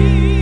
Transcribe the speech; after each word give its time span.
Oh, 0.00 0.37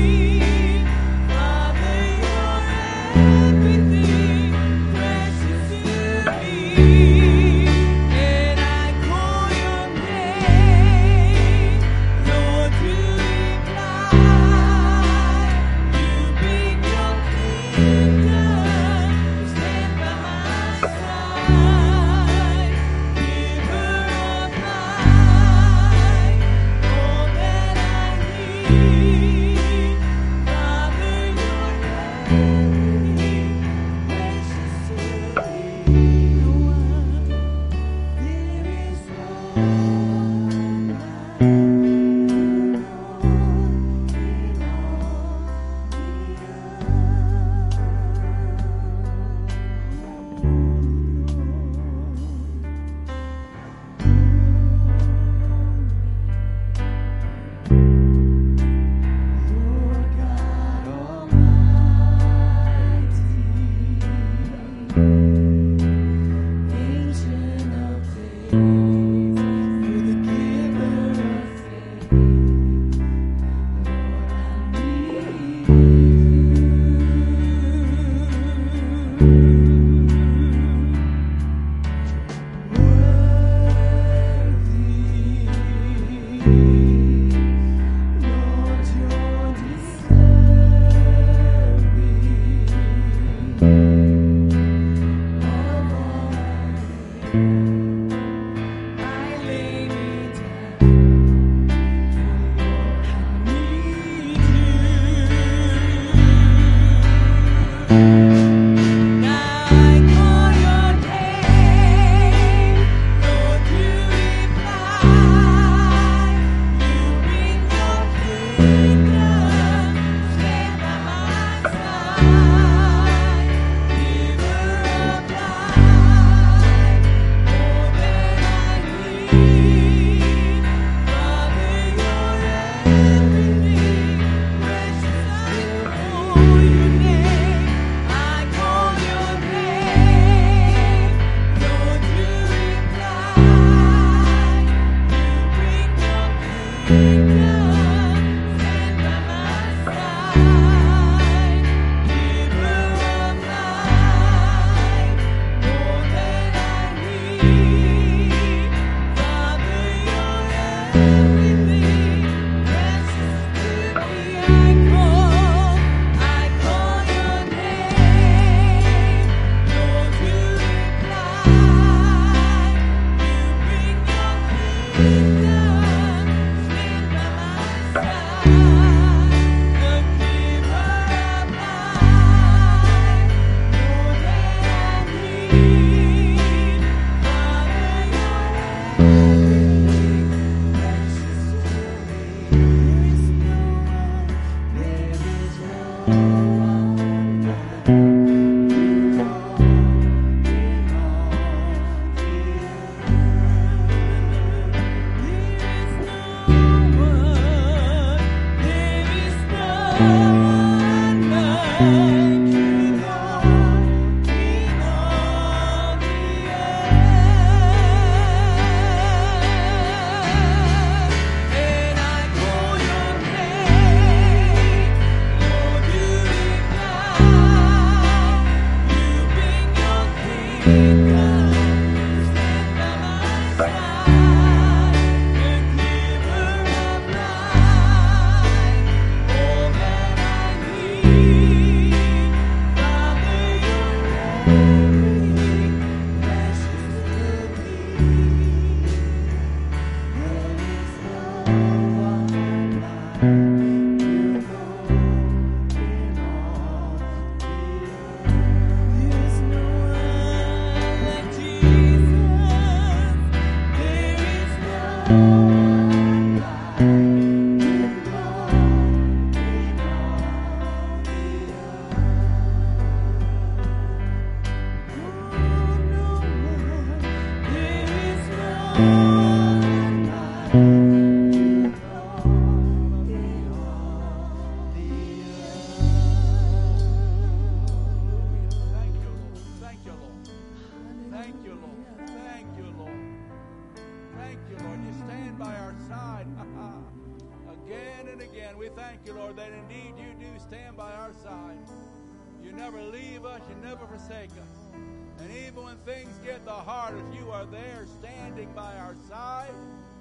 the 306.57 306.63
hardest, 306.63 307.13
you 307.13 307.31
are 307.31 307.45
there 307.45 307.85
standing 308.01 308.51
by 308.55 308.75
our 308.79 308.95
side, 309.11 309.53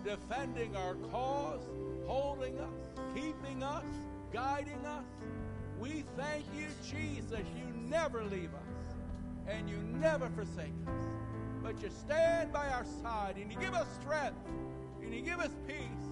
defending 0.05 0.73
our 0.77 0.93
cause, 1.11 1.59
holding 2.05 2.57
us, 2.59 2.69
keeping 3.13 3.61
us, 3.61 3.83
guiding 4.31 4.85
us. 4.85 5.03
We 5.77 6.05
thank 6.15 6.45
you, 6.57 6.67
Jesus. 6.81 7.41
You 7.57 7.89
never 7.89 8.23
leave 8.23 8.51
us 8.53 9.49
and 9.49 9.69
you 9.69 9.75
never 9.99 10.29
forsake 10.29 10.71
us. 10.87 11.05
But 11.61 11.81
you 11.81 11.89
stand 11.89 12.53
by 12.53 12.69
our 12.69 12.85
side 13.01 13.35
and 13.35 13.51
you 13.51 13.59
give 13.59 13.73
us 13.73 13.87
strength 14.01 14.39
and 15.01 15.13
you 15.13 15.21
give 15.21 15.41
us 15.41 15.51
peace 15.67 16.07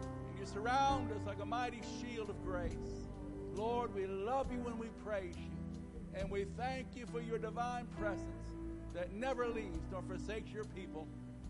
and 0.00 0.38
you 0.40 0.46
surround 0.46 1.12
us 1.12 1.20
like 1.26 1.42
a 1.42 1.46
mighty 1.46 1.82
shield 2.00 2.30
of 2.30 2.42
grace. 2.46 3.08
Lord, 3.54 3.94
we 3.94 4.06
love 4.06 4.50
you 4.50 4.66
and 4.66 4.78
we 4.78 4.86
praise 5.04 5.36
you. 5.36 6.18
And 6.18 6.30
we 6.30 6.46
thank 6.56 6.86
you 6.96 7.04
for 7.04 7.20
your 7.20 7.38
divine 7.38 7.86
presence 7.98 8.54
that 8.94 9.12
never 9.12 9.48
leaves 9.48 9.80
nor 9.90 10.02
forsakes 10.02 10.50
your 10.52 10.64
people. 10.64 11.06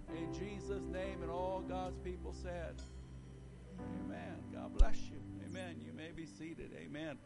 In 0.09 0.33
Jesus' 0.33 0.85
name, 0.92 1.22
and 1.22 1.30
all 1.30 1.62
God's 1.68 1.98
people 1.98 2.35
said, 2.42 2.74
Amen. 4.07 4.37
God 4.52 4.76
bless 4.78 4.96
you. 5.11 5.18
Amen. 5.48 5.76
You 5.85 5.92
may 5.92 6.11
be 6.14 6.26
seated. 6.26 6.70
Amen. 6.76 7.18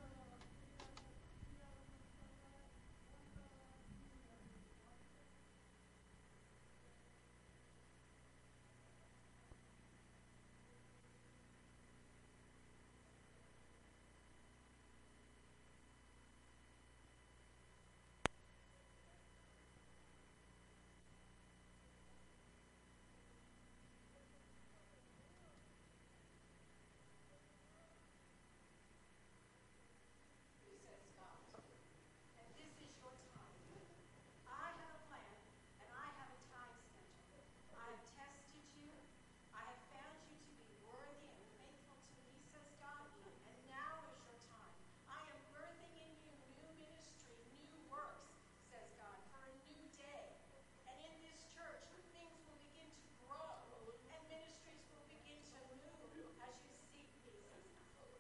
says 30.89 31.05
God. 31.21 31.61
And 32.41 32.49
this 32.57 32.73
is 32.81 32.91
your 32.97 33.13
time. 33.29 33.53
I 34.49 34.73
have 34.73 34.89
a 34.89 35.03
plan, 35.13 35.37
and 35.85 35.89
I 35.93 36.07
have 36.17 36.33
a 36.33 36.41
time 36.49 36.75
schedule. 36.89 37.45
I 37.77 37.93
have 37.93 38.05
tested 38.09 38.65
you. 38.73 38.89
I 39.53 39.69
have 39.69 39.83
found 39.93 40.17
you 40.33 40.37
to 40.41 40.53
be 40.65 40.73
worthy 40.89 41.29
and 41.29 41.45
faithful 41.61 41.99
to 42.01 42.19
me, 42.25 42.41
says 42.49 42.73
God. 42.81 43.05
And 43.45 43.59
now 43.69 44.01
is 44.09 44.17
your 44.25 44.41
time. 44.49 44.73
I 45.13 45.21
am 45.29 45.41
birthing 45.53 45.93
in 45.93 46.11
you 46.25 46.33
new 46.57 46.89
ministry, 46.89 47.37
new 47.53 47.77
works, 47.93 48.33
says 48.73 48.89
God, 48.97 49.19
for 49.29 49.45
a 49.45 49.53
new 49.69 49.83
day. 49.93 50.25
And 50.89 50.97
in 51.05 51.15
this 51.21 51.45
church, 51.53 51.85
things 52.17 52.33
will 52.49 52.57
begin 52.57 52.89
to 52.89 53.07
grow, 53.29 53.61
and 54.09 54.21
ministries 54.33 54.89
will 54.89 55.05
begin 55.05 55.37
to 55.53 55.59
move 56.17 56.33
as 56.49 56.57
you 56.65 56.73
seek 56.89 57.13
me, 57.29 57.37
says 57.53 57.77
God. 57.93 58.17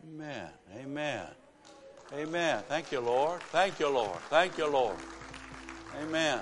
Amen. 0.00 0.48
Amen. 0.80 1.28
Amen. 2.14 2.62
Thank 2.86 3.02
you, 3.02 3.10
Lord. 3.10 3.42
Thank 3.42 3.80
you, 3.80 3.88
Lord. 3.88 4.18
Thank 4.30 4.58
you, 4.58 4.68
Lord. 4.68 4.96
Amen. 6.00 6.38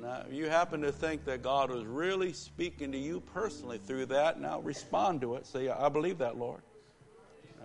Now, 0.00 0.24
if 0.26 0.32
you 0.32 0.48
happen 0.48 0.80
to 0.80 0.90
think 0.90 1.26
that 1.26 1.42
God 1.42 1.70
was 1.70 1.84
really 1.84 2.32
speaking 2.32 2.90
to 2.92 2.96
you 2.96 3.20
personally 3.20 3.76
through 3.76 4.06
that, 4.06 4.40
now 4.40 4.60
respond 4.60 5.20
to 5.20 5.34
it. 5.34 5.46
Say, 5.46 5.68
I 5.68 5.90
believe 5.90 6.16
that, 6.16 6.38
Lord. 6.38 6.62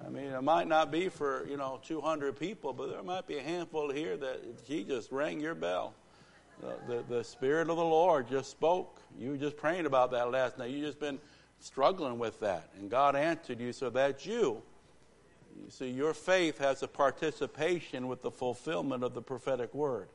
I 0.05 0.09
mean, 0.09 0.25
it 0.25 0.41
might 0.41 0.67
not 0.67 0.91
be 0.91 1.07
for, 1.07 1.47
you 1.47 1.55
know, 1.55 1.79
200 1.85 2.37
people, 2.37 2.73
but 2.73 2.91
there 2.91 3.01
might 3.01 3.27
be 3.27 3.37
a 3.37 3.41
handful 3.41 3.89
here 3.89 4.17
that 4.17 4.41
He 4.65 4.83
just 4.83 5.09
rang 5.13 5.39
your 5.39 5.55
bell. 5.55 5.93
The, 6.59 6.95
the, 6.95 7.03
the 7.07 7.23
Spirit 7.23 7.69
of 7.69 7.77
the 7.77 7.85
Lord 7.85 8.27
just 8.27 8.51
spoke. 8.51 8.99
You 9.17 9.29
were 9.29 9.37
just 9.37 9.55
praying 9.55 9.85
about 9.85 10.11
that 10.11 10.31
last 10.31 10.57
night. 10.57 10.69
you 10.69 10.85
just 10.85 10.99
been 10.99 11.19
struggling 11.61 12.19
with 12.19 12.41
that. 12.41 12.71
And 12.77 12.89
God 12.89 13.15
answered 13.15 13.61
you 13.61 13.71
so 13.71 13.89
that 13.91 14.25
you, 14.25 14.61
you 15.63 15.69
see, 15.69 15.89
your 15.89 16.13
faith 16.13 16.57
has 16.59 16.83
a 16.83 16.87
participation 16.87 18.07
with 18.07 18.21
the 18.21 18.31
fulfillment 18.31 19.03
of 19.03 19.13
the 19.13 19.21
prophetic 19.21 19.73
word. 19.73 20.07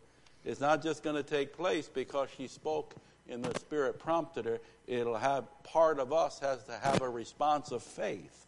It's 0.44 0.60
not 0.60 0.82
just 0.82 1.02
going 1.02 1.16
to 1.16 1.22
take 1.22 1.56
place 1.56 1.88
because 1.88 2.28
she 2.36 2.46
spoke 2.46 2.94
and 3.28 3.44
the 3.44 3.58
Spirit 3.58 3.98
prompted 3.98 4.44
her. 4.44 4.60
It'll 4.86 5.16
have 5.16 5.44
part 5.62 5.98
of 5.98 6.12
us 6.12 6.40
has 6.40 6.62
to 6.64 6.72
have 6.72 7.00
a 7.00 7.08
response 7.08 7.70
of 7.70 7.82
faith 7.82 8.46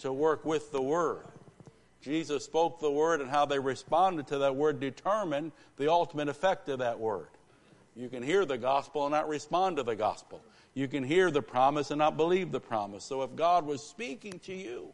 to 0.00 0.12
work 0.12 0.44
with 0.44 0.70
the 0.70 0.82
word. 0.82 1.24
Jesus 2.00 2.44
spoke 2.44 2.78
the 2.80 2.90
word, 2.90 3.20
and 3.20 3.28
how 3.28 3.44
they 3.44 3.58
responded 3.58 4.28
to 4.28 4.38
that 4.38 4.54
word 4.54 4.78
determined 4.78 5.50
the 5.76 5.90
ultimate 5.90 6.28
effect 6.28 6.68
of 6.68 6.78
that 6.78 7.00
word. 7.00 7.28
You 7.96 8.08
can 8.08 8.22
hear 8.22 8.44
the 8.44 8.58
gospel 8.58 9.04
and 9.04 9.12
not 9.12 9.28
respond 9.28 9.78
to 9.78 9.82
the 9.82 9.96
gospel. 9.96 10.40
You 10.74 10.86
can 10.86 11.02
hear 11.02 11.32
the 11.32 11.42
promise 11.42 11.90
and 11.90 11.98
not 11.98 12.16
believe 12.16 12.52
the 12.52 12.60
promise. 12.60 13.02
So 13.02 13.22
if 13.22 13.34
God 13.34 13.66
was 13.66 13.82
speaking 13.82 14.38
to 14.44 14.54
you, 14.54 14.92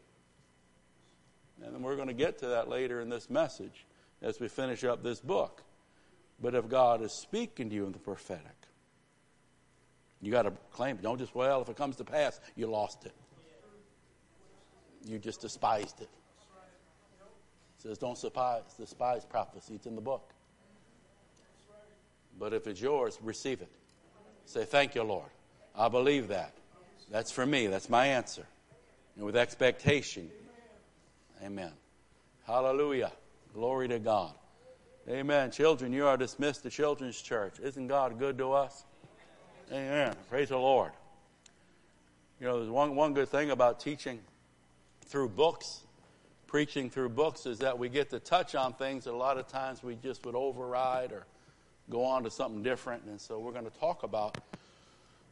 and 1.65 1.83
we're 1.83 1.97
going 1.97 2.09
to 2.09 2.15
get 2.15 2.39
to 2.39 2.49
that 2.49 2.69
later 2.69 3.01
in 3.01 3.09
this 3.09 3.31
message 3.31 3.87
as 4.23 4.41
we 4.41 4.49
finish 4.49 4.85
up 4.85 5.03
this 5.03 5.21
book. 5.21 5.63
But 6.41 6.55
if 6.55 6.69
God 6.69 7.03
is 7.03 7.13
speaking 7.13 7.71
to 7.71 7.75
you 7.75 7.87
in 7.87 7.93
the 7.93 7.99
prophetic, 7.99 8.57
you 10.21 10.33
got 10.33 10.43
to 10.43 10.53
claim 10.73 10.97
it. 10.97 11.03
Don't 11.03 11.19
just, 11.19 11.35
well, 11.35 11.63
if 11.63 11.69
it 11.69 11.77
comes 11.77 11.97
to 11.97 12.05
pass, 12.05 12.41
you 12.57 12.67
lost 12.67 13.05
it. 13.05 13.13
You 15.07 15.19
just 15.19 15.41
despised 15.41 16.01
it. 16.01 16.09
It 17.79 17.83
says, 17.83 17.99
don't 17.99 18.19
despise, 18.19 18.63
despise 18.79 19.25
prophecy. 19.25 19.75
It's 19.75 19.87
in 19.87 19.95
the 19.95 20.01
book. 20.01 20.33
But 22.39 22.55
if 22.55 22.67
it's 22.67 22.81
yours, 22.81 23.19
receive 23.23 23.61
it. 23.61 23.71
Say, 24.47 24.65
thank 24.65 24.95
you, 24.95 25.03
Lord. 25.03 25.29
I 25.77 25.89
believe 25.89 26.29
that. 26.29 26.55
That's 27.11 27.31
for 27.31 27.45
me. 27.45 27.67
That's 27.67 27.91
my 27.91 28.07
answer. 28.07 28.47
And 29.17 29.25
with 29.25 29.37
expectation, 29.37 30.31
Amen. 31.43 31.73
Hallelujah. 32.47 33.13
Glory 33.53 33.89
to 33.89 33.99
God. 33.99 34.35
Amen. 35.09 35.51
Children, 35.51 35.93
you 35.93 36.07
are 36.07 36.17
dismissed 36.17 36.63
to 36.63 36.71
Children's 36.71 37.21
Church. 37.21 37.55
Isn't 37.63 37.89
God 37.89 38.19
good 38.19 38.39
to 38.39 38.53
us? 38.53 38.85
Amen. 39.71 40.15
Praise 40.31 40.49
the 40.49 40.59
Lord. 40.59 40.93
You 42.41 42.47
know, 42.47 42.59
there's 42.59 42.71
one, 42.71 42.95
one 42.95 43.15
good 43.15 43.29
thing 43.29 43.51
about 43.51 43.81
teaching 43.81 44.21
through 45.07 45.31
books, 45.31 45.83
preaching 46.47 46.91
through 46.91 47.11
books, 47.11 47.47
is 47.47 47.59
that 47.59 47.79
we 47.79 47.89
get 47.89 48.11
to 48.11 48.19
touch 48.19 48.55
on 48.55 48.75
things 48.75 49.05
that 49.05 49.13
a 49.13 49.17
lot 49.17 49.39
of 49.39 49.47
times 49.47 49.83
we 49.83 49.95
just 49.97 50.25
would 50.27 50.35
override 50.35 51.13
or 51.13 51.27
go 51.91 52.05
on 52.05 52.25
to 52.25 52.31
something 52.31 52.63
different. 52.63 53.05
And 53.05 53.21
so 53.21 53.39
we're 53.39 53.53
going 53.53 53.65
to 53.65 53.79
talk 53.79 54.03
about 54.03 54.39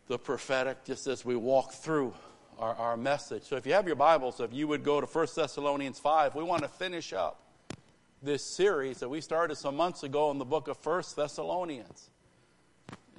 the 0.08 0.18
prophetic 0.18 0.84
just 0.84 1.06
as 1.06 1.24
we 1.24 1.36
walk 1.36 1.72
through 1.72 2.14
our, 2.58 2.74
our 2.74 2.96
message. 2.96 3.44
So 3.44 3.56
if 3.56 3.66
you 3.66 3.72
have 3.72 3.86
your 3.86 3.96
Bibles, 3.96 4.40
if 4.40 4.52
you 4.52 4.68
would 4.68 4.84
go 4.84 5.00
to 5.00 5.06
1 5.06 5.26
Thessalonians 5.34 5.98
5, 5.98 6.34
we 6.34 6.42
want 6.42 6.62
to 6.62 6.68
finish 6.68 7.12
up 7.12 7.42
this 8.22 8.44
series 8.44 9.00
that 9.00 9.08
we 9.08 9.20
started 9.20 9.56
some 9.56 9.76
months 9.76 10.02
ago 10.04 10.30
in 10.30 10.38
the 10.38 10.44
book 10.44 10.68
of 10.68 10.84
1 10.84 11.02
Thessalonians. 11.16 12.10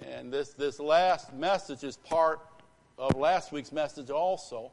And 0.09 0.31
this, 0.31 0.53
this 0.53 0.79
last 0.79 1.33
message 1.33 1.83
is 1.83 1.97
part 1.97 2.41
of 2.97 3.15
last 3.15 3.51
week's 3.51 3.71
message 3.71 4.09
also. 4.09 4.71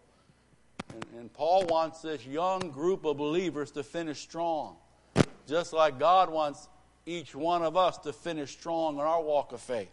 And, 0.92 1.04
and 1.18 1.32
Paul 1.32 1.66
wants 1.66 2.02
this 2.02 2.24
young 2.26 2.70
group 2.70 3.04
of 3.04 3.16
believers 3.16 3.70
to 3.72 3.82
finish 3.82 4.20
strong, 4.20 4.76
just 5.48 5.72
like 5.72 5.98
God 5.98 6.30
wants 6.30 6.68
each 7.06 7.34
one 7.34 7.62
of 7.62 7.76
us 7.76 7.98
to 7.98 8.12
finish 8.12 8.52
strong 8.52 8.94
in 8.94 9.00
our 9.00 9.22
walk 9.22 9.52
of 9.52 9.60
faith. 9.60 9.90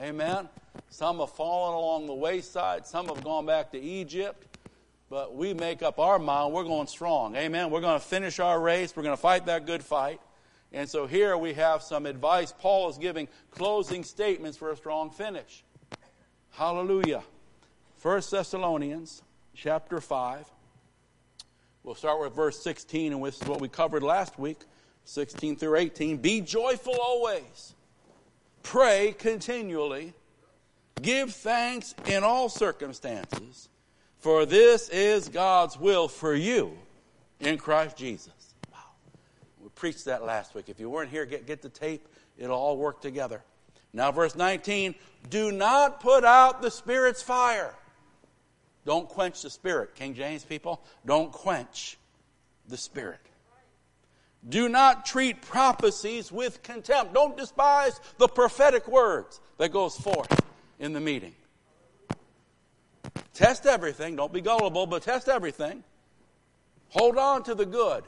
Amen. 0.00 0.48
Some 0.90 1.18
have 1.18 1.30
fallen 1.30 1.74
along 1.74 2.06
the 2.06 2.14
wayside. 2.14 2.86
Some 2.86 3.08
have 3.08 3.24
gone 3.24 3.46
back 3.46 3.72
to 3.72 3.80
Egypt. 3.80 4.44
But 5.10 5.34
we 5.34 5.54
make 5.54 5.82
up 5.82 5.98
our 5.98 6.18
mind. 6.18 6.52
We're 6.52 6.64
going 6.64 6.86
strong. 6.86 7.34
Amen. 7.34 7.70
We're 7.70 7.80
going 7.80 7.98
to 7.98 8.04
finish 8.04 8.38
our 8.38 8.60
race. 8.60 8.94
We're 8.94 9.02
going 9.02 9.16
to 9.16 9.20
fight 9.20 9.46
that 9.46 9.66
good 9.66 9.82
fight. 9.82 10.20
And 10.72 10.88
so 10.88 11.06
here 11.06 11.36
we 11.36 11.54
have 11.54 11.82
some 11.82 12.04
advice. 12.06 12.52
Paul 12.56 12.90
is 12.90 12.98
giving 12.98 13.26
closing 13.50 14.04
statements 14.04 14.58
for 14.58 14.70
a 14.70 14.76
strong 14.76 15.10
finish. 15.10 15.64
Hallelujah. 16.50 17.22
First 17.96 18.30
Thessalonians 18.30 19.22
chapter 19.54 20.00
5. 20.00 20.46
We'll 21.82 21.94
start 21.94 22.20
with 22.20 22.34
verse 22.34 22.62
16, 22.62 23.12
and 23.12 23.24
this 23.24 23.40
is 23.40 23.48
what 23.48 23.60
we 23.60 23.68
covered 23.68 24.02
last 24.02 24.38
week 24.38 24.58
16 25.04 25.56
through 25.56 25.76
18. 25.76 26.18
Be 26.18 26.42
joyful 26.42 26.96
always, 27.00 27.74
pray 28.68 29.14
continually, 29.18 30.12
give 31.00 31.32
thanks 31.32 31.94
in 32.06 32.22
all 32.22 32.50
circumstances, 32.50 33.70
for 34.18 34.44
this 34.44 34.90
is 34.90 35.30
God's 35.30 35.78
will 35.78 36.06
for 36.06 36.34
you 36.34 36.76
in 37.40 37.56
Christ 37.56 37.96
Jesus. 37.96 38.54
Wow. 38.70 38.80
We 39.62 39.70
preached 39.70 40.04
that 40.04 40.22
last 40.22 40.54
week. 40.54 40.68
If 40.68 40.78
you 40.78 40.90
weren't 40.90 41.10
here, 41.10 41.24
get, 41.24 41.46
get 41.46 41.62
the 41.62 41.70
tape, 41.70 42.06
it'll 42.36 42.58
all 42.58 42.76
work 42.76 43.00
together. 43.00 43.42
Now, 43.94 44.12
verse 44.12 44.36
19 44.36 44.94
do 45.30 45.50
not 45.50 46.00
put 46.00 46.26
out 46.26 46.60
the 46.60 46.70
Spirit's 46.70 47.22
fire. 47.22 47.74
Don't 48.84 49.08
quench 49.08 49.40
the 49.40 49.50
spirit. 49.50 49.94
King 49.94 50.14
James 50.14 50.44
people, 50.44 50.82
don't 51.06 51.32
quench 51.32 51.96
the 52.68 52.76
spirit. 52.76 53.20
Do 54.46 54.68
not 54.68 55.04
treat 55.04 55.42
prophecies 55.42 56.30
with 56.30 56.62
contempt. 56.62 57.14
Don't 57.14 57.36
despise 57.36 58.00
the 58.18 58.28
prophetic 58.28 58.86
words 58.86 59.40
that 59.58 59.72
goes 59.72 59.96
forth 59.96 60.44
in 60.78 60.92
the 60.92 61.00
meeting. 61.00 61.34
Test 63.34 63.66
everything. 63.66 64.16
Don't 64.16 64.32
be 64.32 64.40
gullible, 64.40 64.86
but 64.86 65.02
test 65.02 65.28
everything. 65.28 65.82
Hold 66.90 67.18
on 67.18 67.42
to 67.44 67.54
the 67.54 67.66
good. 67.66 68.04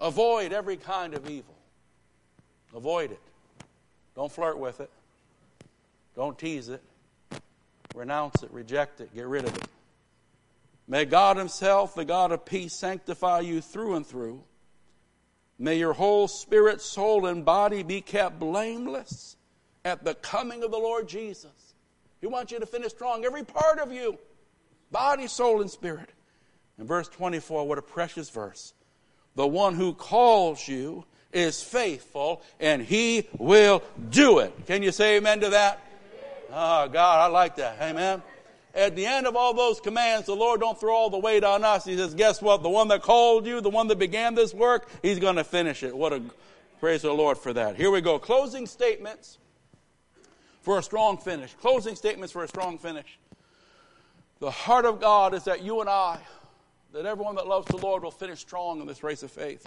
Avoid 0.00 0.52
every 0.52 0.76
kind 0.76 1.14
of 1.14 1.28
evil. 1.28 1.54
Avoid 2.74 3.12
it. 3.12 3.20
Don't 4.14 4.30
flirt 4.30 4.58
with 4.58 4.80
it. 4.80 4.90
Don't 6.14 6.38
tease 6.38 6.68
it. 6.68 6.82
Renounce 7.94 8.42
it. 8.42 8.50
Reject 8.50 9.00
it. 9.00 9.14
Get 9.14 9.26
rid 9.26 9.44
of 9.44 9.56
it. 9.56 9.68
May 10.88 11.04
God 11.04 11.36
Himself, 11.36 11.94
the 11.94 12.04
God 12.04 12.32
of 12.32 12.44
peace, 12.44 12.74
sanctify 12.74 13.40
you 13.40 13.60
through 13.60 13.96
and 13.96 14.06
through. 14.06 14.42
May 15.58 15.78
your 15.78 15.94
whole 15.94 16.28
spirit, 16.28 16.80
soul, 16.80 17.26
and 17.26 17.44
body 17.44 17.82
be 17.82 18.00
kept 18.00 18.38
blameless 18.38 19.36
at 19.84 20.04
the 20.04 20.14
coming 20.14 20.62
of 20.62 20.70
the 20.70 20.78
Lord 20.78 21.08
Jesus. 21.08 21.74
He 22.20 22.26
wants 22.26 22.52
you 22.52 22.58
to 22.58 22.66
finish 22.66 22.90
strong, 22.90 23.24
every 23.24 23.44
part 23.44 23.78
of 23.78 23.92
you 23.92 24.18
body, 24.90 25.26
soul, 25.26 25.60
and 25.60 25.70
spirit. 25.70 26.10
In 26.78 26.86
verse 26.86 27.08
24, 27.08 27.66
what 27.66 27.78
a 27.78 27.82
precious 27.82 28.30
verse. 28.30 28.74
The 29.34 29.46
one 29.46 29.74
who 29.74 29.94
calls 29.94 30.66
you 30.66 31.04
is 31.32 31.62
faithful, 31.62 32.42
and 32.60 32.82
he 32.82 33.28
will 33.38 33.82
do 34.10 34.38
it. 34.38 34.54
Can 34.66 34.82
you 34.82 34.92
say 34.92 35.16
amen 35.16 35.40
to 35.40 35.50
that? 35.50 35.80
Oh, 36.50 36.88
God, 36.88 37.20
I 37.20 37.26
like 37.26 37.56
that. 37.56 37.80
Amen. 37.80 38.22
At 38.76 38.94
the 38.94 39.06
end 39.06 39.26
of 39.26 39.34
all 39.34 39.54
those 39.54 39.80
commands, 39.80 40.26
the 40.26 40.36
Lord 40.36 40.60
don't 40.60 40.78
throw 40.78 40.94
all 40.94 41.08
the 41.08 41.18
weight 41.18 41.44
on 41.44 41.64
us. 41.64 41.86
He 41.86 41.96
says, 41.96 42.14
guess 42.14 42.42
what? 42.42 42.62
The 42.62 42.68
one 42.68 42.88
that 42.88 43.00
called 43.00 43.46
you, 43.46 43.62
the 43.62 43.70
one 43.70 43.88
that 43.88 43.98
began 43.98 44.34
this 44.34 44.52
work, 44.52 44.88
he's 45.00 45.18
going 45.18 45.36
to 45.36 45.44
finish 45.44 45.82
it. 45.82 45.96
What 45.96 46.12
a 46.12 46.22
praise 46.78 47.00
the 47.00 47.12
Lord 47.12 47.38
for 47.38 47.54
that. 47.54 47.76
Here 47.76 47.90
we 47.90 48.02
go. 48.02 48.18
Closing 48.18 48.66
statements 48.66 49.38
for 50.60 50.78
a 50.78 50.82
strong 50.82 51.16
finish. 51.16 51.54
Closing 51.54 51.96
statements 51.96 52.32
for 52.32 52.44
a 52.44 52.48
strong 52.48 52.76
finish. 52.76 53.18
The 54.40 54.50
heart 54.50 54.84
of 54.84 55.00
God 55.00 55.32
is 55.32 55.44
that 55.44 55.62
you 55.62 55.80
and 55.80 55.88
I, 55.88 56.18
that 56.92 57.06
everyone 57.06 57.36
that 57.36 57.46
loves 57.46 57.66
the 57.68 57.78
Lord 57.78 58.02
will 58.02 58.10
finish 58.10 58.40
strong 58.40 58.82
in 58.82 58.86
this 58.86 59.02
race 59.02 59.22
of 59.22 59.30
faith. 59.30 59.66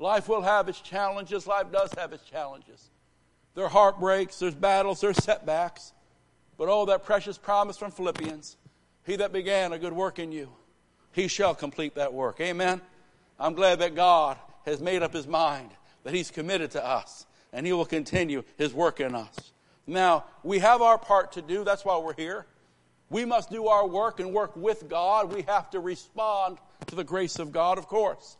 Life 0.00 0.28
will 0.28 0.42
have 0.42 0.68
its 0.68 0.80
challenges. 0.80 1.46
Life 1.46 1.70
does 1.70 1.92
have 1.96 2.12
its 2.12 2.24
challenges. 2.24 2.90
There 3.54 3.64
are 3.64 3.70
heartbreaks, 3.70 4.40
there's 4.40 4.56
battles, 4.56 5.00
there's 5.00 5.22
setbacks. 5.22 5.92
But 6.56 6.68
oh, 6.68 6.86
that 6.86 7.04
precious 7.04 7.38
promise 7.38 7.76
from 7.76 7.90
Philippians 7.90 8.56
He 9.04 9.16
that 9.16 9.32
began 9.32 9.72
a 9.72 9.78
good 9.78 9.92
work 9.92 10.18
in 10.18 10.32
you, 10.32 10.50
he 11.12 11.28
shall 11.28 11.54
complete 11.54 11.94
that 11.96 12.12
work. 12.12 12.40
Amen. 12.40 12.80
I'm 13.38 13.54
glad 13.54 13.80
that 13.80 13.94
God 13.94 14.36
has 14.64 14.80
made 14.80 15.02
up 15.02 15.12
his 15.12 15.26
mind 15.26 15.70
that 16.04 16.14
he's 16.14 16.30
committed 16.30 16.70
to 16.72 16.84
us 16.84 17.26
and 17.52 17.66
he 17.66 17.72
will 17.72 17.84
continue 17.84 18.42
his 18.56 18.72
work 18.72 19.00
in 19.00 19.14
us. 19.14 19.52
Now, 19.86 20.24
we 20.42 20.58
have 20.60 20.82
our 20.82 20.98
part 20.98 21.32
to 21.32 21.42
do. 21.42 21.64
That's 21.64 21.84
why 21.84 21.98
we're 21.98 22.14
here. 22.14 22.46
We 23.10 23.24
must 23.24 23.50
do 23.50 23.66
our 23.66 23.86
work 23.86 24.18
and 24.18 24.32
work 24.32 24.56
with 24.56 24.88
God. 24.88 25.32
We 25.32 25.42
have 25.42 25.70
to 25.70 25.80
respond 25.80 26.58
to 26.86 26.94
the 26.94 27.04
grace 27.04 27.38
of 27.38 27.52
God, 27.52 27.78
of 27.78 27.86
course. 27.86 28.36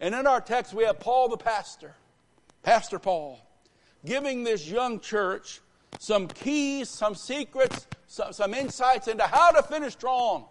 And 0.00 0.14
in 0.14 0.26
our 0.26 0.40
text, 0.40 0.72
we 0.72 0.84
have 0.84 0.98
Paul 0.98 1.28
the 1.28 1.36
pastor, 1.36 1.94
Pastor 2.62 2.98
Paul, 2.98 3.38
giving 4.04 4.42
this 4.42 4.66
young 4.66 5.00
church 5.00 5.60
some 5.98 6.28
keys, 6.28 6.88
some 6.88 7.14
secrets, 7.14 7.86
some, 8.06 8.32
some 8.32 8.54
insights 8.54 9.08
into 9.08 9.24
how 9.24 9.50
to 9.50 9.62
finish 9.62 9.92
strong. 9.92 10.46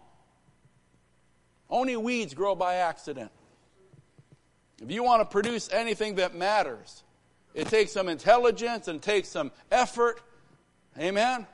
Only 1.70 1.96
weeds 1.98 2.34
grow 2.34 2.56
by 2.56 2.76
accident. 2.76 3.32
If 4.82 4.92
you 4.92 5.04
want 5.04 5.22
to 5.22 5.26
produce 5.26 5.70
anything 5.72 6.16
that 6.16 6.36
matters, 6.36 7.04
it 7.54 7.68
takes 7.68 7.92
some 7.92 8.08
intelligence 8.08 8.88
and 8.88 9.02
takes 9.02 9.30
some 9.30 9.52
effort. 9.72 10.22
Amen. 10.98 11.46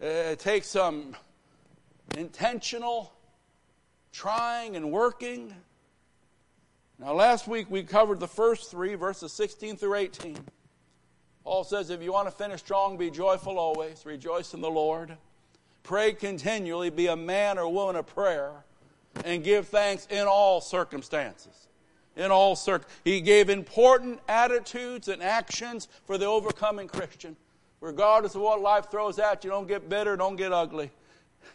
It 0.00 0.38
takes 0.38 0.68
some 0.68 1.14
intentional 2.16 3.12
trying 4.12 4.76
and 4.76 4.90
working. 4.90 5.54
Now, 6.98 7.14
last 7.14 7.46
week 7.46 7.70
we 7.70 7.82
covered 7.82 8.20
the 8.20 8.28
first 8.28 8.70
three, 8.70 8.94
verses 8.94 9.32
16 9.32 9.76
through 9.76 9.94
18. 9.94 10.38
Paul 11.44 11.64
says, 11.64 11.90
if 11.90 12.02
you 12.02 12.12
want 12.12 12.28
to 12.28 12.32
finish 12.32 12.60
strong, 12.60 12.96
be 12.96 13.10
joyful 13.10 13.58
always, 13.58 14.04
rejoice 14.04 14.54
in 14.54 14.60
the 14.60 14.70
Lord. 14.70 15.16
Pray 15.82 16.12
continually, 16.12 16.90
be 16.90 17.06
a 17.06 17.16
man 17.16 17.58
or 17.58 17.68
woman 17.68 17.96
of 17.96 18.06
prayer, 18.06 18.52
and 19.24 19.42
give 19.42 19.68
thanks 19.68 20.06
in 20.10 20.26
all 20.26 20.60
circumstances. 20.60 21.68
In 22.16 22.30
all 22.30 22.54
cir- 22.56 22.82
he 23.04 23.20
gave 23.20 23.48
important 23.48 24.20
attitudes 24.28 25.08
and 25.08 25.22
actions 25.22 25.88
for 26.04 26.18
the 26.18 26.26
overcoming 26.26 26.88
Christian. 26.88 27.36
Regardless 27.80 28.34
of 28.34 28.42
what 28.42 28.60
life 28.60 28.90
throws 28.90 29.18
at 29.18 29.42
you, 29.42 29.50
don't 29.50 29.66
get 29.66 29.88
bitter, 29.88 30.16
don't 30.16 30.36
get 30.36 30.52
ugly. 30.52 30.90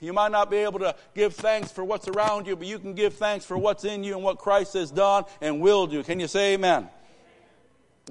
You 0.01 0.11
might 0.11 0.31
not 0.31 0.49
be 0.49 0.57
able 0.57 0.79
to 0.79 0.95
give 1.13 1.35
thanks 1.35 1.71
for 1.71 1.83
what's 1.83 2.07
around 2.07 2.47
you, 2.47 2.55
but 2.55 2.67
you 2.67 2.79
can 2.79 2.93
give 2.93 3.13
thanks 3.13 3.45
for 3.45 3.57
what's 3.57 3.85
in 3.85 4.03
you 4.03 4.15
and 4.15 4.23
what 4.23 4.39
Christ 4.39 4.73
has 4.73 4.89
done 4.89 5.25
and 5.41 5.61
will 5.61 5.85
do. 5.85 6.03
Can 6.03 6.19
you 6.19 6.27
say 6.27 6.55
amen? 6.55 6.89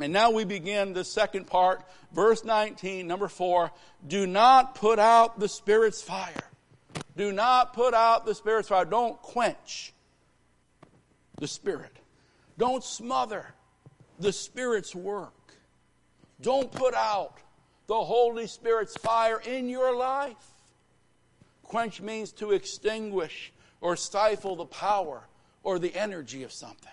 And 0.01 0.13
now 0.13 0.31
we 0.31 0.45
begin 0.45 0.93
the 0.93 1.05
second 1.05 1.47
part, 1.47 1.85
verse 2.13 2.45
19, 2.45 3.07
number 3.07 3.29
4. 3.29 3.71
Do 4.07 4.27
not 4.27 4.75
put 4.75 4.99
out 4.99 5.39
the 5.39 5.49
Spirit's 5.49 6.03
fire. 6.03 6.51
Do 7.17 7.31
not 7.31 7.75
put 7.75 7.95
out 7.95 8.27
the 8.27 8.35
Spirit's 8.35 8.69
fire. 8.69 8.85
Don't 8.85 9.21
quench 9.23 9.93
the 11.39 11.47
Spirit. 11.47 11.97
Don't 12.59 12.83
smother 12.83 13.55
the 14.19 14.33
Spirit's 14.33 14.95
work. 14.95 15.55
Don't 16.41 16.71
put 16.73 16.95
out 16.95 17.39
the 17.87 18.03
Holy 18.03 18.49
Spirit's 18.49 18.97
fire 18.97 19.41
in 19.45 19.69
your 19.69 19.97
life. 19.97 20.55
Quench 21.63 22.01
means 22.01 22.33
to 22.33 22.51
extinguish 22.51 23.53
or 23.81 23.97
stifle 23.97 24.57
the 24.57 24.65
power 24.65 25.29
or 25.63 25.79
the 25.79 25.95
energy 25.95 26.43
of 26.43 26.53
something. 26.53 26.91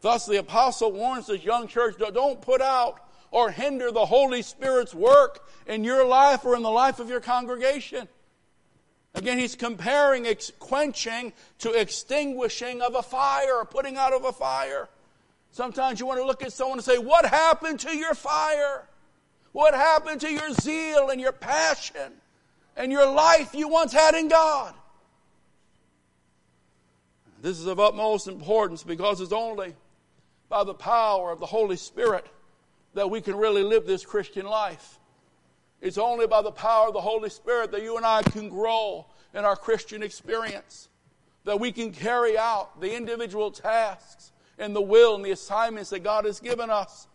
Thus, 0.00 0.26
the 0.26 0.38
apostle 0.38 0.92
warns 0.92 1.26
this 1.26 1.44
young 1.44 1.66
church 1.66 1.96
don't 1.98 2.40
put 2.40 2.60
out 2.60 3.00
or 3.30 3.50
hinder 3.50 3.90
the 3.90 4.06
Holy 4.06 4.42
Spirit's 4.42 4.94
work 4.94 5.46
in 5.66 5.84
your 5.84 6.06
life 6.06 6.44
or 6.44 6.56
in 6.56 6.62
the 6.62 6.70
life 6.70 6.98
of 7.00 7.08
your 7.08 7.20
congregation. 7.20 8.08
Again, 9.14 9.38
he's 9.38 9.56
comparing 9.56 10.26
quenching 10.58 11.32
to 11.58 11.72
extinguishing 11.72 12.80
of 12.80 12.94
a 12.94 13.02
fire 13.02 13.56
or 13.56 13.64
putting 13.64 13.96
out 13.96 14.12
of 14.12 14.24
a 14.24 14.32
fire. 14.32 14.88
Sometimes 15.52 15.98
you 15.98 16.06
want 16.06 16.20
to 16.20 16.24
look 16.24 16.42
at 16.42 16.52
someone 16.52 16.78
and 16.78 16.84
say, 16.84 16.98
What 16.98 17.26
happened 17.26 17.80
to 17.80 17.96
your 17.96 18.14
fire? 18.14 18.86
What 19.52 19.74
happened 19.74 20.20
to 20.20 20.30
your 20.30 20.52
zeal 20.52 21.10
and 21.10 21.20
your 21.20 21.32
passion 21.32 22.12
and 22.76 22.92
your 22.92 23.06
life 23.06 23.52
you 23.52 23.68
once 23.68 23.92
had 23.92 24.14
in 24.14 24.28
God? 24.28 24.74
This 27.42 27.58
is 27.58 27.66
of 27.66 27.80
utmost 27.80 28.28
importance 28.28 28.84
because 28.84 29.20
it's 29.20 29.32
only 29.32 29.74
by 30.50 30.64
the 30.64 30.74
power 30.74 31.30
of 31.30 31.40
the 31.40 31.46
Holy 31.46 31.76
Spirit 31.76 32.26
that 32.92 33.08
we 33.08 33.22
can 33.22 33.36
really 33.36 33.62
live 33.62 33.86
this 33.86 34.04
Christian 34.04 34.44
life. 34.44 34.98
It's 35.80 35.96
only 35.96 36.26
by 36.26 36.42
the 36.42 36.50
power 36.50 36.88
of 36.88 36.92
the 36.92 37.00
Holy 37.00 37.30
Spirit 37.30 37.70
that 37.70 37.82
you 37.82 37.96
and 37.96 38.04
I 38.04 38.22
can 38.22 38.50
grow 38.50 39.06
in 39.32 39.44
our 39.44 39.56
Christian 39.56 40.02
experience, 40.02 40.88
that 41.44 41.58
we 41.58 41.72
can 41.72 41.92
carry 41.92 42.36
out 42.36 42.80
the 42.80 42.94
individual 42.94 43.50
tasks 43.50 44.32
and 44.58 44.76
the 44.76 44.82
will 44.82 45.14
and 45.14 45.24
the 45.24 45.30
assignments 45.30 45.90
that 45.90 46.00
God 46.00 46.24
has 46.26 46.40
given 46.40 46.68
us. 46.68 47.06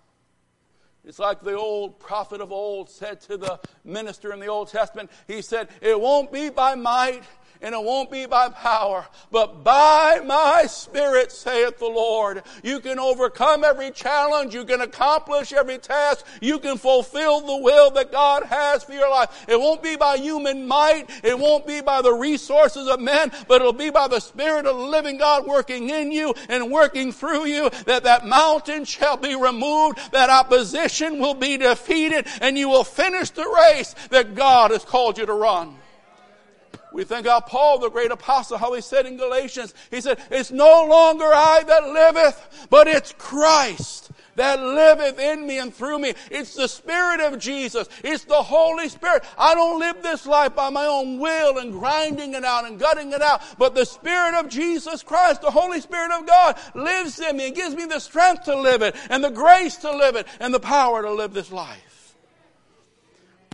It's 1.03 1.19
like 1.19 1.41
the 1.41 1.55
old 1.55 1.99
prophet 1.99 2.41
of 2.41 2.51
old 2.51 2.89
said 2.89 3.21
to 3.21 3.37
the 3.37 3.59
minister 3.83 4.33
in 4.33 4.39
the 4.39 4.47
Old 4.47 4.69
Testament. 4.69 5.11
He 5.27 5.43
said, 5.43 5.67
It 5.81 5.99
won't 5.99 6.31
be 6.31 6.49
by 6.49 6.73
might, 6.73 7.21
and 7.61 7.73
it 7.73 7.83
won't 7.83 8.11
be 8.11 8.25
by 8.25 8.49
power, 8.49 9.05
but 9.31 9.63
by 9.63 10.21
my 10.25 10.65
Spirit, 10.67 11.31
saith 11.31 11.79
the 11.79 11.85
Lord. 11.85 12.43
You 12.63 12.79
can 12.79 12.99
overcome 12.99 13.63
every 13.63 13.91
challenge. 13.91 14.53
You 14.53 14.65
can 14.65 14.81
accomplish 14.81 15.53
every 15.53 15.77
task. 15.77 16.25
You 16.41 16.59
can 16.59 16.77
fulfill 16.77 17.41
the 17.41 17.57
will 17.57 17.91
that 17.91 18.11
God 18.11 18.43
has 18.43 18.83
for 18.83 18.93
your 18.93 19.09
life. 19.09 19.45
It 19.47 19.59
won't 19.59 19.83
be 19.83 19.95
by 19.95 20.17
human 20.17 20.67
might. 20.67 21.05
It 21.23 21.37
won't 21.37 21.65
be 21.65 21.81
by 21.81 22.01
the 22.01 22.13
resources 22.13 22.87
of 22.87 22.99
men, 22.99 23.31
but 23.47 23.61
it'll 23.61 23.73
be 23.73 23.89
by 23.89 24.07
the 24.07 24.19
Spirit 24.19 24.65
of 24.65 24.77
the 24.77 24.83
living 24.83 25.17
God 25.17 25.45
working 25.45 25.89
in 25.89 26.11
you 26.11 26.33
and 26.49 26.71
working 26.71 27.11
through 27.11 27.45
you 27.45 27.69
that 27.85 28.03
that 28.03 28.25
mountain 28.25 28.85
shall 28.85 29.17
be 29.17 29.35
removed, 29.35 29.99
that 30.11 30.29
opposition 30.29 31.19
will 31.19 31.33
be 31.33 31.57
defeated, 31.57 32.27
and 32.41 32.57
you 32.57 32.69
will 32.69 32.83
finish 32.83 33.29
the 33.29 33.47
race 33.47 33.95
that 34.09 34.35
God 34.35 34.71
has 34.71 34.83
called 34.83 35.17
you 35.17 35.25
to 35.25 35.33
run. 35.33 35.75
We 36.95 37.03
think 37.03 37.27
of 37.27 37.47
Paul, 37.47 37.79
the 37.79 37.89
great 37.89 38.11
apostle, 38.11 38.57
how 38.57 38.71
he 38.71 38.79
said 38.79 39.05
in 39.05 39.17
Galatians, 39.17 39.73
he 39.91 39.99
said, 39.99 40.17
It's 40.31 40.49
no 40.49 40.85
longer 40.85 41.25
I 41.25 41.61
that 41.67 41.89
liveth, 41.89 42.67
but 42.69 42.87
it's 42.87 43.13
Christ 43.17 44.11
that 44.35 44.61
liveth 44.61 45.19
in 45.19 45.45
me 45.45 45.59
and 45.59 45.73
through 45.73 45.99
me. 45.99 46.13
It's 46.31 46.55
the 46.55 46.69
Spirit 46.69 47.19
of 47.19 47.37
Jesus. 47.37 47.89
It's 48.01 48.23
the 48.23 48.41
Holy 48.41 48.87
Spirit. 48.87 49.25
I 49.37 49.53
don't 49.55 49.77
live 49.77 50.03
this 50.03 50.25
life 50.25 50.55
by 50.55 50.69
my 50.69 50.85
own 50.85 51.19
will 51.19 51.57
and 51.57 51.73
grinding 51.73 52.33
it 52.33 52.45
out 52.45 52.63
and 52.63 52.79
gutting 52.79 53.11
it 53.11 53.21
out, 53.21 53.41
but 53.57 53.75
the 53.75 53.85
Spirit 53.85 54.33
of 54.39 54.47
Jesus 54.47 55.03
Christ, 55.03 55.41
the 55.41 55.51
Holy 55.51 55.81
Spirit 55.81 56.17
of 56.17 56.25
God, 56.25 56.57
lives 56.75 57.19
in 57.19 57.35
me 57.35 57.47
and 57.47 57.55
gives 57.57 57.75
me 57.75 57.83
the 57.83 57.99
strength 57.99 58.45
to 58.45 58.57
live 58.57 58.81
it 58.81 58.95
and 59.09 59.21
the 59.21 59.31
grace 59.31 59.75
to 59.77 59.91
live 59.91 60.15
it 60.15 60.27
and 60.39 60.53
the 60.53 60.61
power 60.61 61.01
to 61.01 61.11
live 61.11 61.33
this 61.33 61.51
life. 61.51 61.94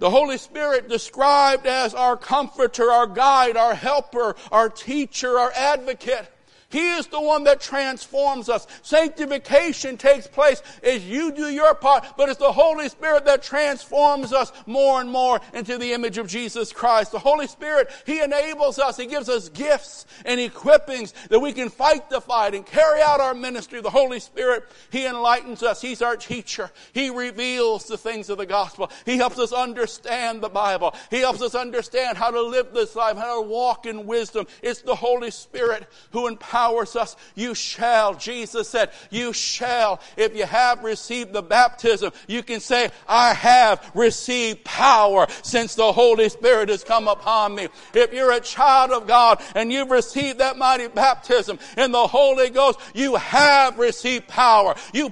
The 0.02 0.10
Holy 0.10 0.40
Spirit 0.40 0.90
described 0.90 1.68
as 1.68 1.94
our 1.94 2.18
comforter, 2.18 2.92
our 2.92 3.06
guide, 3.06 3.56
our 3.56 3.76
helper, 3.76 4.36
our 4.52 4.68
teacher, 4.68 5.38
our 5.38 5.52
advocate. 5.56 6.28
He 6.72 6.92
is 6.92 7.08
the 7.08 7.22
one 7.22 7.44
that 7.44 7.60
transforms 7.60 8.48
us. 8.48 8.66
Sanctification 8.82 9.98
takes 9.98 10.26
place 10.26 10.64
as 10.84 11.06
you 11.06 11.32
do 11.34 11.50
your 11.50 11.76
part, 11.76 12.06
but 12.18 12.30
it's 12.30 12.40
the 12.40 12.52
Holy 12.52 12.88
Spirit 12.88 13.26
that 13.26 13.44
transforms 13.44 14.32
us 14.32 14.54
more 14.66 15.02
and 15.02 15.12
more 15.12 15.42
into 15.54 15.78
the 15.78 15.92
image 15.92 16.18
of 16.18 16.28
Jesus 16.28 16.72
Christ. 16.72 17.12
The 17.12 17.20
Holy 17.20 17.48
Spirit, 17.48 17.92
He 18.06 18.22
enables 18.22 18.80
us. 18.80 18.96
He 18.96 19.06
gives 19.06 19.28
us 19.28 19.50
gifts 19.50 20.06
and 20.26 20.40
equippings 20.40 21.14
that 21.28 21.40
we 21.40 21.52
can 21.52 21.70
fight 21.70 22.10
the 22.10 22.22
fight 22.22 22.56
and 22.56 22.66
carry 22.66 23.02
out 23.02 23.20
our 23.20 23.34
ministry. 23.34 23.82
The 23.82 23.90
Holy 23.90 24.22
Spirit, 24.22 24.64
He 24.92 25.06
enlightens 25.06 25.64
us. 25.64 25.82
He's 25.82 26.02
our 26.02 26.16
teacher. 26.16 26.72
He 26.94 27.10
reveals 27.10 27.86
the 27.86 27.98
things 27.98 28.30
of 28.30 28.38
the 28.38 28.46
gospel. 28.46 28.90
He 29.06 29.18
helps 29.18 29.40
us 29.40 29.52
understand 29.52 30.42
the 30.42 30.50
Bible. 30.50 30.96
He 31.10 31.20
helps 31.20 31.42
us 31.42 31.54
understand 31.54 32.18
how 32.18 32.32
to 32.32 32.42
live 32.42 32.74
this 32.74 32.96
life, 32.96 33.18
how 33.18 33.42
to 33.42 33.48
walk 33.48 33.86
in 33.86 34.06
wisdom. 34.06 34.48
It's 34.62 34.82
the 34.82 34.96
Holy 34.96 35.32
Spirit 35.32 35.88
who 36.12 36.28
empowers 36.28 36.61
empowers 36.62 36.96
us. 36.96 37.16
You 37.36 37.56
shall. 37.56 38.16
Jesus 38.16 38.70
said, 38.70 38.92
you 39.10 39.34
shall. 39.34 40.00
If 40.18 40.36
you 40.36 40.46
have 40.46 40.84
received 40.84 41.34
the 41.34 41.42
baptism, 41.42 42.12
you 42.28 42.44
can 42.44 42.60
say, 42.60 42.92
I 43.08 43.34
have 43.34 43.92
received 43.96 44.64
power 44.64 45.28
since 45.42 45.76
the 45.76 45.92
Holy 45.92 46.30
Spirit 46.30 46.70
has 46.70 46.84
come 46.84 47.08
upon 47.08 47.56
me. 47.56 47.68
If 47.94 48.14
you're 48.14 48.32
a 48.32 48.40
child 48.40 48.92
of 48.92 49.08
God 49.08 49.42
and 49.56 49.72
you've 49.72 49.90
received 49.90 50.40
that 50.40 50.58
mighty 50.58 50.88
baptism 50.88 51.58
in 51.78 51.92
the 51.92 52.08
Holy 52.08 52.50
Ghost, 52.50 52.80
you 52.94 53.16
have 53.16 53.80
received 53.80 54.28
power. 54.28 54.76
You, 54.94 55.12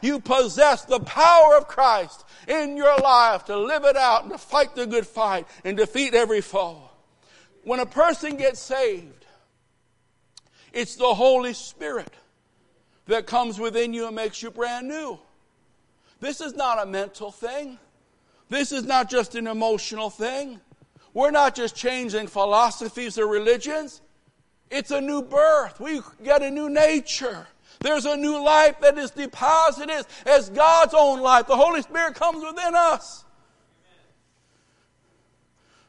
you 0.00 0.20
possess 0.20 0.84
the 0.84 1.00
power 1.00 1.56
of 1.56 1.68
Christ 1.68 2.24
in 2.48 2.76
your 2.76 2.96
life 2.96 3.44
to 3.46 3.56
live 3.56 3.84
it 3.84 3.96
out 3.96 4.22
and 4.22 4.32
to 4.32 4.38
fight 4.38 4.74
the 4.74 4.86
good 4.86 5.06
fight 5.06 5.46
and 5.64 5.76
defeat 5.76 6.14
every 6.14 6.40
foe. 6.40 6.88
When 7.64 7.78
a 7.78 7.86
person 7.86 8.36
gets 8.36 8.60
saved, 8.60 9.21
it's 10.72 10.96
the 10.96 11.14
Holy 11.14 11.52
Spirit 11.52 12.12
that 13.06 13.26
comes 13.26 13.58
within 13.58 13.92
you 13.92 14.06
and 14.06 14.16
makes 14.16 14.42
you 14.42 14.50
brand 14.50 14.88
new. 14.88 15.18
This 16.20 16.40
is 16.40 16.54
not 16.54 16.82
a 16.82 16.86
mental 16.86 17.30
thing. 17.30 17.78
This 18.48 18.70
is 18.72 18.84
not 18.84 19.10
just 19.10 19.34
an 19.34 19.46
emotional 19.46 20.08
thing. 20.10 20.60
We're 21.14 21.30
not 21.30 21.54
just 21.54 21.74
changing 21.74 22.28
philosophies 22.28 23.18
or 23.18 23.26
religions. 23.26 24.00
It's 24.70 24.90
a 24.90 25.00
new 25.00 25.22
birth. 25.22 25.80
We 25.80 26.00
get 26.24 26.42
a 26.42 26.50
new 26.50 26.70
nature. 26.70 27.46
There's 27.80 28.06
a 28.06 28.16
new 28.16 28.42
life 28.42 28.80
that 28.80 28.96
is 28.96 29.10
deposited 29.10 30.06
as 30.24 30.48
God's 30.48 30.94
own 30.96 31.20
life. 31.20 31.46
The 31.46 31.56
Holy 31.56 31.82
Spirit 31.82 32.14
comes 32.14 32.44
within 32.44 32.74
us. 32.74 33.24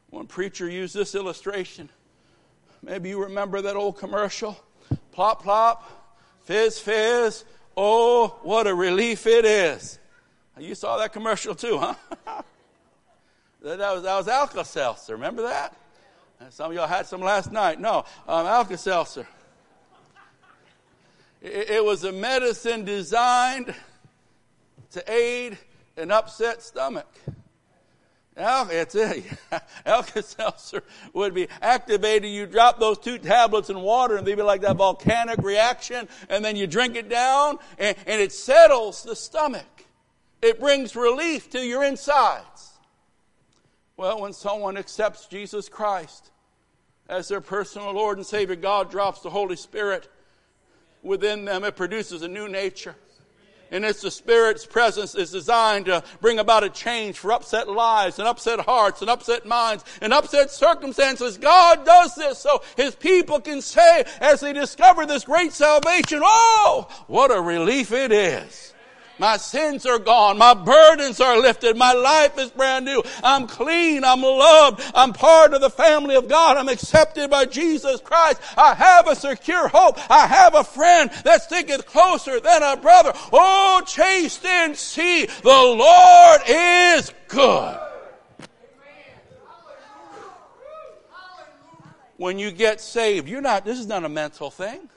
One 0.10 0.28
preacher 0.28 0.70
used 0.70 0.96
this 0.96 1.16
illustration. 1.16 1.90
Maybe 2.82 3.10
you 3.10 3.24
remember 3.24 3.62
that 3.62 3.76
old 3.76 3.98
commercial 3.98 4.58
plop, 5.14 5.44
plop, 5.44 5.90
fizz, 6.44 6.80
fizz. 6.80 7.46
Oh, 7.78 8.40
what 8.44 8.68
a 8.68 8.76
relief 8.76 9.26
it 9.26 9.46
is. 9.46 10.00
You 10.58 10.76
saw 10.76 10.98
that 10.98 11.14
commercial 11.14 11.56
too, 11.56 11.78
huh? 11.78 11.96
that, 13.62 13.80
was, 13.80 14.04
that 14.04 14.16
was 14.16 14.28
Alka-Seltzer. 14.28 15.14
Remember 15.14 15.44
that? 15.44 15.76
Some 16.50 16.72
of 16.72 16.76
y'all 16.76 16.88
had 16.88 17.06
some 17.06 17.22
last 17.22 17.52
night. 17.52 17.80
No, 17.80 18.06
um, 18.28 18.46
Alka-Seltzer. 18.46 19.26
It, 21.42 21.70
it 21.70 21.86
was 21.86 22.04
a 22.04 22.12
medicine 22.12 22.84
designed 22.84 23.74
to 24.92 25.12
aid 25.12 25.58
an 25.98 26.12
upset 26.12 26.62
stomach. 26.62 27.08
Al- 28.36 28.70
it's 28.72 28.96
it. 28.96 29.26
Alka-Seltzer 29.86 30.84
would 31.14 31.34
be 31.34 31.48
activated. 31.62 32.32
You 32.32 32.48
drop 32.48 32.80
those 32.80 32.98
two 32.98 33.18
tablets 33.18 33.70
in 33.70 33.80
water 33.80 34.18
and 34.18 34.26
they'd 34.26 34.36
be 34.36 34.42
like 34.42 34.62
that 34.62 34.78
volcanic 34.78 35.40
reaction 35.40 36.08
and 36.30 36.44
then 36.44 36.56
you 36.56 36.66
drink 36.66 36.96
it 36.96 37.10
down 37.10 37.60
and, 37.78 37.96
and 38.08 38.22
it 38.22 38.32
settles 38.32 39.04
the 39.04 39.16
stomach. 39.16 39.86
It 40.42 40.60
brings 40.60 40.96
relief 40.96 41.50
to 41.52 41.60
your 41.60 41.84
insides. 41.84 42.72
Well, 43.96 44.22
when 44.22 44.34
someone 44.34 44.78
accepts 44.78 45.28
Jesus 45.28 45.70
Christ 45.70 46.32
as 47.08 47.28
their 47.28 47.42
personal 47.42 47.94
Lord 47.94 48.18
and 48.18 48.26
Savior, 48.26 48.56
God 48.56 48.90
drops 48.90 49.22
the 49.22 49.30
Holy 49.30 49.56
Spirit 49.56 50.10
within 51.04 51.46
them. 51.46 51.64
It 51.64 51.76
produces 51.76 52.24
a 52.24 52.28
new 52.28 52.50
nature 52.50 52.96
and 53.74 53.84
it's 53.84 54.02
the 54.02 54.12
Spirit's 54.12 54.66
presence 54.66 55.16
is 55.16 55.32
designed 55.32 55.86
to 55.88 56.04
bring 56.22 56.40
about 56.40 56.64
a 56.64 56.70
change 56.70 57.18
for 57.18 57.34
upset 57.34 57.68
lives 57.68 58.20
and 58.20 58.28
upset 58.28 58.60
hearts 58.62 59.02
and 59.02 59.10
upset 59.10 59.46
minds 59.46 59.84
and 60.00 60.14
upset 60.14 60.52
circumstances. 60.52 61.38
God 61.38 61.84
does 61.84 62.16
this 62.16 62.38
so 62.38 62.62
His 62.78 62.96
people 62.96 63.42
can 63.42 63.62
say 63.62 64.06
as 64.22 64.42
they 64.42 64.54
discover 64.54 65.06
this 65.06 65.26
great 65.26 65.52
salvation, 65.52 66.22
oh, 66.24 66.88
what 67.08 67.36
a 67.36 67.42
relief 67.42 67.92
it 67.92 68.12
is. 68.12 68.73
My 69.20 69.38
sins 69.38 69.86
are 69.86 70.00
gone. 70.00 70.38
My 70.38 70.54
burdens 70.54 71.20
are 71.20 71.38
lifted. 71.40 71.78
My 71.78 71.94
life 71.94 72.38
is 72.38 72.50
brand 72.50 72.86
new. 72.86 73.04
I'm 73.24 73.48
clean. 73.48 74.04
I'm 74.04 74.22
loved. 74.22 74.84
I'm 74.96 75.14
part 75.14 75.54
of 75.54 75.62
the 75.62 75.70
family 75.70 76.16
of 76.16 76.28
God. 76.28 76.58
I'm 76.58 76.70
accepted 76.70 77.30
by 77.30 77.46
Jesus 77.46 78.02
Christ. 78.02 78.42
I 78.58 78.74
have 78.74 79.08
a 79.08 79.16
secure 79.16 79.68
hope. 79.68 79.98
I 80.10 80.26
have 80.28 80.56
a 80.56 80.64
friend 80.64 81.12
that 81.24 81.44
sticketh 81.44 81.86
closer 81.86 82.40
than 82.40 82.64
a 82.64 82.76
brother. 82.76 83.14
Oh, 83.32 83.84
taste 83.86 84.46
and 84.46 84.76
see 84.76 85.26
the 85.26 85.50
Lord 85.50 86.42
is 86.48 87.12
good. 87.28 87.80
When 92.18 92.40
you 92.40 92.52
get 92.52 92.80
saved, 92.80 93.28
you're 93.28 93.42
not, 93.42 93.66
this 93.66 93.80
is 93.80 93.88
not 93.88 94.04
a 94.06 94.10
mental 94.10 94.50
thing. 94.50 94.90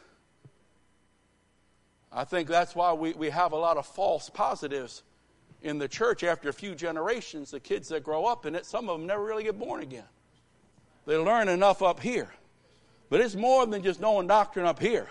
I 2.16 2.24
think 2.24 2.48
that's 2.48 2.74
why 2.74 2.94
we, 2.94 3.12
we 3.12 3.28
have 3.28 3.52
a 3.52 3.56
lot 3.56 3.76
of 3.76 3.84
false 3.84 4.30
positives 4.30 5.02
in 5.60 5.76
the 5.76 5.86
church 5.86 6.24
after 6.24 6.48
a 6.48 6.52
few 6.52 6.74
generations. 6.74 7.50
The 7.50 7.60
kids 7.60 7.88
that 7.88 8.02
grow 8.02 8.24
up 8.24 8.46
in 8.46 8.54
it, 8.54 8.64
some 8.64 8.88
of 8.88 8.98
them 8.98 9.06
never 9.06 9.22
really 9.22 9.44
get 9.44 9.58
born 9.58 9.82
again. 9.82 10.06
They 11.04 11.18
learn 11.18 11.50
enough 11.50 11.82
up 11.82 12.00
here. 12.00 12.30
But 13.10 13.20
it's 13.20 13.34
more 13.34 13.66
than 13.66 13.82
just 13.82 14.00
knowing 14.00 14.28
doctrine 14.28 14.64
up 14.64 14.80
here. 14.80 15.10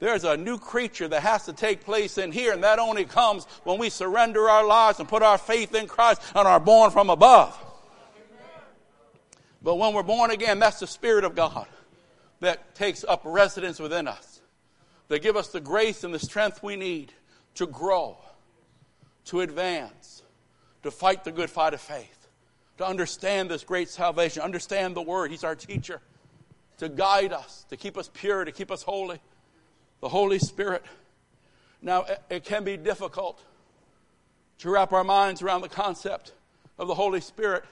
There's 0.00 0.24
a 0.24 0.36
new 0.36 0.58
creature 0.58 1.06
that 1.06 1.22
has 1.22 1.44
to 1.44 1.52
take 1.52 1.84
place 1.84 2.18
in 2.18 2.32
here, 2.32 2.52
and 2.52 2.64
that 2.64 2.80
only 2.80 3.04
comes 3.04 3.44
when 3.62 3.78
we 3.78 3.88
surrender 3.88 4.50
our 4.50 4.66
lives 4.66 4.98
and 4.98 5.08
put 5.08 5.22
our 5.22 5.38
faith 5.38 5.76
in 5.76 5.86
Christ 5.86 6.20
and 6.34 6.48
are 6.48 6.58
born 6.58 6.90
from 6.90 7.08
above. 7.08 7.56
But 9.62 9.76
when 9.76 9.94
we're 9.94 10.02
born 10.02 10.32
again, 10.32 10.58
that's 10.58 10.80
the 10.80 10.88
Spirit 10.88 11.22
of 11.22 11.36
God 11.36 11.68
that 12.40 12.74
takes 12.74 13.04
up 13.04 13.22
residence 13.24 13.78
within 13.78 14.08
us 14.08 14.31
that 15.12 15.20
give 15.20 15.36
us 15.36 15.48
the 15.48 15.60
grace 15.60 16.04
and 16.04 16.14
the 16.14 16.18
strength 16.18 16.62
we 16.62 16.74
need 16.74 17.12
to 17.54 17.66
grow, 17.66 18.16
to 19.26 19.42
advance, 19.42 20.22
to 20.82 20.90
fight 20.90 21.22
the 21.22 21.30
good 21.30 21.50
fight 21.50 21.74
of 21.74 21.82
faith, 21.82 22.28
to 22.78 22.86
understand 22.86 23.50
this 23.50 23.62
great 23.62 23.90
salvation, 23.90 24.40
understand 24.40 24.96
the 24.96 25.02
Word. 25.02 25.30
He's 25.30 25.44
our 25.44 25.54
teacher, 25.54 26.00
to 26.78 26.88
guide 26.88 27.34
us, 27.34 27.66
to 27.68 27.76
keep 27.76 27.98
us 27.98 28.08
pure, 28.14 28.46
to 28.46 28.52
keep 28.52 28.70
us 28.70 28.82
holy. 28.82 29.20
The 30.00 30.08
Holy 30.08 30.38
Spirit. 30.38 30.82
Now, 31.82 32.06
it 32.30 32.44
can 32.44 32.64
be 32.64 32.78
difficult 32.78 33.38
to 34.60 34.70
wrap 34.70 34.94
our 34.94 35.04
minds 35.04 35.42
around 35.42 35.60
the 35.60 35.68
concept 35.68 36.32
of 36.78 36.88
the 36.88 36.94
Holy 36.94 37.20
Spirit 37.20 37.64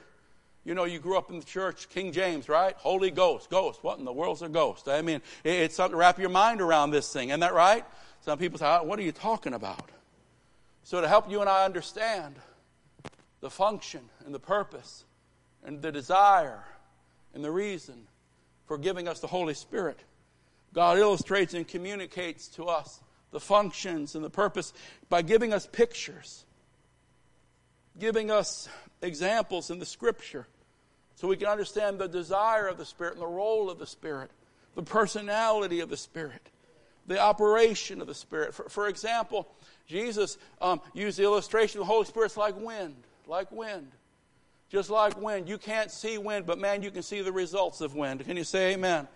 you 0.65 0.75
know, 0.75 0.85
you 0.85 0.99
grew 0.99 1.17
up 1.17 1.31
in 1.31 1.39
the 1.39 1.45
church, 1.45 1.89
King 1.89 2.13
James, 2.13 2.49
right? 2.49 2.75
Holy 2.77 3.11
Ghost, 3.11 3.49
Ghost. 3.51 3.83
What 3.83 3.99
in 3.99 4.05
the 4.05 4.13
world's 4.13 4.43
a 4.43 4.49
ghost? 4.49 4.89
I 4.89 5.01
mean, 5.01 5.23
it's 5.43 5.77
something 5.77 5.93
to 5.93 5.97
wrap 5.97 6.19
your 6.19 6.29
mind 6.29 6.61
around 6.61 6.91
this 6.91 7.13
thing. 7.13 7.31
Isn't 7.31 7.41
that 7.41 7.55
right? 7.55 7.85
Some 8.21 8.39
people 8.39 8.59
say, 8.59 8.67
ah, 8.67 8.83
What 8.83 8.99
are 8.99 9.03
you 9.03 9.13
talking 9.13 9.55
about? 9.55 9.89
So, 10.83 11.01
to 11.01 11.09
help 11.09 11.31
you 11.31 11.41
and 11.41 11.49
I 11.49 11.65
understand 11.65 12.37
the 13.41 13.51
function 13.51 14.03
and 14.25 14.35
the 14.35 14.41
purpose 14.41 15.05
and 15.65 15.81
the 15.81 15.93
desire 15.93 16.65
and 17.35 17.45
the 17.45 17.51
reason 17.51 18.07
for 18.67 18.77
giving 18.77 19.09
us 19.09 19.21
the 19.21 19.27
Holy 19.27 19.55
Spirit, 19.55 19.99
God 20.75 20.99
illustrates 20.99 21.55
and 21.55 21.67
communicates 21.67 22.49
to 22.49 22.67
us 22.67 23.01
the 23.31 23.41
functions 23.41 24.15
and 24.15 24.25
the 24.25 24.31
purpose 24.31 24.73
by 25.09 25.23
giving 25.23 25.53
us 25.53 25.67
pictures, 25.67 26.45
giving 28.01 28.31
us 28.31 28.69
examples 29.03 29.71
in 29.71 29.79
the 29.79 29.87
scripture 29.87 30.47
so 31.15 31.29
we 31.29 31.37
can 31.37 31.49
understand 31.49 31.99
the 31.99 32.09
desire 32.09 32.67
of 32.67 32.79
the 32.79 32.85
Spirit 32.85 33.13
and 33.13 33.23
the 33.23 33.27
role 33.27 33.71
of 33.71 33.79
the 33.79 33.87
Spirit, 33.87 34.31
the 34.75 34.83
personality 34.83 35.81
of 35.81 35.91
the 35.91 35.97
Spirit, 35.97 36.51
the 37.07 37.21
operation 37.21 38.01
of 38.01 38.07
the 38.07 38.15
Spirit. 38.15 38.55
For, 38.55 38.69
for 38.69 38.89
example, 38.89 39.47
Jesus 39.87 40.39
um, 40.63 40.81
used 40.95 41.19
the 41.19 41.25
illustration 41.25 41.81
the 41.81 41.85
Holy 41.85 42.07
Spirit's 42.07 42.39
like 42.39 42.59
wind, 42.59 42.97
like 43.27 43.53
wind. 43.53 43.93
Just 44.71 44.89
like 44.89 45.21
wind. 45.21 45.49
You 45.49 45.59
can't 45.59 45.91
see 45.91 46.17
wind, 46.17 46.47
but 46.47 46.59
man, 46.59 46.83
you 46.83 46.93
can 46.93 47.03
see 47.03 47.23
the 47.23 47.33
results 47.33 47.81
of 47.81 47.97
wind. 47.97 48.25
Can 48.25 48.37
you 48.37 48.45
say 48.45 48.73
amen? 48.73 49.09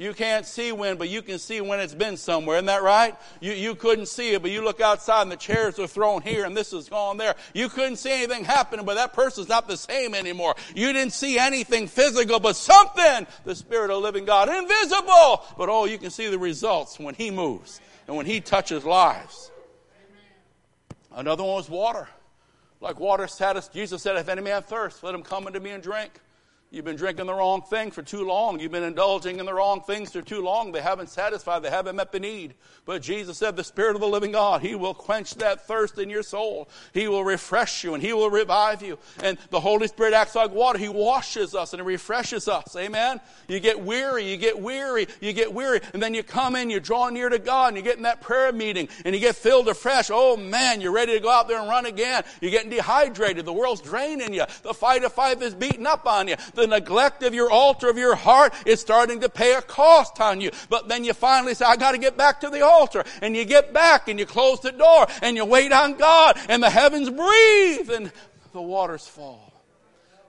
You 0.00 0.14
can't 0.14 0.46
see 0.46 0.72
when, 0.72 0.96
but 0.96 1.10
you 1.10 1.20
can 1.20 1.38
see 1.38 1.60
when 1.60 1.78
it's 1.78 1.94
been 1.94 2.16
somewhere. 2.16 2.56
Isn't 2.56 2.64
that 2.66 2.82
right? 2.82 3.14
You, 3.38 3.52
you 3.52 3.74
couldn't 3.74 4.06
see 4.06 4.32
it, 4.32 4.40
but 4.40 4.50
you 4.50 4.64
look 4.64 4.80
outside 4.80 5.20
and 5.20 5.30
the 5.30 5.36
chairs 5.36 5.78
are 5.78 5.86
thrown 5.86 6.22
here 6.22 6.46
and 6.46 6.56
this 6.56 6.72
is 6.72 6.88
gone 6.88 7.18
there. 7.18 7.34
You 7.52 7.68
couldn't 7.68 7.96
see 7.96 8.10
anything 8.10 8.44
happening, 8.44 8.86
but 8.86 8.94
that 8.94 9.12
person's 9.12 9.50
not 9.50 9.68
the 9.68 9.76
same 9.76 10.14
anymore. 10.14 10.54
You 10.74 10.90
didn't 10.94 11.12
see 11.12 11.38
anything 11.38 11.86
physical, 11.86 12.40
but 12.40 12.56
something, 12.56 13.26
the 13.44 13.54
Spirit 13.54 13.90
of 13.90 14.02
living 14.02 14.24
God, 14.24 14.48
invisible. 14.48 15.44
But 15.58 15.68
oh, 15.68 15.84
you 15.84 15.98
can 15.98 16.08
see 16.08 16.28
the 16.28 16.38
results 16.38 16.98
when 16.98 17.14
He 17.14 17.30
moves 17.30 17.78
and 18.06 18.16
when 18.16 18.24
He 18.24 18.40
touches 18.40 18.86
lives. 18.86 19.50
Another 21.14 21.42
one 21.42 21.56
was 21.56 21.68
water. 21.68 22.08
Like 22.80 22.98
water 22.98 23.26
status, 23.26 23.68
Jesus 23.68 24.00
said, 24.00 24.16
if 24.16 24.30
any 24.30 24.40
man 24.40 24.62
thirst, 24.62 25.04
let 25.04 25.14
him 25.14 25.22
come 25.22 25.46
unto 25.46 25.60
me 25.60 25.72
and 25.72 25.82
drink. 25.82 26.12
You've 26.72 26.84
been 26.84 26.94
drinking 26.94 27.26
the 27.26 27.34
wrong 27.34 27.62
thing 27.62 27.90
for 27.90 28.00
too 28.00 28.24
long. 28.24 28.60
You've 28.60 28.70
been 28.70 28.84
indulging 28.84 29.40
in 29.40 29.46
the 29.46 29.52
wrong 29.52 29.80
things 29.80 30.12
for 30.12 30.22
too 30.22 30.40
long. 30.40 30.70
They 30.70 30.80
haven't 30.80 31.08
satisfied. 31.08 31.64
They 31.64 31.70
haven't 31.70 31.96
met 31.96 32.12
the 32.12 32.20
need. 32.20 32.54
But 32.84 33.02
Jesus 33.02 33.38
said, 33.38 33.56
the 33.56 33.64
Spirit 33.64 33.96
of 33.96 34.00
the 34.00 34.06
living 34.06 34.30
God, 34.30 34.62
He 34.62 34.76
will 34.76 34.94
quench 34.94 35.34
that 35.36 35.66
thirst 35.66 35.98
in 35.98 36.08
your 36.08 36.22
soul. 36.22 36.68
He 36.94 37.08
will 37.08 37.24
refresh 37.24 37.82
you 37.82 37.94
and 37.94 38.02
He 38.02 38.12
will 38.12 38.30
revive 38.30 38.82
you. 38.82 39.00
And 39.20 39.36
the 39.50 39.58
Holy 39.58 39.88
Spirit 39.88 40.14
acts 40.14 40.36
like 40.36 40.52
water. 40.52 40.78
He 40.78 40.88
washes 40.88 41.56
us 41.56 41.72
and 41.72 41.82
He 41.82 41.86
refreshes 41.86 42.46
us. 42.46 42.76
Amen? 42.76 43.20
You 43.48 43.58
get 43.58 43.80
weary, 43.80 44.30
you 44.30 44.36
get 44.36 44.56
weary, 44.56 45.08
you 45.20 45.32
get 45.32 45.52
weary. 45.52 45.80
And 45.92 46.00
then 46.00 46.14
you 46.14 46.22
come 46.22 46.54
in, 46.54 46.70
you 46.70 46.78
draw 46.78 47.08
near 47.08 47.28
to 47.28 47.40
God 47.40 47.68
and 47.68 47.78
you 47.78 47.82
get 47.82 47.96
in 47.96 48.04
that 48.04 48.20
prayer 48.20 48.52
meeting 48.52 48.88
and 49.04 49.12
you 49.12 49.20
get 49.20 49.34
filled 49.34 49.66
afresh. 49.66 50.08
Oh 50.12 50.36
man, 50.36 50.80
you're 50.80 50.92
ready 50.92 51.14
to 51.14 51.20
go 51.20 51.32
out 51.32 51.48
there 51.48 51.58
and 51.58 51.68
run 51.68 51.86
again. 51.86 52.22
You're 52.40 52.52
getting 52.52 52.70
dehydrated. 52.70 53.44
The 53.44 53.52
world's 53.52 53.80
draining 53.80 54.34
you. 54.34 54.44
The 54.62 54.72
fight 54.72 55.02
of 55.02 55.12
fight 55.12 55.42
is 55.42 55.52
beating 55.52 55.88
up 55.88 56.06
on 56.06 56.28
you 56.28 56.36
neglect 56.66 57.22
of 57.22 57.34
your 57.34 57.50
altar 57.50 57.88
of 57.88 57.98
your 57.98 58.14
heart 58.14 58.52
is 58.66 58.80
starting 58.80 59.20
to 59.20 59.28
pay 59.28 59.54
a 59.54 59.62
cost 59.62 60.20
on 60.20 60.40
you. 60.40 60.50
But 60.68 60.88
then 60.88 61.04
you 61.04 61.12
finally 61.12 61.54
say, 61.54 61.64
I 61.64 61.76
got 61.76 61.92
to 61.92 61.98
get 61.98 62.16
back 62.16 62.40
to 62.40 62.50
the 62.50 62.64
altar. 62.64 63.04
And 63.22 63.36
you 63.36 63.44
get 63.44 63.72
back 63.72 64.08
and 64.08 64.18
you 64.18 64.26
close 64.26 64.60
the 64.60 64.72
door 64.72 65.06
and 65.22 65.36
you 65.36 65.44
wait 65.44 65.72
on 65.72 65.94
God 65.94 66.38
and 66.48 66.62
the 66.62 66.70
heavens 66.70 67.10
breathe 67.10 67.90
and 67.90 68.12
the 68.52 68.62
waters 68.62 69.06
fall. 69.06 69.49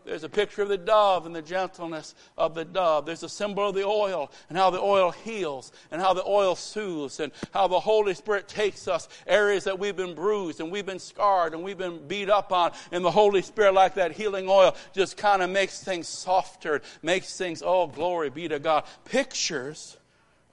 There's 0.05 0.23
a 0.23 0.29
picture 0.29 0.61
of 0.61 0.69
the 0.69 0.77
dove 0.77 1.25
and 1.25 1.35
the 1.35 1.41
gentleness 1.41 2.15
of 2.37 2.55
the 2.55 2.65
dove. 2.65 3.05
There's 3.05 3.23
a 3.23 3.29
symbol 3.29 3.69
of 3.69 3.75
the 3.75 3.85
oil 3.85 4.31
and 4.49 4.57
how 4.57 4.69
the 4.69 4.79
oil 4.79 5.11
heals 5.11 5.71
and 5.91 6.01
how 6.01 6.13
the 6.13 6.23
oil 6.25 6.55
soothes 6.55 7.19
and 7.19 7.31
how 7.51 7.67
the 7.67 7.79
Holy 7.79 8.13
Spirit 8.13 8.47
takes 8.47 8.87
us 8.87 9.07
areas 9.27 9.63
that 9.65 9.77
we've 9.77 9.95
been 9.95 10.15
bruised 10.15 10.59
and 10.59 10.71
we've 10.71 10.85
been 10.85 10.99
scarred 10.99 11.53
and 11.53 11.63
we've 11.63 11.77
been 11.77 12.07
beat 12.07 12.29
up 12.29 12.51
on. 12.51 12.71
And 12.91 13.05
the 13.05 13.11
Holy 13.11 13.41
Spirit, 13.41 13.73
like 13.73 13.95
that 13.95 14.11
healing 14.11 14.47
oil, 14.49 14.75
just 14.93 15.17
kind 15.17 15.41
of 15.41 15.49
makes 15.49 15.83
things 15.83 16.07
softer, 16.07 16.81
makes 17.01 17.37
things, 17.37 17.61
oh, 17.65 17.87
glory 17.87 18.29
be 18.29 18.47
to 18.47 18.59
God. 18.59 18.85
Pictures 19.05 19.97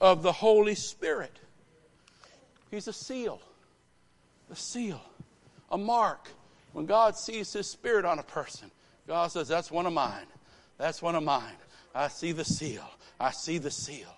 of 0.01 0.23
the 0.23 0.33
Holy 0.33 0.75
Spirit. 0.75 1.37
He's 2.71 2.89
a 2.89 2.93
seal, 2.93 3.41
a 4.51 4.57
seal, 4.57 5.01
a 5.71 5.79
mark. 5.79 6.29
When 6.73 6.87
God 6.87 7.17
sees 7.17 7.53
His 7.53 7.69
Spirit 7.69 8.05
on 8.05 8.19
a 8.19 8.23
person, 8.23 8.71
God 9.09 9.33
says, 9.33 9.49
That's 9.49 9.71
one 9.71 9.87
of 9.87 9.93
mine. 9.93 10.27
That's 10.77 11.03
one 11.03 11.17
of 11.17 11.25
mine. 11.25 11.57
I 11.95 12.09
see 12.09 12.33
the 12.33 12.45
seal. 12.45 12.85
I 13.19 13.33
see 13.33 13.59
the 13.59 13.71
seal. 13.71 14.15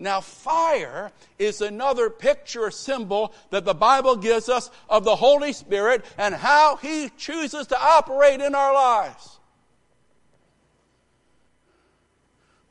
Now, 0.00 0.20
fire 0.20 1.10
is 1.40 1.60
another 1.60 2.08
picture 2.08 2.70
symbol 2.70 3.34
that 3.50 3.64
the 3.64 3.74
Bible 3.74 4.14
gives 4.14 4.48
us 4.48 4.70
of 4.88 5.02
the 5.04 5.16
Holy 5.16 5.52
Spirit 5.52 6.04
and 6.16 6.34
how 6.34 6.76
He 6.76 7.10
chooses 7.16 7.66
to 7.68 7.82
operate 7.82 8.40
in 8.40 8.54
our 8.54 8.72
lives. 8.72 9.40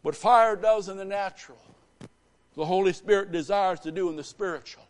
What 0.04 0.16
fire 0.16 0.56
does 0.56 0.88
in 0.88 0.96
the 0.96 1.04
natural, 1.04 1.60
the 2.56 2.64
Holy 2.64 2.94
Spirit 2.94 3.34
desires 3.34 3.82
to 3.82 3.92
do 3.92 4.08
in 4.10 4.16
the 4.16 4.24
spiritual, 4.24 4.88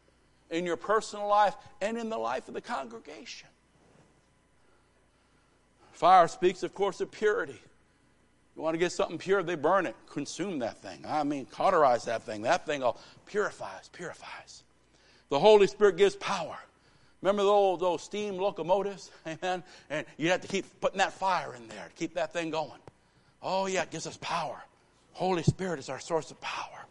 in 0.51 0.63
your 0.63 0.78
personal 0.78 1.28
life 1.28 1.55
and 1.82 1.97
in 1.97 2.09
the 2.09 2.20
life 2.20 2.47
of 2.47 2.53
the 2.53 2.61
congregation. 2.61 3.49
Fire 5.97 6.27
speaks, 6.27 6.61
of 6.61 6.75
course, 6.75 7.01
of 7.01 7.09
purity. 7.09 7.59
You 8.55 8.61
want 8.61 8.75
to 8.75 8.77
get 8.77 8.91
something 8.91 9.17
pure, 9.17 9.41
they 9.41 9.55
burn 9.55 9.87
it, 9.87 9.95
consume 10.07 10.59
that 10.59 10.77
thing. 10.77 11.03
I 11.07 11.23
mean, 11.23 11.47
cauterize 11.47 12.05
that 12.05 12.21
thing. 12.21 12.43
That 12.43 12.67
thing 12.67 12.83
all 12.83 13.01
purifies, 13.25 13.89
purifies. 13.91 14.61
The 15.29 15.39
Holy 15.39 15.65
Spirit 15.65 15.97
gives 15.97 16.15
power. 16.15 16.55
Remember 17.23 17.41
those, 17.41 17.79
those 17.79 18.03
steam 18.03 18.37
locomotives? 18.37 19.09
Amen? 19.27 19.63
And 19.89 20.05
you 20.17 20.29
have 20.29 20.41
to 20.41 20.47
keep 20.47 20.65
putting 20.81 20.99
that 20.99 21.13
fire 21.13 21.55
in 21.55 21.67
there 21.67 21.87
to 21.87 21.93
keep 21.95 22.13
that 22.13 22.31
thing 22.31 22.51
going. 22.51 22.79
Oh, 23.41 23.65
yeah, 23.65 23.81
it 23.81 23.89
gives 23.89 24.05
us 24.05 24.19
power. 24.21 24.61
Holy 25.13 25.41
Spirit 25.41 25.79
is 25.79 25.89
our 25.89 25.99
source 25.99 26.29
of 26.29 26.39
power. 26.41 26.85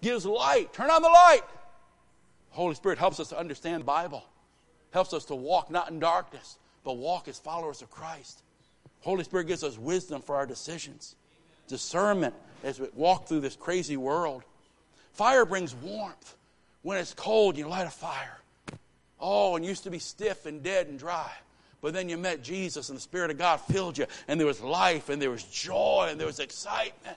Gives 0.00 0.24
light. 0.24 0.72
Turn 0.72 0.90
on 0.90 1.02
the 1.02 1.08
light. 1.08 1.42
Holy 2.50 2.76
Spirit 2.76 3.00
helps 3.00 3.18
us 3.18 3.30
to 3.30 3.38
understand 3.38 3.80
the 3.80 3.86
Bible. 3.86 4.22
Helps 4.92 5.12
us 5.12 5.24
to 5.24 5.34
walk 5.34 5.72
not 5.72 5.90
in 5.90 5.98
darkness, 5.98 6.58
but 6.84 6.94
walk 6.94 7.28
as 7.28 7.38
followers 7.38 7.82
of 7.82 7.90
Christ. 7.90 8.42
Holy 9.00 9.24
Spirit 9.24 9.46
gives 9.46 9.64
us 9.64 9.78
wisdom 9.78 10.22
for 10.22 10.36
our 10.36 10.46
decisions, 10.46 11.16
discernment 11.68 12.34
as 12.62 12.78
we 12.78 12.88
walk 12.94 13.26
through 13.26 13.40
this 13.40 13.56
crazy 13.56 13.96
world. 13.96 14.42
Fire 15.12 15.44
brings 15.44 15.74
warmth. 15.74 16.36
When 16.82 16.98
it's 16.98 17.14
cold, 17.14 17.56
you 17.56 17.68
light 17.68 17.86
a 17.86 17.90
fire. 17.90 18.38
Oh, 19.20 19.54
and 19.56 19.64
used 19.64 19.84
to 19.84 19.90
be 19.90 20.00
stiff 20.00 20.46
and 20.46 20.62
dead 20.62 20.88
and 20.88 20.98
dry. 20.98 21.30
But 21.80 21.94
then 21.94 22.08
you 22.08 22.16
met 22.16 22.42
Jesus 22.42 22.88
and 22.88 22.96
the 22.96 23.02
Spirit 23.02 23.30
of 23.30 23.38
God 23.38 23.60
filled 23.60 23.98
you, 23.98 24.06
and 24.28 24.38
there 24.38 24.46
was 24.46 24.60
life, 24.60 25.08
and 25.08 25.20
there 25.20 25.30
was 25.30 25.44
joy, 25.44 26.08
and 26.10 26.18
there 26.18 26.26
was 26.26 26.40
excitement. 26.40 27.16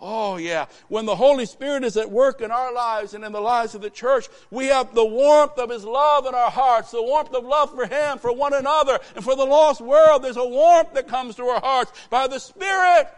Oh, 0.00 0.36
yeah. 0.36 0.66
When 0.88 1.04
the 1.04 1.16
Holy 1.16 1.44
Spirit 1.44 1.84
is 1.84 1.96
at 1.98 2.10
work 2.10 2.40
in 2.40 2.50
our 2.50 2.72
lives 2.72 3.12
and 3.12 3.22
in 3.22 3.32
the 3.32 3.40
lives 3.40 3.74
of 3.74 3.82
the 3.82 3.90
church, 3.90 4.28
we 4.50 4.66
have 4.66 4.94
the 4.94 5.04
warmth 5.04 5.58
of 5.58 5.68
His 5.68 5.84
love 5.84 6.24
in 6.24 6.34
our 6.34 6.50
hearts, 6.50 6.90
the 6.90 7.02
warmth 7.02 7.34
of 7.34 7.44
love 7.44 7.74
for 7.74 7.86
Him, 7.86 8.18
for 8.18 8.32
one 8.32 8.54
another, 8.54 8.98
and 9.14 9.22
for 9.22 9.36
the 9.36 9.44
lost 9.44 9.82
world. 9.82 10.24
There's 10.24 10.38
a 10.38 10.46
warmth 10.46 10.94
that 10.94 11.06
comes 11.06 11.36
to 11.36 11.44
our 11.44 11.60
hearts 11.60 11.92
by 12.08 12.26
the 12.28 12.38
Spirit. 12.38 13.08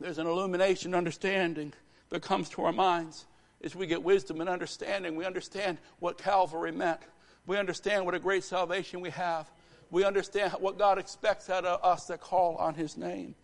There's 0.00 0.18
an 0.18 0.26
illumination, 0.26 0.94
understanding 0.94 1.74
that 2.08 2.22
comes 2.22 2.48
to 2.50 2.62
our 2.62 2.72
minds 2.72 3.26
as 3.62 3.76
we 3.76 3.86
get 3.86 4.02
wisdom 4.02 4.40
and 4.40 4.48
understanding. 4.48 5.16
We 5.16 5.26
understand 5.26 5.78
what 5.98 6.16
Calvary 6.16 6.72
meant. 6.72 7.00
We 7.46 7.58
understand 7.58 8.06
what 8.06 8.14
a 8.14 8.18
great 8.18 8.44
salvation 8.44 9.00
we 9.00 9.10
have. 9.10 9.50
We 9.90 10.04
understand 10.04 10.52
what 10.54 10.78
God 10.78 10.98
expects 10.98 11.50
out 11.50 11.66
of 11.66 11.84
us 11.84 12.06
that 12.06 12.20
call 12.20 12.56
on 12.56 12.74
His 12.74 12.96
name. 12.96 13.34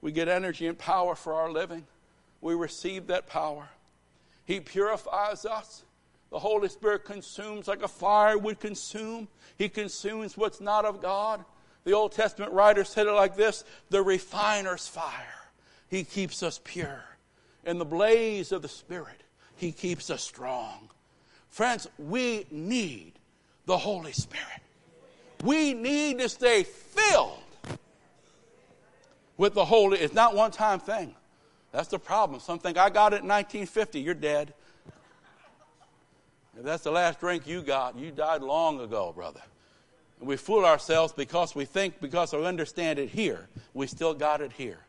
We 0.00 0.12
get 0.12 0.28
energy 0.28 0.66
and 0.66 0.78
power 0.78 1.14
for 1.14 1.34
our 1.34 1.50
living. 1.50 1.86
We 2.40 2.54
receive 2.54 3.08
that 3.08 3.26
power. 3.26 3.68
He 4.44 4.60
purifies 4.60 5.44
us. 5.44 5.82
The 6.30 6.38
Holy 6.38 6.68
Spirit 6.68 7.04
consumes 7.04 7.68
like 7.68 7.82
a 7.82 7.88
fire 7.88 8.38
would 8.38 8.60
consume. 8.60 9.28
He 9.56 9.68
consumes 9.68 10.36
what's 10.36 10.60
not 10.60 10.84
of 10.84 11.00
God. 11.02 11.44
The 11.84 11.92
Old 11.92 12.12
Testament 12.12 12.52
writer 12.52 12.84
said 12.84 13.06
it 13.06 13.12
like 13.12 13.34
this 13.34 13.64
the 13.90 14.02
refiner's 14.02 14.86
fire. 14.86 15.34
He 15.88 16.04
keeps 16.04 16.42
us 16.42 16.60
pure. 16.62 17.04
In 17.64 17.78
the 17.78 17.84
blaze 17.84 18.52
of 18.52 18.62
the 18.62 18.68
Spirit, 18.68 19.22
He 19.56 19.72
keeps 19.72 20.10
us 20.10 20.22
strong. 20.22 20.90
Friends, 21.48 21.88
we 21.98 22.46
need 22.50 23.12
the 23.66 23.78
Holy 23.78 24.12
Spirit. 24.12 24.62
We 25.44 25.74
need 25.74 26.18
to 26.18 26.28
stay 26.28 26.62
filled 26.62 27.42
with 29.38 29.54
the 29.54 29.64
Holy. 29.64 29.98
It's 29.98 30.12
not 30.12 30.34
one 30.34 30.50
time 30.50 30.80
thing. 30.80 31.14
That's 31.72 31.88
the 31.88 31.98
problem. 31.98 32.40
Some 32.40 32.58
think 32.58 32.76
I 32.76 32.90
got 32.90 33.14
it 33.14 33.22
in 33.22 33.28
1950. 33.28 34.00
You're 34.00 34.14
dead. 34.14 34.52
If 36.58 36.64
that's 36.64 36.82
the 36.82 36.90
last 36.90 37.20
drink 37.20 37.46
you 37.46 37.62
got, 37.62 37.96
you 37.96 38.10
died 38.10 38.42
long 38.42 38.80
ago, 38.80 39.12
brother. 39.14 39.40
And 40.18 40.28
we 40.28 40.36
fool 40.36 40.66
ourselves 40.66 41.12
because 41.12 41.54
we 41.54 41.64
think, 41.64 42.00
because 42.00 42.32
we 42.32 42.44
understand 42.44 42.98
it 42.98 43.08
here, 43.08 43.48
we 43.74 43.86
still 43.86 44.12
got 44.12 44.40
it 44.40 44.52
here. 44.52 44.80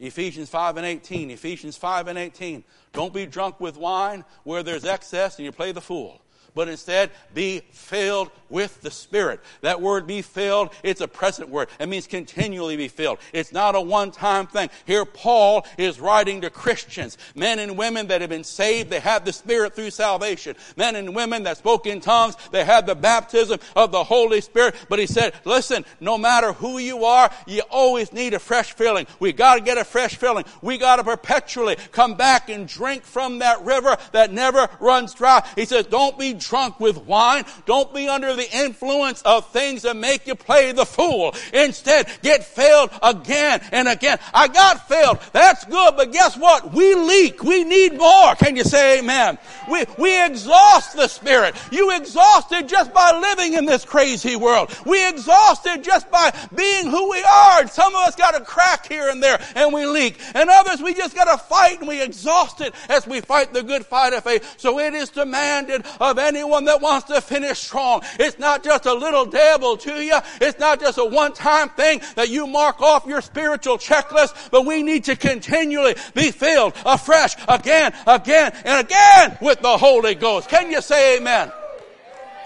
Ephesians 0.00 0.48
5 0.48 0.78
and 0.78 0.86
18. 0.86 1.30
Ephesians 1.30 1.76
5 1.76 2.08
and 2.08 2.18
18. 2.18 2.64
Don't 2.92 3.12
be 3.12 3.26
drunk 3.26 3.60
with 3.60 3.76
wine 3.76 4.24
where 4.44 4.62
there's 4.62 4.84
excess 4.84 5.36
and 5.38 5.44
you 5.44 5.52
play 5.52 5.72
the 5.72 5.80
fool 5.80 6.23
but 6.54 6.68
instead 6.68 7.10
be 7.34 7.62
filled 7.72 8.30
with 8.48 8.80
the 8.82 8.90
Spirit. 8.90 9.40
That 9.62 9.80
word 9.80 10.06
be 10.06 10.22
filled, 10.22 10.70
it's 10.82 11.00
a 11.00 11.08
present 11.08 11.48
word. 11.48 11.68
It 11.80 11.88
means 11.88 12.06
continually 12.06 12.76
be 12.76 12.88
filled. 12.88 13.18
It's 13.32 13.52
not 13.52 13.74
a 13.74 13.80
one 13.80 14.12
time 14.12 14.46
thing. 14.46 14.70
Here, 14.86 15.04
Paul 15.04 15.66
is 15.76 16.00
writing 16.00 16.42
to 16.42 16.50
Christians, 16.50 17.18
men 17.34 17.58
and 17.58 17.76
women 17.76 18.06
that 18.08 18.20
have 18.20 18.30
been 18.30 18.44
saved, 18.44 18.90
they 18.90 19.00
have 19.00 19.24
the 19.24 19.32
Spirit 19.32 19.74
through 19.74 19.90
salvation. 19.90 20.54
Men 20.76 20.94
and 20.96 21.14
women 21.14 21.42
that 21.44 21.58
spoke 21.58 21.86
in 21.86 22.00
tongues, 22.00 22.36
they 22.52 22.64
have 22.64 22.86
the 22.86 22.94
baptism 22.94 23.58
of 23.74 23.90
the 23.90 24.04
Holy 24.04 24.40
Spirit. 24.40 24.76
But 24.88 24.98
he 24.98 25.06
said, 25.06 25.34
listen, 25.44 25.84
no 26.00 26.16
matter 26.16 26.52
who 26.52 26.78
you 26.78 27.04
are, 27.04 27.30
you 27.46 27.62
always 27.70 28.12
need 28.12 28.34
a 28.34 28.38
fresh 28.38 28.72
filling. 28.74 29.06
We 29.18 29.32
got 29.32 29.56
to 29.56 29.60
get 29.60 29.78
a 29.78 29.84
fresh 29.84 30.16
filling. 30.16 30.44
We 30.62 30.78
got 30.78 30.96
to 30.96 31.04
perpetually 31.04 31.76
come 31.90 32.14
back 32.14 32.48
and 32.48 32.68
drink 32.68 33.02
from 33.02 33.40
that 33.40 33.64
river 33.64 33.96
that 34.12 34.32
never 34.32 34.68
runs 34.80 35.14
dry. 35.14 35.44
He 35.56 35.64
says, 35.64 35.86
don't 35.86 36.18
be 36.18 36.34
drunk 36.48 36.80
with 36.80 36.98
wine. 36.98 37.44
Don't 37.66 37.92
be 37.94 38.08
under 38.08 38.34
the 38.34 38.48
influence 38.56 39.22
of 39.22 39.50
things 39.50 39.82
that 39.82 39.96
make 39.96 40.26
you 40.26 40.34
play 40.34 40.72
the 40.72 40.86
fool. 40.86 41.34
Instead, 41.52 42.08
get 42.22 42.44
filled 42.44 42.90
again 43.02 43.60
and 43.72 43.88
again. 43.88 44.18
I 44.32 44.48
got 44.48 44.88
filled. 44.88 45.18
That's 45.32 45.64
good, 45.64 45.96
but 45.96 46.12
guess 46.12 46.36
what? 46.36 46.72
We 46.72 46.94
leak. 46.94 47.42
We 47.42 47.64
need 47.64 47.96
more. 47.96 48.34
Can 48.36 48.56
you 48.56 48.64
say 48.64 49.00
amen? 49.00 49.38
We, 49.70 49.84
we 49.98 50.24
exhaust 50.24 50.96
the 50.96 51.08
Spirit. 51.08 51.54
You 51.70 51.96
exhausted 51.96 52.68
just 52.68 52.92
by 52.92 53.18
living 53.18 53.54
in 53.54 53.66
this 53.66 53.84
crazy 53.84 54.36
world. 54.36 54.76
We 54.84 55.06
exhausted 55.08 55.82
just 55.82 56.10
by 56.10 56.32
being 56.54 56.90
who 56.90 57.10
we 57.10 57.22
are. 57.22 57.60
And 57.60 57.70
some 57.70 57.94
of 57.94 58.00
us 58.06 58.16
got 58.16 58.36
a 58.36 58.44
crack 58.44 58.86
here 58.86 59.08
and 59.08 59.22
there 59.22 59.40
and 59.54 59.72
we 59.72 59.86
leak. 59.86 60.20
And 60.34 60.50
others 60.50 60.82
we 60.82 60.94
just 60.94 61.14
got 61.14 61.30
to 61.30 61.38
fight 61.38 61.78
and 61.80 61.88
we 61.88 62.02
exhaust 62.02 62.60
it 62.60 62.74
as 62.88 63.06
we 63.06 63.20
fight 63.20 63.52
the 63.52 63.62
good 63.62 63.86
fight 63.86 64.12
of 64.12 64.24
faith. 64.24 64.54
So 64.58 64.78
it 64.78 64.94
is 64.94 65.10
demanded 65.10 65.84
of 66.00 66.18
anyone 66.34 66.64
that 66.66 66.80
wants 66.80 67.06
to 67.08 67.20
finish 67.20 67.58
strong. 67.58 68.02
It's 68.18 68.38
not 68.38 68.64
just 68.64 68.86
a 68.86 68.94
little 68.94 69.24
dabble 69.24 69.76
to 69.78 70.02
you. 70.02 70.18
It's 70.40 70.58
not 70.58 70.80
just 70.80 70.98
a 70.98 71.04
one-time 71.04 71.70
thing 71.70 72.00
that 72.16 72.28
you 72.28 72.46
mark 72.46 72.80
off 72.80 73.06
your 73.06 73.20
spiritual 73.20 73.78
checklist, 73.78 74.50
but 74.50 74.66
we 74.66 74.82
need 74.82 75.04
to 75.04 75.16
continually 75.16 75.94
be 76.14 76.30
filled 76.30 76.74
afresh 76.84 77.34
again, 77.48 77.94
again, 78.06 78.52
and 78.64 78.86
again 78.86 79.38
with 79.40 79.60
the 79.60 79.76
Holy 79.76 80.14
Ghost. 80.14 80.48
Can 80.48 80.70
you 80.70 80.80
say 80.80 81.18
amen? 81.18 81.52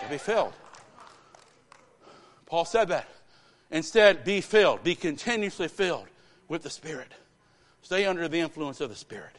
To 0.03 0.09
be 0.11 0.19
filled. 0.19 0.53
Paul 2.47 2.65
said 2.65 2.89
that. 2.89 3.09
Instead, 3.71 4.25
be 4.25 4.41
filled, 4.41 4.83
be 4.83 4.95
continuously 4.95 5.69
filled 5.69 6.07
with 6.49 6.63
the 6.63 6.71
Spirit. 6.71 7.13
Stay 7.83 8.07
under 8.07 8.27
the 8.29 8.41
influence 8.41 8.81
of 8.81 8.89
the 8.89 8.97
Spirit. 8.97 9.37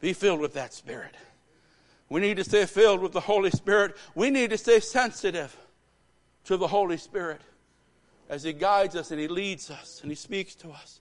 Be 0.00 0.12
filled 0.12 0.40
with 0.40 0.54
that 0.54 0.74
Spirit. 0.74 1.14
We 2.08 2.20
need 2.20 2.36
to 2.36 2.44
stay 2.44 2.66
filled 2.66 3.00
with 3.00 3.12
the 3.12 3.20
Holy 3.20 3.50
Spirit. 3.50 3.96
We 4.14 4.30
need 4.30 4.50
to 4.50 4.58
stay 4.58 4.80
sensitive 4.80 5.56
to 6.44 6.56
the 6.56 6.68
Holy 6.68 6.96
Spirit 6.96 7.40
as 8.28 8.44
He 8.44 8.52
guides 8.52 8.94
us 8.94 9.10
and 9.10 9.20
He 9.20 9.28
leads 9.28 9.70
us 9.70 10.00
and 10.02 10.10
He 10.10 10.16
speaks 10.16 10.54
to 10.56 10.70
us. 10.70 11.00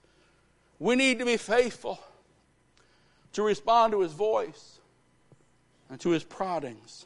We 0.79 0.95
need 0.95 1.19
to 1.19 1.25
be 1.25 1.37
faithful 1.37 1.99
to 3.33 3.43
respond 3.43 3.93
to 3.93 4.01
His 4.01 4.13
voice 4.13 4.79
and 5.89 5.99
to 6.01 6.09
His 6.09 6.23
proddings 6.23 7.05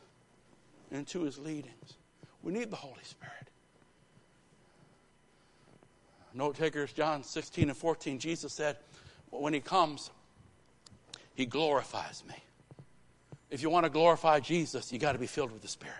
and 0.92 1.06
to 1.08 1.24
His 1.24 1.38
leadings. 1.38 1.94
We 2.42 2.54
need 2.54 2.72
the 2.72 2.78
Holy 2.78 3.04
Spirit. 3.04 3.36
Note 6.34 6.56
takers, 6.56 6.94
John 6.94 7.24
16 7.24 7.70
and 7.70 7.78
14, 7.78 8.20
Jesus 8.20 8.54
said, 8.54 8.78
when 9.30 9.54
He 9.54 9.60
comes, 9.60 10.10
He 11.36 11.46
glorifies 11.46 12.24
me. 12.28 12.36
If 13.50 13.62
you 13.62 13.70
want 13.70 13.86
to 13.86 13.90
glorify 13.90 14.40
Jesus, 14.40 14.92
you 14.92 15.00
got 15.00 15.14
to 15.14 15.20
be 15.20 15.28
filled 15.28 15.52
with 15.52 15.62
the 15.62 15.68
Spirit. 15.68 15.96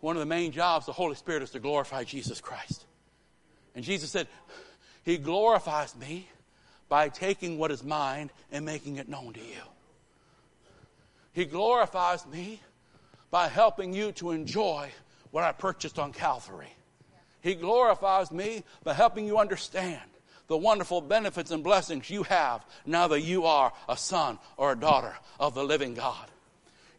One 0.00 0.16
of 0.16 0.20
the 0.20 0.26
main 0.26 0.52
jobs 0.52 0.84
of 0.84 0.94
the 0.94 1.00
Holy 1.00 1.14
Spirit 1.14 1.42
is 1.42 1.50
to 1.50 1.60
glorify 1.60 2.04
Jesus 2.04 2.40
Christ. 2.40 2.84
And 3.74 3.84
Jesus 3.84 4.10
said, 4.10 4.26
He 5.04 5.18
glorifies 5.18 5.94
me 5.96 6.28
by 6.88 7.08
taking 7.08 7.58
what 7.58 7.70
is 7.70 7.84
mine 7.84 8.30
and 8.50 8.64
making 8.64 8.96
it 8.96 9.08
known 9.08 9.34
to 9.34 9.40
you. 9.40 9.62
He 11.32 11.44
glorifies 11.44 12.26
me 12.26 12.60
by 13.30 13.48
helping 13.48 13.92
you 13.92 14.12
to 14.12 14.32
enjoy 14.32 14.90
what 15.30 15.44
I 15.44 15.52
purchased 15.52 15.98
on 15.98 16.12
Calvary. 16.12 16.74
He 17.42 17.54
glorifies 17.54 18.32
me 18.32 18.64
by 18.82 18.94
helping 18.94 19.26
you 19.26 19.38
understand 19.38 20.00
the 20.50 20.56
wonderful 20.56 21.00
benefits 21.00 21.52
and 21.52 21.62
blessings 21.62 22.10
you 22.10 22.24
have 22.24 22.66
now 22.84 23.06
that 23.06 23.20
you 23.20 23.44
are 23.44 23.72
a 23.88 23.96
son 23.96 24.36
or 24.56 24.72
a 24.72 24.76
daughter 24.76 25.14
of 25.38 25.54
the 25.54 25.62
living 25.62 25.94
God. 25.94 26.26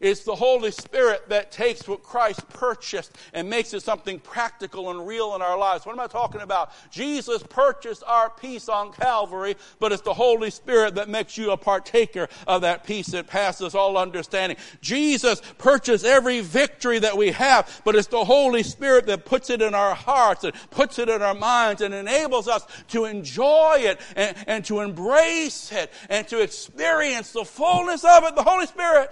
It's 0.02 0.24
the 0.24 0.34
Holy 0.34 0.72
Spirit 0.72 1.28
that 1.28 1.52
takes 1.52 1.86
what 1.86 2.02
Christ 2.02 2.48
purchased 2.48 3.16
and 3.32 3.48
makes 3.48 3.72
it 3.72 3.84
something 3.84 4.18
practical 4.18 4.90
and 4.90 5.06
real 5.06 5.36
in 5.36 5.42
our 5.42 5.56
lives. 5.56 5.86
What 5.86 5.92
am 5.92 6.00
I 6.00 6.08
talking 6.08 6.40
about? 6.40 6.72
Jesus 6.90 7.40
purchased 7.44 8.02
our 8.04 8.28
peace 8.28 8.68
on 8.68 8.92
Calvary, 8.92 9.54
but 9.78 9.92
it's 9.92 10.02
the 10.02 10.12
Holy 10.12 10.50
Spirit 10.50 10.96
that 10.96 11.08
makes 11.08 11.38
you 11.38 11.52
a 11.52 11.56
partaker 11.56 12.28
of 12.48 12.62
that 12.62 12.82
peace 12.82 13.06
that 13.08 13.28
passes 13.28 13.76
all 13.76 13.96
understanding. 13.96 14.58
Jesus 14.80 15.40
purchased 15.56 16.04
every 16.04 16.40
victory 16.40 16.98
that 16.98 17.16
we 17.16 17.30
have, 17.30 17.82
but 17.84 17.94
it's 17.94 18.08
the 18.08 18.24
Holy 18.24 18.64
Spirit 18.64 19.06
that 19.06 19.24
puts 19.24 19.50
it 19.50 19.62
in 19.62 19.72
our 19.72 19.94
hearts 19.94 20.42
and 20.42 20.52
puts 20.72 20.98
it 20.98 21.08
in 21.08 21.22
our 21.22 21.34
minds 21.34 21.80
and 21.80 21.94
enables 21.94 22.48
us 22.48 22.66
to 22.88 23.04
enjoy 23.04 23.76
it 23.78 24.00
and, 24.16 24.36
and 24.48 24.64
to 24.64 24.80
embrace 24.80 25.70
it 25.70 25.92
and 26.08 26.26
to 26.26 26.40
experience 26.40 27.30
the 27.30 27.44
fullness 27.44 28.02
of 28.02 28.24
it, 28.24 28.34
the 28.34 28.42
Holy 28.42 28.66
Spirit. 28.66 29.08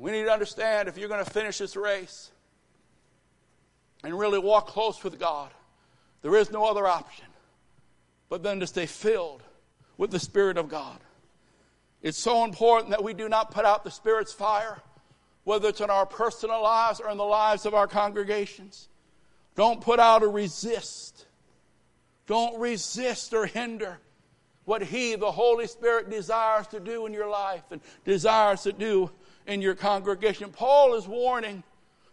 We 0.00 0.12
need 0.12 0.24
to 0.24 0.32
understand 0.32 0.88
if 0.88 0.96
you're 0.96 1.10
going 1.10 1.22
to 1.22 1.30
finish 1.30 1.58
this 1.58 1.76
race 1.76 2.30
and 4.02 4.18
really 4.18 4.38
walk 4.38 4.66
close 4.66 5.04
with 5.04 5.20
God, 5.20 5.50
there 6.22 6.34
is 6.36 6.50
no 6.50 6.64
other 6.64 6.86
option 6.86 7.26
but 8.30 8.42
then 8.42 8.60
to 8.60 8.66
stay 8.66 8.86
filled 8.86 9.42
with 9.98 10.10
the 10.10 10.18
Spirit 10.18 10.56
of 10.56 10.70
God. 10.70 10.98
It's 12.00 12.16
so 12.16 12.44
important 12.44 12.90
that 12.90 13.04
we 13.04 13.12
do 13.12 13.28
not 13.28 13.50
put 13.50 13.66
out 13.66 13.84
the 13.84 13.90
Spirit's 13.90 14.32
fire, 14.32 14.80
whether 15.44 15.68
it's 15.68 15.82
in 15.82 15.90
our 15.90 16.06
personal 16.06 16.62
lives 16.62 17.00
or 17.00 17.10
in 17.10 17.18
the 17.18 17.24
lives 17.24 17.66
of 17.66 17.74
our 17.74 17.86
congregations. 17.86 18.88
Don't 19.54 19.82
put 19.82 20.00
out 20.00 20.22
or 20.22 20.30
resist. 20.30 21.26
Don't 22.26 22.58
resist 22.58 23.34
or 23.34 23.44
hinder 23.44 23.98
what 24.64 24.82
He, 24.82 25.14
the 25.16 25.32
Holy 25.32 25.66
Spirit, 25.66 26.08
desires 26.08 26.68
to 26.68 26.80
do 26.80 27.04
in 27.04 27.12
your 27.12 27.28
life 27.28 27.64
and 27.70 27.82
desires 28.06 28.62
to 28.62 28.72
do 28.72 29.10
in 29.46 29.62
your 29.62 29.74
congregation. 29.74 30.50
Paul 30.50 30.94
is 30.94 31.06
warning 31.06 31.62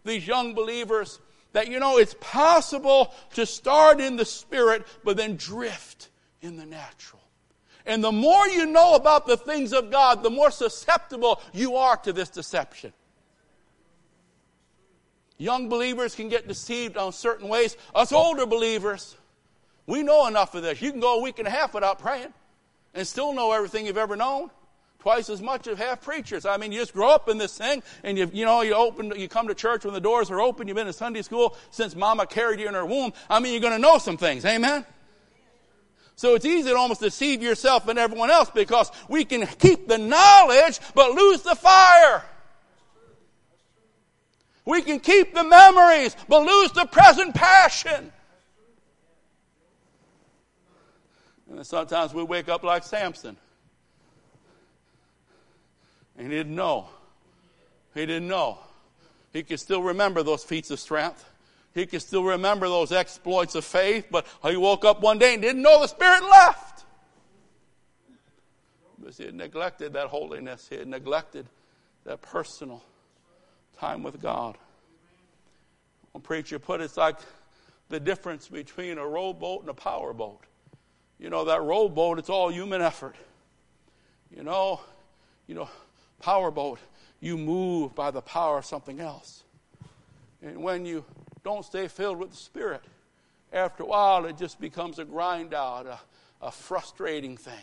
these 0.04 0.26
young 0.26 0.54
believers 0.54 1.20
that, 1.52 1.68
you 1.68 1.80
know, 1.80 1.98
it's 1.98 2.14
possible 2.20 3.12
to 3.34 3.46
start 3.46 4.00
in 4.00 4.16
the 4.16 4.24
spirit, 4.24 4.86
but 5.04 5.16
then 5.16 5.36
drift 5.36 6.08
in 6.42 6.56
the 6.56 6.66
natural. 6.66 7.22
And 7.86 8.04
the 8.04 8.12
more 8.12 8.46
you 8.48 8.66
know 8.66 8.94
about 8.94 9.26
the 9.26 9.36
things 9.36 9.72
of 9.72 9.90
God, 9.90 10.22
the 10.22 10.30
more 10.30 10.50
susceptible 10.50 11.40
you 11.52 11.76
are 11.76 11.96
to 11.98 12.12
this 12.12 12.28
deception. 12.28 12.92
Young 15.38 15.68
believers 15.68 16.14
can 16.14 16.28
get 16.28 16.48
deceived 16.48 16.96
on 16.96 17.12
certain 17.12 17.48
ways. 17.48 17.76
Us 17.94 18.12
older 18.12 18.44
believers, 18.44 19.16
we 19.86 20.02
know 20.02 20.26
enough 20.26 20.54
of 20.54 20.62
this. 20.62 20.82
You 20.82 20.90
can 20.90 21.00
go 21.00 21.18
a 21.18 21.22
week 21.22 21.38
and 21.38 21.48
a 21.48 21.50
half 21.50 21.72
without 21.72 21.98
praying 21.98 22.34
and 22.92 23.06
still 23.06 23.32
know 23.32 23.52
everything 23.52 23.86
you've 23.86 23.96
ever 23.96 24.16
known 24.16 24.50
twice 24.98 25.30
as 25.30 25.40
much 25.40 25.66
as 25.66 25.78
half 25.78 26.02
preachers. 26.02 26.44
I 26.44 26.56
mean, 26.56 26.72
you 26.72 26.80
just 26.80 26.92
grow 26.92 27.08
up 27.08 27.28
in 27.28 27.38
this 27.38 27.56
thing, 27.56 27.82
and 28.02 28.18
you 28.18 28.30
you 28.32 28.44
know 28.44 28.62
you 28.62 28.74
open 28.74 29.12
you 29.16 29.28
come 29.28 29.48
to 29.48 29.54
church 29.54 29.84
when 29.84 29.94
the 29.94 30.00
doors 30.00 30.30
are 30.30 30.40
open. 30.40 30.68
You've 30.68 30.76
been 30.76 30.86
in 30.86 30.92
Sunday 30.92 31.22
school 31.22 31.56
since 31.70 31.94
Mama 31.94 32.26
carried 32.26 32.60
you 32.60 32.68
in 32.68 32.74
her 32.74 32.84
womb. 32.84 33.12
I 33.30 33.40
mean, 33.40 33.52
you're 33.52 33.62
going 33.62 33.74
to 33.74 33.78
know 33.78 33.98
some 33.98 34.16
things. 34.16 34.44
Amen. 34.44 34.84
So 36.16 36.34
it's 36.34 36.44
easy 36.44 36.68
to 36.70 36.76
almost 36.76 37.00
deceive 37.00 37.44
yourself 37.44 37.86
and 37.86 37.96
everyone 37.96 38.28
else 38.28 38.50
because 38.50 38.90
we 39.08 39.24
can 39.24 39.46
keep 39.46 39.86
the 39.86 39.98
knowledge 39.98 40.80
but 40.92 41.12
lose 41.12 41.42
the 41.42 41.54
fire. 41.54 42.24
We 44.64 44.82
can 44.82 44.98
keep 44.98 45.32
the 45.32 45.44
memories 45.44 46.16
but 46.28 46.42
lose 46.44 46.72
the 46.72 46.86
present 46.86 47.36
passion. 47.36 48.12
And 51.48 51.64
sometimes 51.64 52.12
we 52.12 52.24
wake 52.24 52.48
up 52.48 52.64
like 52.64 52.82
Samson. 52.82 53.36
And 56.18 56.26
he 56.26 56.36
didn't 56.36 56.54
know. 56.54 56.88
He 57.94 58.04
didn't 58.04 58.28
know. 58.28 58.58
He 59.32 59.42
could 59.44 59.60
still 59.60 59.82
remember 59.82 60.22
those 60.22 60.42
feats 60.42 60.70
of 60.70 60.80
strength. 60.80 61.24
He 61.74 61.86
could 61.86 62.02
still 62.02 62.24
remember 62.24 62.68
those 62.68 62.90
exploits 62.90 63.54
of 63.54 63.64
faith, 63.64 64.08
but 64.10 64.26
he 64.42 64.56
woke 64.56 64.84
up 64.84 65.00
one 65.00 65.18
day 65.18 65.34
and 65.34 65.42
didn't 65.42 65.62
know 65.62 65.80
the 65.80 65.86
Spirit 65.86 66.22
left. 66.22 66.84
Because 68.98 69.16
he 69.16 69.26
had 69.26 69.34
neglected 69.34 69.92
that 69.92 70.08
holiness. 70.08 70.66
He 70.68 70.76
had 70.76 70.88
neglected 70.88 71.46
that 72.04 72.20
personal 72.20 72.82
time 73.78 74.02
with 74.02 74.20
God. 74.20 74.58
One 76.12 76.22
preacher 76.22 76.58
put 76.58 76.80
it, 76.80 76.84
it's 76.84 76.96
like 76.96 77.16
the 77.90 78.00
difference 78.00 78.48
between 78.48 78.98
a 78.98 79.06
rowboat 79.06 79.60
and 79.60 79.70
a 79.70 79.74
powerboat. 79.74 80.40
You 81.20 81.30
know, 81.30 81.44
that 81.44 81.62
rowboat, 81.62 82.18
it's 82.18 82.30
all 82.30 82.48
human 82.50 82.80
effort. 82.80 83.14
You 84.34 84.42
know, 84.42 84.80
you 85.46 85.54
know, 85.54 85.68
powerboat. 86.20 86.78
you 87.20 87.36
move 87.36 87.94
by 87.94 88.10
the 88.10 88.22
power 88.22 88.58
of 88.58 88.64
something 88.64 89.00
else. 89.00 89.42
And 90.42 90.62
when 90.62 90.86
you 90.86 91.04
don't 91.42 91.64
stay 91.64 91.88
filled 91.88 92.18
with 92.18 92.30
the 92.30 92.36
Spirit, 92.36 92.82
after 93.52 93.82
a 93.82 93.86
while 93.86 94.24
it 94.26 94.36
just 94.36 94.60
becomes 94.60 94.98
a 94.98 95.04
grind 95.04 95.54
out, 95.54 95.86
a, 95.86 95.98
a 96.40 96.50
frustrating 96.50 97.36
thing. 97.36 97.54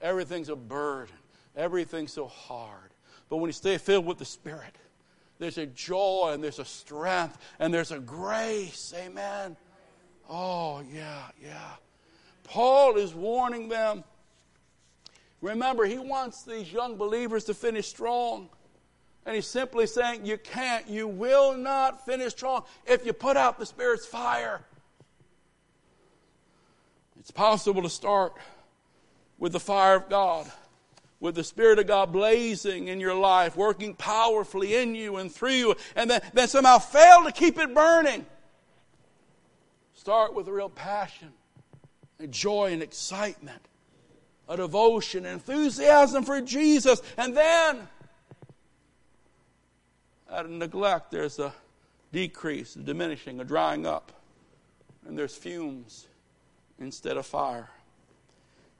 Everything's 0.00 0.48
a 0.48 0.56
burden, 0.56 1.14
everything's 1.56 2.12
so 2.12 2.26
hard. 2.26 2.90
But 3.28 3.38
when 3.38 3.48
you 3.48 3.52
stay 3.52 3.78
filled 3.78 4.06
with 4.06 4.18
the 4.18 4.24
Spirit, 4.24 4.76
there's 5.38 5.58
a 5.58 5.66
joy 5.66 6.30
and 6.32 6.42
there's 6.42 6.58
a 6.58 6.64
strength 6.64 7.38
and 7.58 7.72
there's 7.72 7.92
a 7.92 7.98
grace. 7.98 8.94
Amen. 8.96 9.56
Oh, 10.28 10.82
yeah, 10.92 11.24
yeah. 11.42 11.70
Paul 12.44 12.96
is 12.96 13.14
warning 13.14 13.68
them. 13.68 14.04
Remember, 15.40 15.84
he 15.84 15.98
wants 15.98 16.42
these 16.42 16.72
young 16.72 16.96
believers 16.96 17.44
to 17.44 17.54
finish 17.54 17.88
strong. 17.88 18.48
And 19.24 19.34
he's 19.34 19.46
simply 19.46 19.86
saying, 19.86 20.24
You 20.24 20.38
can't, 20.38 20.88
you 20.88 21.08
will 21.08 21.56
not 21.56 22.04
finish 22.06 22.32
strong 22.32 22.64
if 22.86 23.04
you 23.04 23.12
put 23.12 23.36
out 23.36 23.58
the 23.58 23.66
Spirit's 23.66 24.06
fire. 24.06 24.62
It's 27.18 27.32
possible 27.32 27.82
to 27.82 27.90
start 27.90 28.34
with 29.38 29.52
the 29.52 29.60
fire 29.60 29.96
of 29.96 30.08
God, 30.08 30.50
with 31.18 31.34
the 31.34 31.42
Spirit 31.42 31.80
of 31.80 31.88
God 31.88 32.12
blazing 32.12 32.86
in 32.86 33.00
your 33.00 33.14
life, 33.14 33.56
working 33.56 33.94
powerfully 33.94 34.76
in 34.76 34.94
you 34.94 35.16
and 35.16 35.30
through 35.30 35.50
you, 35.50 35.74
and 35.96 36.08
then, 36.08 36.20
then 36.32 36.46
somehow 36.46 36.78
fail 36.78 37.24
to 37.24 37.32
keep 37.32 37.58
it 37.58 37.74
burning. 37.74 38.24
Start 39.94 40.34
with 40.34 40.46
a 40.46 40.52
real 40.52 40.70
passion, 40.70 41.32
and 42.20 42.30
joy 42.30 42.72
and 42.72 42.80
excitement, 42.80 43.60
a 44.48 44.56
devotion, 44.56 45.26
enthusiasm 45.26 46.24
for 46.24 46.40
Jesus, 46.40 47.02
and 47.16 47.36
then 47.36 47.88
out 50.30 50.44
of 50.44 50.50
neglect, 50.50 51.10
there's 51.10 51.38
a 51.38 51.52
decrease, 52.12 52.76
a 52.76 52.80
diminishing, 52.80 53.40
a 53.40 53.44
drying 53.44 53.86
up, 53.86 54.12
and 55.06 55.18
there's 55.18 55.34
fumes 55.34 56.06
instead 56.78 57.16
of 57.16 57.26
fire. 57.26 57.70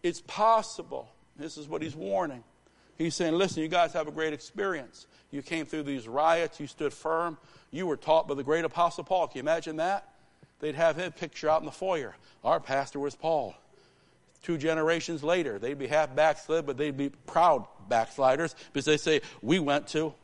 It's 0.02 0.20
possible. 0.20 1.08
This 1.36 1.56
is 1.56 1.68
what 1.68 1.82
he's 1.82 1.96
warning. 1.96 2.44
He's 2.98 3.14
saying, 3.14 3.34
listen, 3.34 3.62
you 3.62 3.68
guys 3.68 3.92
have 3.92 4.08
a 4.08 4.12
great 4.12 4.32
experience. 4.32 5.06
You 5.30 5.42
came 5.42 5.66
through 5.66 5.82
these 5.82 6.08
riots, 6.08 6.60
you 6.60 6.66
stood 6.66 6.92
firm, 6.92 7.36
you 7.70 7.86
were 7.86 7.96
taught 7.96 8.26
by 8.26 8.34
the 8.34 8.44
great 8.44 8.64
Apostle 8.64 9.04
Paul. 9.04 9.28
Can 9.28 9.36
you 9.36 9.42
imagine 9.42 9.76
that? 9.76 10.08
They'd 10.60 10.74
have 10.74 10.96
his 10.96 11.10
picture 11.10 11.50
out 11.50 11.60
in 11.60 11.66
the 11.66 11.72
foyer. 11.72 12.16
Our 12.42 12.60
pastor 12.60 12.98
was 12.98 13.14
Paul. 13.14 13.54
Two 14.42 14.58
generations 14.58 15.24
later, 15.24 15.58
they'd 15.58 15.78
be 15.78 15.86
half 15.86 16.14
backslid, 16.14 16.66
but 16.66 16.76
they'd 16.76 16.96
be 16.96 17.10
proud 17.26 17.66
backsliders 17.88 18.54
because 18.72 18.84
they 18.84 18.96
say, 18.96 19.20
We 19.42 19.58
went 19.58 19.88
to. 19.88 20.14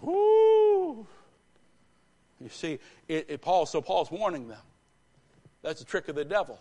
Whoo! 0.00 1.06
You 2.40 2.48
see, 2.48 2.78
it, 3.06 3.26
it, 3.28 3.40
Paul, 3.42 3.66
so 3.66 3.80
Paul's 3.80 4.10
warning 4.10 4.48
them. 4.48 4.60
That's 5.62 5.82
a 5.82 5.84
trick 5.84 6.08
of 6.08 6.14
the 6.14 6.24
devil. 6.24 6.58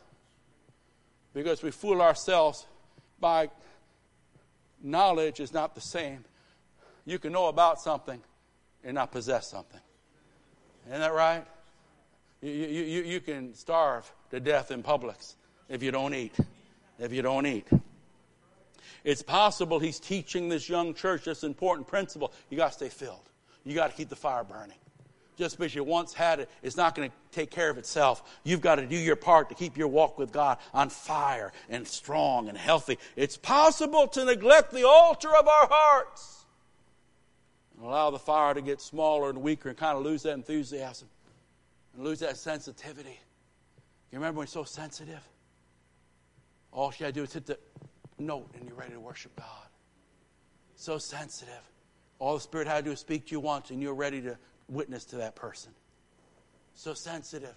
Because 1.34 1.64
we 1.64 1.72
fool 1.72 2.02
ourselves 2.02 2.66
by 3.20 3.50
knowledge 4.82 5.40
is 5.40 5.54
not 5.54 5.76
the 5.76 5.82
same. 5.82 6.26
You 7.06 7.18
can 7.18 7.32
know 7.32 7.48
about 7.48 7.80
something 7.80 8.22
and 8.84 8.96
not 8.96 9.12
possess 9.12 9.50
something. 9.50 9.80
Isn't 10.88 11.00
that 11.00 11.14
right? 11.14 11.46
You, 12.42 12.52
you, 12.52 12.84
you, 12.84 13.04
you 13.04 13.20
can 13.20 13.54
starve 13.54 14.12
to 14.32 14.40
death 14.40 14.72
in 14.72 14.84
Publix 14.84 15.36
if 15.70 15.84
you 15.84 15.92
don't 15.92 16.14
eat. 16.14 16.36
If 17.00 17.14
you 17.14 17.22
don't 17.22 17.46
eat. 17.46 17.68
It's 19.04 19.22
possible 19.22 19.80
he's 19.80 20.00
teaching 20.00 20.50
this 20.50 20.68
young 20.68 20.94
church 20.94 21.26
this 21.26 21.44
important 21.44 21.88
principle. 21.88 22.34
You 22.50 22.58
got 22.58 22.68
to 22.70 22.74
stay 22.74 22.90
filled. 22.90 23.30
You 23.64 23.76
got 23.76 23.92
to 23.92 23.96
keep 23.96 24.10
the 24.10 24.16
fire 24.16 24.44
burning. 24.44 24.76
Just 25.38 25.58
because 25.58 25.74
you 25.74 25.86
once 25.86 26.14
had 26.14 26.42
it, 26.42 26.50
it's 26.62 26.76
not 26.76 26.96
going 26.96 27.10
to 27.10 27.16
take 27.32 27.50
care 27.50 27.70
of 27.70 27.78
itself. 27.78 28.40
You've 28.44 28.60
got 28.60 28.76
to 28.76 28.86
do 28.86 28.98
your 28.98 29.16
part 29.16 29.48
to 29.50 29.56
keep 29.56 29.78
your 29.78 29.88
walk 29.88 30.18
with 30.18 30.34
God 30.34 30.58
on 30.74 30.90
fire 30.90 31.54
and 31.70 31.88
strong 31.88 32.50
and 32.50 32.58
healthy. 32.58 33.00
It's 33.16 33.38
possible 33.38 34.08
to 34.10 34.26
neglect 34.26 34.74
the 34.74 34.86
altar 34.86 35.30
of 35.30 35.48
our 35.48 35.68
hearts 35.70 36.44
and 37.78 37.86
allow 37.88 38.10
the 38.10 38.20
fire 38.20 38.54
to 38.54 38.62
get 38.62 38.82
smaller 38.82 39.30
and 39.30 39.42
weaker 39.42 39.70
and 39.70 39.78
kind 39.78 39.98
of 39.98 40.04
lose 40.04 40.24
that 40.24 40.34
enthusiasm 40.34 41.08
and 41.96 42.04
lose 42.04 42.20
that 42.20 42.36
sensitivity. 42.36 43.18
You 44.12 44.20
remember 44.20 44.40
when 44.40 44.44
you're 44.44 44.66
so 44.66 44.66
sensitive? 44.66 45.26
All 46.72 46.92
you 46.92 47.00
got 47.00 47.08
to 47.08 47.12
do 47.12 47.24
is 47.24 47.34
hit 47.34 47.46
the 47.46 47.58
note 48.18 48.50
and 48.56 48.68
you're 48.68 48.78
ready 48.78 48.94
to 48.94 49.00
worship 49.00 49.36
God. 49.36 49.68
So 50.76 50.98
sensitive. 50.98 51.54
All 52.20 52.36
the 52.36 52.42
Spirit 52.42 52.68
had 52.68 52.78
to 52.78 52.84
do 52.84 52.92
is 52.92 53.00
speak 53.00 53.28
to 53.28 53.32
you 53.32 53.40
once 53.40 53.70
and 53.70 53.82
you're 53.82 53.96
ready 53.96 54.22
to 54.22 54.38
witness 54.68 55.06
to 55.06 55.18
that 55.18 55.36
person. 55.36 55.72
So 56.76 56.94
sensitive 56.94 57.56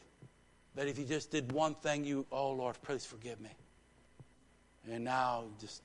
that 0.74 0.88
if 0.88 0.98
you 0.98 1.04
just 1.04 1.30
did 1.30 1.52
one 1.52 1.74
thing, 1.74 2.04
you, 2.04 2.26
oh 2.32 2.52
Lord, 2.52 2.76
please 2.82 3.04
forgive 3.04 3.40
me. 3.40 3.50
And 4.90 5.04
now 5.04 5.44
just 5.60 5.82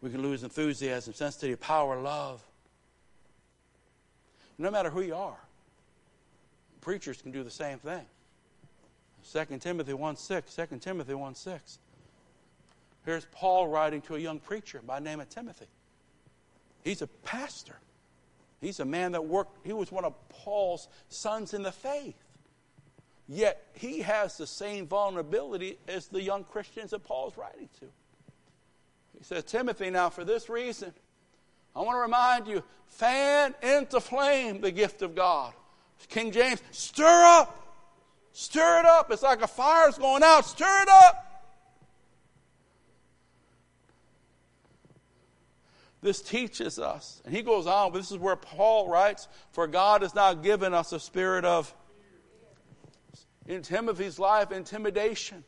we 0.00 0.10
can 0.10 0.22
lose 0.22 0.42
enthusiasm, 0.42 1.14
sensitivity, 1.14 1.56
power, 1.56 2.00
love. 2.00 2.42
No 4.58 4.70
matter 4.70 4.90
who 4.90 5.02
you 5.02 5.14
are. 5.14 5.38
Preachers 6.80 7.20
can 7.20 7.32
do 7.32 7.42
the 7.42 7.50
same 7.50 7.78
thing. 7.78 8.04
2 9.32 9.58
Timothy 9.58 9.92
1 9.92 10.16
6. 10.16 10.54
2 10.54 10.78
Timothy 10.78 11.14
1 11.14 11.34
6. 11.34 11.78
Here's 13.04 13.24
Paul 13.26 13.68
writing 13.68 14.00
to 14.02 14.16
a 14.16 14.18
young 14.18 14.40
preacher 14.40 14.80
by 14.84 14.98
name 14.98 15.20
of 15.20 15.28
Timothy. 15.28 15.66
He's 16.82 17.02
a 17.02 17.06
pastor. 17.06 17.76
He's 18.60 18.80
a 18.80 18.84
man 18.84 19.12
that 19.12 19.24
worked, 19.24 19.64
he 19.66 19.72
was 19.72 19.92
one 19.92 20.04
of 20.04 20.14
Paul's 20.28 20.88
sons 21.08 21.54
in 21.54 21.62
the 21.62 21.72
faith. 21.72 22.16
Yet 23.28 23.64
he 23.74 24.02
has 24.02 24.36
the 24.36 24.46
same 24.46 24.86
vulnerability 24.86 25.78
as 25.88 26.08
the 26.08 26.22
young 26.22 26.44
Christians 26.44 26.92
that 26.92 27.04
Paul's 27.04 27.36
writing 27.36 27.68
to. 27.80 27.86
He 29.18 29.24
says, 29.24 29.44
Timothy, 29.44 29.90
now 29.90 30.10
for 30.10 30.24
this 30.24 30.48
reason, 30.48 30.92
I 31.74 31.80
want 31.80 31.96
to 31.96 32.00
remind 32.00 32.46
you 32.46 32.62
fan 32.86 33.54
into 33.62 34.00
flame 34.00 34.60
the 34.60 34.70
gift 34.70 35.02
of 35.02 35.14
God. 35.14 35.52
King 36.08 36.30
James, 36.30 36.62
stir 36.70 37.24
up. 37.24 37.65
Stir 38.38 38.80
it 38.80 38.84
up. 38.84 39.10
It's 39.10 39.22
like 39.22 39.40
a 39.40 39.46
fire's 39.46 39.96
going 39.96 40.22
out. 40.22 40.44
Stir 40.44 40.82
it 40.82 40.88
up. 40.90 41.42
This 46.02 46.20
teaches 46.20 46.78
us. 46.78 47.22
And 47.24 47.34
he 47.34 47.40
goes 47.40 47.66
on, 47.66 47.94
this 47.94 48.10
is 48.10 48.18
where 48.18 48.36
Paul 48.36 48.90
writes, 48.90 49.26
For 49.52 49.66
God 49.66 50.02
has 50.02 50.14
not 50.14 50.42
given 50.42 50.74
us 50.74 50.92
a 50.92 51.00
spirit 51.00 51.46
of, 51.46 51.74
in 53.46 53.62
Timothy's 53.62 54.18
life, 54.18 54.52
intimidation 54.52 55.42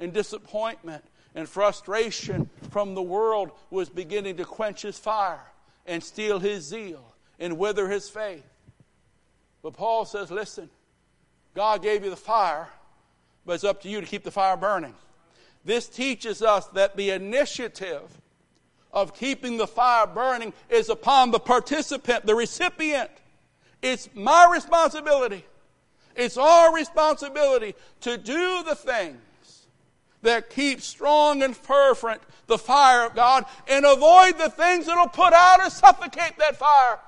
and 0.00 0.12
disappointment 0.12 1.04
and 1.36 1.48
frustration 1.48 2.50
from 2.72 2.96
the 2.96 3.02
world 3.02 3.52
was 3.70 3.88
beginning 3.88 4.38
to 4.38 4.44
quench 4.44 4.82
his 4.82 4.98
fire 4.98 5.52
and 5.86 6.02
steal 6.02 6.40
his 6.40 6.64
zeal 6.64 7.14
and 7.38 7.58
wither 7.58 7.88
his 7.88 8.08
faith. 8.08 8.44
But 9.62 9.74
Paul 9.74 10.04
says, 10.04 10.32
listen, 10.32 10.68
God 11.54 11.82
gave 11.82 12.04
you 12.04 12.10
the 12.10 12.16
fire, 12.16 12.68
but 13.46 13.54
it's 13.54 13.64
up 13.64 13.82
to 13.82 13.88
you 13.88 14.00
to 14.00 14.06
keep 14.06 14.24
the 14.24 14.30
fire 14.30 14.56
burning. 14.56 14.94
This 15.64 15.88
teaches 15.88 16.42
us 16.42 16.66
that 16.68 16.96
the 16.96 17.10
initiative 17.10 18.20
of 18.92 19.14
keeping 19.14 19.56
the 19.56 19.66
fire 19.66 20.06
burning 20.06 20.52
is 20.68 20.88
upon 20.88 21.30
the 21.30 21.40
participant, 21.40 22.26
the 22.26 22.34
recipient. 22.34 23.10
It's 23.82 24.08
my 24.14 24.48
responsibility. 24.50 25.44
It's 26.16 26.36
our 26.36 26.74
responsibility 26.74 27.74
to 28.02 28.16
do 28.16 28.62
the 28.62 28.74
things 28.74 29.66
that 30.22 30.50
keep 30.50 30.80
strong 30.80 31.42
and 31.42 31.56
fervent 31.56 32.20
the 32.46 32.58
fire 32.58 33.06
of 33.06 33.14
God 33.14 33.44
and 33.68 33.84
avoid 33.84 34.38
the 34.38 34.50
things 34.50 34.86
that'll 34.86 35.08
put 35.08 35.32
out 35.32 35.60
or 35.60 35.70
suffocate 35.70 36.38
that 36.38 36.56
fire. 36.56 36.98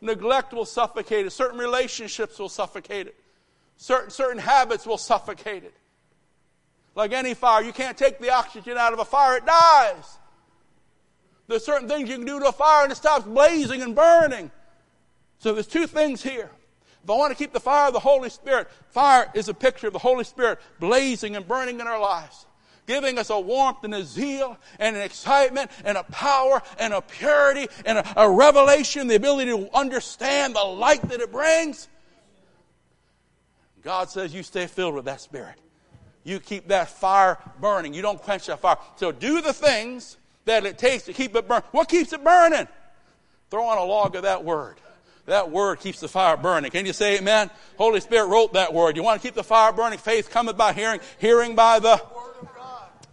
Neglect 0.00 0.52
will 0.52 0.64
suffocate 0.64 1.26
it. 1.26 1.30
Certain 1.30 1.58
relationships 1.58 2.38
will 2.38 2.48
suffocate 2.48 3.06
it. 3.06 3.16
Certain, 3.76 4.10
certain 4.10 4.38
habits 4.38 4.86
will 4.86 4.98
suffocate 4.98 5.64
it. 5.64 5.74
Like 6.94 7.12
any 7.12 7.34
fire, 7.34 7.62
you 7.62 7.72
can't 7.72 7.96
take 7.96 8.18
the 8.18 8.30
oxygen 8.30 8.76
out 8.76 8.92
of 8.92 8.98
a 8.98 9.04
fire, 9.04 9.36
it 9.36 9.46
dies. 9.46 10.18
There's 11.46 11.64
certain 11.64 11.88
things 11.88 12.08
you 12.08 12.16
can 12.16 12.26
do 12.26 12.40
to 12.40 12.48
a 12.48 12.52
fire 12.52 12.84
and 12.84 12.92
it 12.92 12.96
stops 12.96 13.24
blazing 13.24 13.82
and 13.82 13.94
burning. 13.94 14.50
So 15.38 15.54
there's 15.54 15.66
two 15.66 15.86
things 15.86 16.22
here. 16.22 16.50
If 17.02 17.10
I 17.10 17.14
want 17.14 17.30
to 17.30 17.38
keep 17.38 17.52
the 17.52 17.60
fire 17.60 17.88
of 17.88 17.94
the 17.94 18.00
Holy 18.00 18.28
Spirit, 18.28 18.68
fire 18.90 19.30
is 19.32 19.48
a 19.48 19.54
picture 19.54 19.86
of 19.86 19.92
the 19.92 19.98
Holy 19.98 20.24
Spirit 20.24 20.58
blazing 20.80 21.36
and 21.36 21.46
burning 21.46 21.80
in 21.80 21.86
our 21.86 22.00
lives, 22.00 22.44
giving 22.88 23.18
us 23.18 23.30
a 23.30 23.38
warmth 23.38 23.84
and 23.84 23.94
a 23.94 24.02
zeal 24.02 24.58
and 24.80 24.96
an 24.96 25.02
excitement 25.02 25.70
and 25.84 25.96
a 25.96 26.02
power 26.02 26.60
and 26.80 26.92
a 26.92 27.00
purity 27.00 27.68
and 27.84 27.98
a, 27.98 28.22
a 28.22 28.28
revelation, 28.28 29.06
the 29.06 29.14
ability 29.14 29.52
to 29.52 29.68
understand 29.76 30.56
the 30.56 30.64
light 30.64 31.02
that 31.08 31.20
it 31.20 31.30
brings. 31.30 31.86
God 33.82 34.10
says 34.10 34.34
you 34.34 34.42
stay 34.42 34.66
filled 34.66 34.96
with 34.96 35.04
that 35.04 35.20
Spirit 35.20 35.54
you 36.28 36.38
keep 36.38 36.68
that 36.68 36.88
fire 36.88 37.38
burning. 37.60 37.94
You 37.94 38.02
don't 38.02 38.20
quench 38.20 38.46
that 38.46 38.60
fire. 38.60 38.76
So 38.96 39.10
do 39.10 39.40
the 39.40 39.52
things 39.52 40.18
that 40.44 40.66
it 40.66 40.78
takes 40.78 41.04
to 41.04 41.12
keep 41.12 41.34
it 41.34 41.48
burning. 41.48 41.64
What 41.72 41.88
keeps 41.88 42.12
it 42.12 42.22
burning? 42.22 42.68
Throw 43.50 43.64
on 43.64 43.78
a 43.78 43.84
log 43.84 44.14
of 44.14 44.22
that 44.22 44.44
word. 44.44 44.76
That 45.26 45.50
word 45.50 45.80
keeps 45.80 46.00
the 46.00 46.08
fire 46.08 46.36
burning. 46.36 46.70
Can 46.70 46.86
you 46.86 46.92
say 46.92 47.18
amen? 47.18 47.50
Holy 47.76 48.00
Spirit 48.00 48.28
wrote 48.28 48.54
that 48.54 48.72
word. 48.72 48.96
You 48.96 49.02
want 49.02 49.20
to 49.20 49.26
keep 49.26 49.34
the 49.34 49.44
fire 49.44 49.72
burning? 49.72 49.98
Faith 49.98 50.30
cometh 50.30 50.56
by 50.56 50.72
hearing, 50.72 51.00
hearing 51.18 51.54
by 51.54 51.78
the 51.78 51.96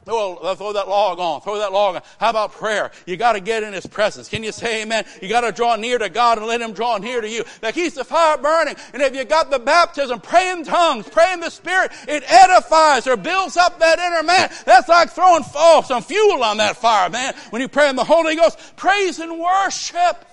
well, 0.05 0.39
uh, 0.41 0.55
throw 0.55 0.73
that 0.73 0.87
log 0.87 1.19
on. 1.19 1.41
Throw 1.41 1.57
that 1.57 1.71
log 1.71 1.95
on. 1.95 2.01
How 2.19 2.29
about 2.29 2.51
prayer? 2.51 2.91
You 3.07 3.17
got 3.17 3.33
to 3.33 3.39
get 3.39 3.63
in 3.63 3.73
His 3.73 3.87
presence. 3.87 4.29
Can 4.29 4.43
you 4.43 4.51
say 4.51 4.83
amen? 4.83 5.05
You 5.21 5.29
got 5.29 5.41
to 5.41 5.51
draw 5.51 5.75
near 5.75 5.97
to 5.97 6.09
God 6.09 6.37
and 6.37 6.45
let 6.45 6.61
Him 6.61 6.73
draw 6.73 6.97
near 6.97 7.21
to 7.21 7.29
you. 7.29 7.43
That 7.61 7.73
keeps 7.73 7.95
the 7.95 8.03
fire 8.03 8.37
burning. 8.37 8.75
And 8.93 9.01
if 9.01 9.15
you 9.15 9.23
got 9.25 9.49
the 9.49 9.59
baptism, 9.59 10.21
pray 10.21 10.51
in 10.51 10.63
tongues, 10.63 11.09
pray 11.09 11.33
in 11.33 11.39
the 11.39 11.49
Spirit, 11.49 11.91
it 12.07 12.23
edifies 12.31 13.07
or 13.07 13.17
builds 13.17 13.57
up 13.57 13.79
that 13.79 13.97
inner 13.97 14.23
man. 14.23 14.51
That's 14.65 14.87
like 14.87 15.09
throwing 15.09 15.43
oh, 15.55 15.83
some 15.85 16.03
fuel 16.03 16.43
on 16.43 16.57
that 16.57 16.77
fire, 16.77 17.09
man. 17.09 17.33
When 17.49 17.61
you 17.61 17.67
pray 17.67 17.89
in 17.89 17.95
the 17.95 18.03
Holy 18.03 18.35
Ghost, 18.35 18.59
praise 18.75 19.19
and 19.19 19.39
worship. 19.39 20.23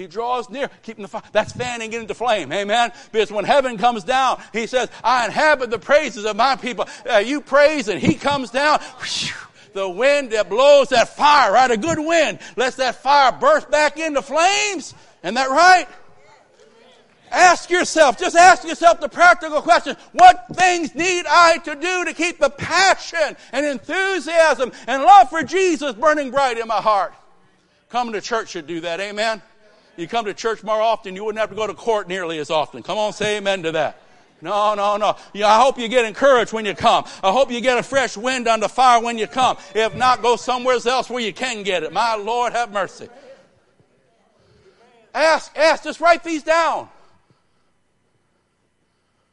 He 0.00 0.06
draws 0.06 0.48
near, 0.48 0.70
keeping 0.82 1.02
the 1.02 1.08
fire. 1.08 1.22
That's 1.30 1.52
fanning 1.52 1.92
it 1.92 2.00
into 2.00 2.14
flame. 2.14 2.50
Amen. 2.52 2.90
Because 3.12 3.30
when 3.30 3.44
heaven 3.44 3.76
comes 3.76 4.02
down, 4.02 4.42
he 4.50 4.66
says, 4.66 4.88
I 5.04 5.26
inhabit 5.26 5.68
the 5.68 5.78
praises 5.78 6.24
of 6.24 6.36
my 6.36 6.56
people. 6.56 6.88
Uh, 7.08 7.18
you 7.18 7.42
praise 7.42 7.88
and 7.88 8.00
he 8.00 8.14
comes 8.14 8.50
down. 8.50 8.80
Whew, 8.80 9.34
the 9.74 9.88
wind 9.88 10.32
that 10.32 10.48
blows 10.48 10.88
that 10.88 11.14
fire, 11.14 11.52
right? 11.52 11.70
A 11.70 11.76
good 11.76 11.98
wind 11.98 12.38
lets 12.56 12.76
that 12.76 12.96
fire 12.96 13.30
burst 13.30 13.70
back 13.70 13.98
into 13.98 14.22
flames. 14.22 14.94
Isn't 15.22 15.34
that 15.34 15.50
right? 15.50 15.86
Ask 17.30 17.68
yourself, 17.68 18.18
just 18.18 18.34
ask 18.34 18.64
yourself 18.64 19.00
the 19.00 19.08
practical 19.08 19.60
question, 19.60 19.96
what 20.12 20.46
things 20.54 20.94
need 20.94 21.26
I 21.28 21.58
to 21.58 21.74
do 21.74 22.06
to 22.06 22.14
keep 22.14 22.38
the 22.38 22.50
passion 22.50 23.36
and 23.52 23.66
enthusiasm 23.66 24.72
and 24.86 25.02
love 25.02 25.28
for 25.28 25.42
Jesus 25.42 25.92
burning 25.92 26.30
bright 26.30 26.56
in 26.56 26.66
my 26.66 26.80
heart? 26.80 27.12
Coming 27.90 28.14
to 28.14 28.22
church 28.22 28.48
should 28.48 28.66
do 28.66 28.80
that, 28.80 28.98
amen? 28.98 29.42
You 30.00 30.08
come 30.08 30.24
to 30.24 30.34
church 30.34 30.62
more 30.62 30.80
often, 30.80 31.14
you 31.14 31.24
wouldn't 31.24 31.40
have 31.40 31.50
to 31.50 31.56
go 31.56 31.66
to 31.66 31.74
court 31.74 32.08
nearly 32.08 32.38
as 32.38 32.50
often. 32.50 32.82
Come 32.82 32.96
on, 32.96 33.12
say 33.12 33.36
amen 33.36 33.64
to 33.64 33.72
that. 33.72 34.00
No, 34.40 34.74
no, 34.74 34.96
no. 34.96 35.16
Yeah, 35.34 35.48
I 35.48 35.60
hope 35.60 35.78
you 35.78 35.88
get 35.88 36.06
encouraged 36.06 36.54
when 36.54 36.64
you 36.64 36.74
come. 36.74 37.04
I 37.22 37.30
hope 37.30 37.50
you 37.50 37.60
get 37.60 37.76
a 37.76 37.82
fresh 37.82 38.16
wind 38.16 38.48
on 38.48 38.60
the 38.60 38.68
fire 38.70 39.02
when 39.02 39.18
you 39.18 39.26
come. 39.26 39.58
If 39.74 39.94
not, 39.94 40.22
go 40.22 40.36
somewhere 40.36 40.78
else 40.86 41.10
where 41.10 41.20
you 41.20 41.34
can 41.34 41.62
get 41.62 41.82
it. 41.82 41.92
My 41.92 42.14
Lord, 42.14 42.54
have 42.54 42.72
mercy. 42.72 43.10
Ask, 45.12 45.54
ask, 45.54 45.84
just 45.84 46.00
write 46.00 46.24
these 46.24 46.42
down. 46.42 46.88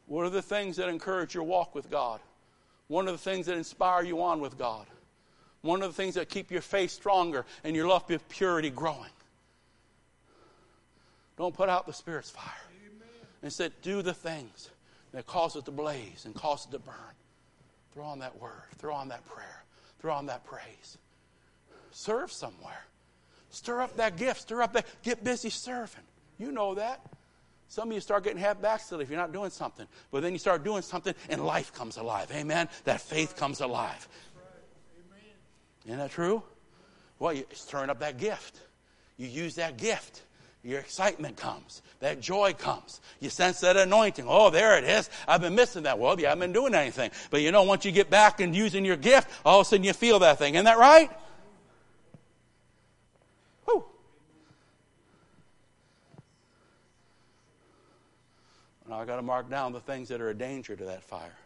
What 0.07 0.25
are 0.25 0.29
the 0.29 0.41
things 0.41 0.75
that 0.75 0.89
encourage 0.89 1.33
your 1.33 1.43
walk 1.43 1.75
with 1.75 1.89
God? 1.89 2.19
One 2.89 3.07
of 3.07 3.13
the 3.13 3.29
things 3.29 3.45
that 3.45 3.55
inspire 3.57 4.03
you 4.03 4.21
on 4.21 4.41
with 4.41 4.57
God. 4.57 4.85
One 5.61 5.81
of 5.81 5.89
the 5.89 5.95
things 5.95 6.15
that 6.15 6.27
keep 6.27 6.51
your 6.51 6.61
faith 6.61 6.91
stronger 6.91 7.45
and 7.63 7.73
your 7.73 7.87
love 7.87 8.11
of 8.11 8.27
purity 8.27 8.69
growing. 8.69 9.09
Don't 11.37 11.53
put 11.53 11.69
out 11.69 11.85
the 11.85 11.93
Spirit's 11.93 12.29
fire. 12.29 12.43
Instead, 13.43 13.71
do 13.81 14.01
the 14.01 14.13
things 14.13 14.71
that 15.13 15.25
cause 15.25 15.55
it 15.55 15.65
to 15.65 15.71
blaze 15.71 16.25
and 16.25 16.33
cause 16.35 16.65
it 16.65 16.71
to 16.71 16.79
burn. 16.79 16.95
Throw 17.93 18.05
on 18.05 18.19
that 18.19 18.39
word, 18.39 18.51
throw 18.77 18.93
on 18.93 19.07
that 19.09 19.25
prayer, 19.25 19.63
throw 19.99 20.13
on 20.13 20.25
that 20.25 20.45
praise. 20.45 20.97
Serve 21.91 22.31
somewhere. 22.31 22.83
Stir 23.49 23.81
up 23.81 23.95
that 23.97 24.17
gift, 24.17 24.41
stir 24.41 24.61
up 24.61 24.73
that, 24.73 24.85
get 25.03 25.23
busy 25.23 25.49
serving. 25.49 26.03
You 26.37 26.51
know 26.51 26.75
that. 26.75 27.01
Some 27.69 27.89
of 27.89 27.95
you 27.95 28.01
start 28.01 28.23
getting 28.23 28.39
half 28.39 28.61
backslid 28.61 29.01
if 29.01 29.09
you're 29.09 29.19
not 29.19 29.33
doing 29.33 29.49
something. 29.49 29.87
But 30.11 30.21
then 30.21 30.33
you 30.33 30.39
start 30.39 30.63
doing 30.63 30.81
something 30.81 31.13
and 31.29 31.45
life 31.45 31.73
comes 31.73 31.97
alive. 31.97 32.31
Amen? 32.33 32.69
That 32.85 33.01
faith 33.01 33.35
comes 33.35 33.61
alive. 33.61 34.07
Isn't 35.85 35.97
that 35.97 36.11
true? 36.11 36.43
Well, 37.19 37.33
you 37.33 37.45
stirring 37.53 37.89
up 37.89 37.99
that 37.99 38.17
gift. 38.17 38.59
You 39.17 39.27
use 39.27 39.55
that 39.55 39.77
gift 39.77 40.21
your 40.67 40.81
excitement 40.81 41.37
comes. 41.37 41.81
That 42.01 42.19
joy 42.19 42.53
comes. 42.53 42.99
You 43.21 43.29
sense 43.29 43.61
that 43.61 43.77
anointing. 43.77 44.25
Oh, 44.27 44.49
there 44.49 44.77
it 44.77 44.83
is. 44.83 45.09
I've 45.25 45.39
been 45.39 45.55
missing 45.55 45.83
that. 45.83 45.97
Well, 45.97 46.19
you 46.19 46.25
haven't 46.25 46.41
been 46.41 46.51
doing 46.51 46.75
anything. 46.75 47.09
But 47.31 47.41
you 47.41 47.53
know, 47.53 47.63
once 47.63 47.85
you 47.85 47.93
get 47.93 48.09
back 48.09 48.41
and 48.41 48.53
using 48.53 48.83
your 48.83 48.97
gift, 48.97 49.29
all 49.45 49.61
of 49.61 49.65
a 49.65 49.69
sudden 49.69 49.85
you 49.85 49.93
feel 49.93 50.19
that 50.19 50.39
thing. 50.39 50.55
Isn't 50.55 50.65
that 50.65 50.77
right? 50.77 51.09
Whew. 53.63 53.85
Now 58.89 58.99
I 58.99 59.05
got 59.05 59.15
to 59.15 59.21
mark 59.21 59.49
down 59.49 59.71
the 59.71 59.79
things 59.79 60.09
that 60.09 60.19
are 60.19 60.29
a 60.29 60.35
danger 60.35 60.75
to 60.75 60.83
that 60.83 61.01
fire. 61.01 61.37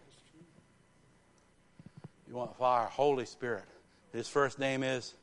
You 2.28 2.34
want 2.34 2.58
fire, 2.58 2.88
Holy 2.88 3.26
Spirit. 3.26 3.66
His 4.14 4.28
first 4.28 4.58
name 4.58 4.82
is, 4.82 5.14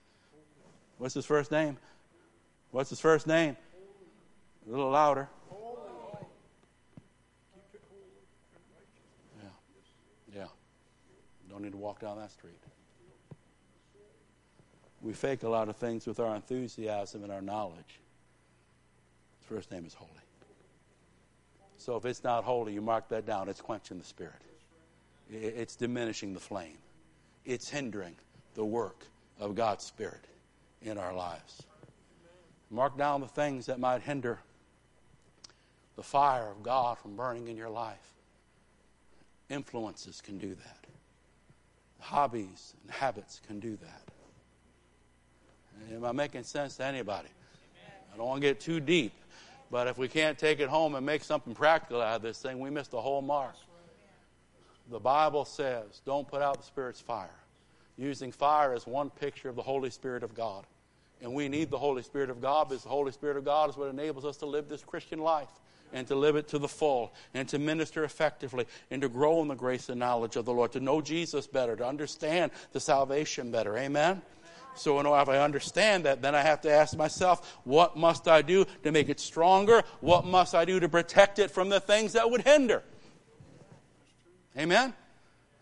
what's 0.99 1.14
his 1.14 1.26
first 1.26 1.51
name? 1.51 1.76
What's 2.70 2.90
his 2.90 3.01
first 3.01 3.26
name? 3.26 3.57
A 4.69 4.71
little 4.71 4.91
louder. 4.91 5.29
Yeah. 9.43 9.49
Yeah. 10.35 10.45
Don't 11.49 11.62
need 11.62 11.73
to 11.73 11.79
walk 11.79 12.01
down 12.01 12.19
that 12.19 12.31
street. 12.31 12.61
We 15.01 15.14
fake 15.14 15.43
a 15.43 15.49
lot 15.49 15.71
of 15.71 15.77
things 15.77 16.07
with 16.07 16.21
our 16.21 16.37
enthusiasm 16.37 17.23
and 17.23 17.33
our 17.33 17.41
knowledge. 17.41 18.01
His 19.39 19.49
first 19.49 19.71
name 19.71 19.87
is 19.87 19.95
holy. 19.95 20.11
So 21.79 21.97
if 21.97 22.05
it's 22.05 22.23
not 22.23 22.45
holy, 22.45 22.75
you 22.75 22.83
mark 22.83 23.09
that 23.09 23.25
down. 23.25 23.49
It's 23.49 23.62
quenching 23.62 23.99
the 23.99 24.05
spirit. 24.05 24.35
It's 25.31 25.77
diminishing 25.77 26.35
the 26.35 26.41
flame. 26.41 26.77
It's 27.47 27.71
hindering 27.71 28.16
the 28.55 28.64
work 28.64 29.07
of 29.41 29.55
God's 29.55 29.85
spirit 29.85 30.27
in 30.83 30.99
our 30.99 31.14
lives. 31.14 31.62
Mark 32.71 32.99
down 32.99 33.23
the 33.23 33.29
things 33.29 33.64
that 33.66 33.81
might 33.81 34.03
hinder 34.03 34.41
the 35.99 36.05
fire 36.05 36.49
of 36.49 36.62
God 36.62 36.96
from 36.96 37.16
burning 37.16 37.49
in 37.49 37.57
your 37.57 37.68
life. 37.68 38.12
Influences 39.51 40.20
can 40.20 40.38
do 40.38 40.55
that. 40.55 40.86
Hobbies 41.99 42.74
and 42.84 42.92
habits 42.92 43.40
can 43.49 43.59
do 43.59 43.76
that. 43.78 44.03
Am 45.92 46.05
I 46.05 46.12
making 46.12 46.44
sense 46.44 46.76
to 46.76 46.84
anybody? 46.84 47.30
I 48.14 48.16
don't 48.16 48.28
want 48.28 48.40
to 48.40 48.46
get 48.46 48.61
too 48.61 48.78
deep, 48.78 49.12
but 49.72 49.88
if 49.88 49.99
we 49.99 50.07
can't 50.07 50.38
take 50.38 50.61
it 50.61 50.68
home 50.68 50.94
and 50.94 51.05
make 51.05 51.24
something 51.24 51.53
practical 51.53 52.01
out 52.01 52.14
of 52.14 52.22
this 52.22 52.40
thing, 52.40 52.61
we 52.61 52.70
missed 52.70 52.92
the 52.92 53.01
whole 53.01 53.20
mark. 53.20 53.57
The 54.92 55.01
Bible 55.01 55.44
says, 55.44 56.01
don't 56.07 56.28
put 56.28 56.42
out 56.42 56.59
the 56.59 56.64
Spirit's 56.64 57.01
fire. 57.01 57.26
Using 57.96 58.30
fire 58.30 58.72
as 58.72 58.86
one 58.86 59.11
picture 59.11 59.49
of 59.49 59.57
the 59.57 59.62
Holy 59.62 59.90
Spirit 59.90 60.22
of 60.22 60.32
God. 60.32 60.64
And 61.20 61.34
we 61.34 61.49
need 61.49 61.70
the 61.70 61.78
Holy 61.78 62.03
Spirit 62.03 62.30
of 62.30 62.40
God 62.40 62.68
because 62.68 62.84
the 62.84 62.88
Holy 62.88 63.11
Spirit 63.11 63.36
of 63.36 63.44
God 63.44 63.68
is 63.70 63.76
what 63.76 63.88
enables 63.88 64.24
us 64.24 64.36
to 64.36 64.46
live 64.46 64.68
this 64.68 64.84
Christian 64.84 65.18
life 65.18 65.49
and 65.93 66.07
to 66.09 66.14
live 66.14 66.36
it 66.36 66.49
to 66.49 66.59
the 66.59 66.68
full 66.68 67.12
and 67.34 67.49
to 67.49 67.59
minister 67.59 68.05
effectively 68.05 68.66
and 68.91 69.03
to 69.03 69.09
grow 69.09 69.43
in 69.43 69.49
the 69.49 69.55
grace 69.55 69.89
and 69.89 69.99
knowledge 69.99 70.36
of 70.36 70.45
the 70.45 70.53
Lord, 70.53 70.72
to 70.72 70.80
know 70.80 71.01
Jesus 71.01 71.47
better, 71.47 71.76
to 71.76 71.86
understand 71.86 72.53
the 72.72 72.80
salvation 72.80 73.51
better. 73.51 73.76
Amen? 73.76 74.22
So 74.74 75.01
if 75.01 75.28
I 75.28 75.39
understand 75.39 76.05
that, 76.05 76.22
then 76.22 76.34
I 76.34 76.43
have 76.43 76.61
to 76.61 76.70
ask 76.70 76.97
myself, 76.97 77.59
what 77.64 77.97
must 77.97 78.28
I 78.28 78.43
do 78.43 78.64
to 78.84 78.93
make 78.93 79.09
it 79.09 79.18
stronger? 79.18 79.82
What 80.01 80.24
must 80.24 80.55
I 80.55 80.64
do 80.64 80.78
to 80.78 80.89
protect 80.89 81.41
it 81.41 81.51
from 81.51 81.68
the 81.68 81.80
things 81.80 82.12
that 82.12 82.30
would 82.30 82.43
hinder? 82.43 82.82
Amen? 84.57 84.95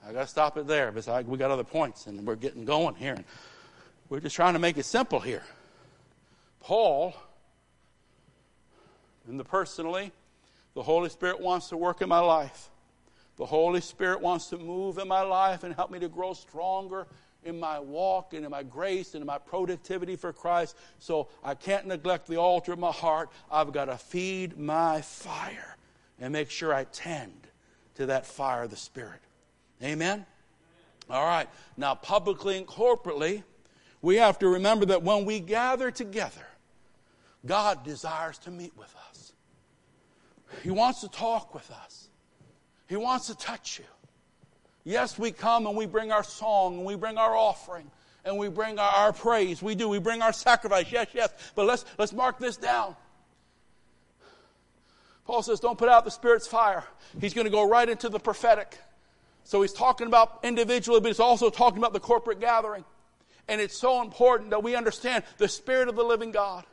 I 0.06 0.12
got 0.12 0.22
to 0.22 0.26
stop 0.26 0.56
it 0.58 0.66
there 0.66 0.92
because 0.92 1.24
we 1.24 1.38
got 1.38 1.50
other 1.50 1.64
points 1.64 2.06
and 2.06 2.26
we're 2.26 2.36
getting 2.36 2.64
going 2.64 2.94
here. 2.94 3.16
We're 4.08 4.20
just 4.20 4.36
trying 4.36 4.52
to 4.52 4.58
make 4.58 4.76
it 4.78 4.84
simple 4.84 5.18
here. 5.18 5.42
Paul 6.60 7.14
and 9.28 9.38
the 9.38 9.44
personally, 9.44 10.12
the 10.74 10.82
Holy 10.82 11.08
Spirit 11.08 11.40
wants 11.40 11.68
to 11.68 11.76
work 11.76 12.02
in 12.02 12.08
my 12.08 12.20
life. 12.20 12.70
The 13.36 13.46
Holy 13.46 13.80
Spirit 13.80 14.20
wants 14.20 14.46
to 14.48 14.58
move 14.58 14.98
in 14.98 15.08
my 15.08 15.22
life 15.22 15.62
and 15.64 15.74
help 15.74 15.90
me 15.90 15.98
to 15.98 16.08
grow 16.08 16.32
stronger 16.32 17.06
in 17.44 17.60
my 17.60 17.78
walk 17.78 18.34
and 18.34 18.44
in 18.44 18.50
my 18.50 18.62
grace 18.62 19.14
and 19.14 19.22
in 19.22 19.26
my 19.26 19.38
productivity 19.38 20.16
for 20.16 20.32
Christ. 20.32 20.76
So 20.98 21.28
I 21.44 21.54
can't 21.54 21.86
neglect 21.86 22.26
the 22.26 22.36
altar 22.36 22.72
of 22.72 22.78
my 22.78 22.92
heart. 22.92 23.30
I've 23.50 23.72
got 23.72 23.86
to 23.86 23.96
feed 23.96 24.58
my 24.58 25.00
fire 25.02 25.76
and 26.18 26.32
make 26.32 26.50
sure 26.50 26.74
I 26.74 26.84
tend 26.84 27.46
to 27.96 28.06
that 28.06 28.26
fire 28.26 28.64
of 28.64 28.70
the 28.70 28.76
Spirit. 28.76 29.20
Amen? 29.82 30.24
All 31.08 31.24
right. 31.24 31.48
Now, 31.76 31.94
publicly 31.94 32.58
and 32.58 32.66
corporately, 32.66 33.42
we 34.02 34.16
have 34.16 34.38
to 34.40 34.48
remember 34.48 34.86
that 34.86 35.02
when 35.02 35.24
we 35.24 35.40
gather 35.40 35.90
together, 35.90 36.46
God 37.46 37.84
desires 37.84 38.38
to 38.38 38.50
meet 38.50 38.76
with 38.76 38.94
us. 39.08 39.32
He 40.62 40.70
wants 40.70 41.00
to 41.00 41.08
talk 41.08 41.54
with 41.54 41.70
us. 41.70 42.08
He 42.88 42.96
wants 42.96 43.26
to 43.28 43.36
touch 43.36 43.78
you. 43.78 43.84
Yes, 44.84 45.18
we 45.18 45.32
come 45.32 45.66
and 45.66 45.76
we 45.76 45.86
bring 45.86 46.12
our 46.12 46.22
song 46.22 46.76
and 46.76 46.84
we 46.84 46.94
bring 46.94 47.18
our 47.18 47.34
offering 47.34 47.90
and 48.24 48.38
we 48.38 48.48
bring 48.48 48.78
our, 48.78 48.90
our 48.90 49.12
praise. 49.12 49.62
We 49.62 49.74
do. 49.74 49.88
We 49.88 49.98
bring 49.98 50.22
our 50.22 50.32
sacrifice. 50.32 50.90
Yes, 50.90 51.08
yes. 51.12 51.30
But 51.54 51.66
let's, 51.66 51.84
let's 51.98 52.12
mark 52.12 52.38
this 52.38 52.56
down. 52.56 52.94
Paul 55.24 55.42
says, 55.42 55.58
don't 55.58 55.76
put 55.76 55.88
out 55.88 56.04
the 56.04 56.10
Spirit's 56.10 56.46
fire. 56.46 56.84
He's 57.20 57.34
going 57.34 57.46
to 57.46 57.50
go 57.50 57.68
right 57.68 57.88
into 57.88 58.08
the 58.08 58.20
prophetic. 58.20 58.78
So 59.42 59.62
he's 59.62 59.72
talking 59.72 60.06
about 60.06 60.40
individually, 60.44 61.00
but 61.00 61.08
he's 61.08 61.20
also 61.20 61.50
talking 61.50 61.78
about 61.78 61.92
the 61.92 62.00
corporate 62.00 62.40
gathering. 62.40 62.84
And 63.48 63.60
it's 63.60 63.76
so 63.76 64.02
important 64.02 64.50
that 64.50 64.62
we 64.62 64.76
understand 64.76 65.24
the 65.38 65.48
Spirit 65.48 65.88
of 65.88 65.96
the 65.96 66.04
living 66.04 66.30
God. 66.30 66.64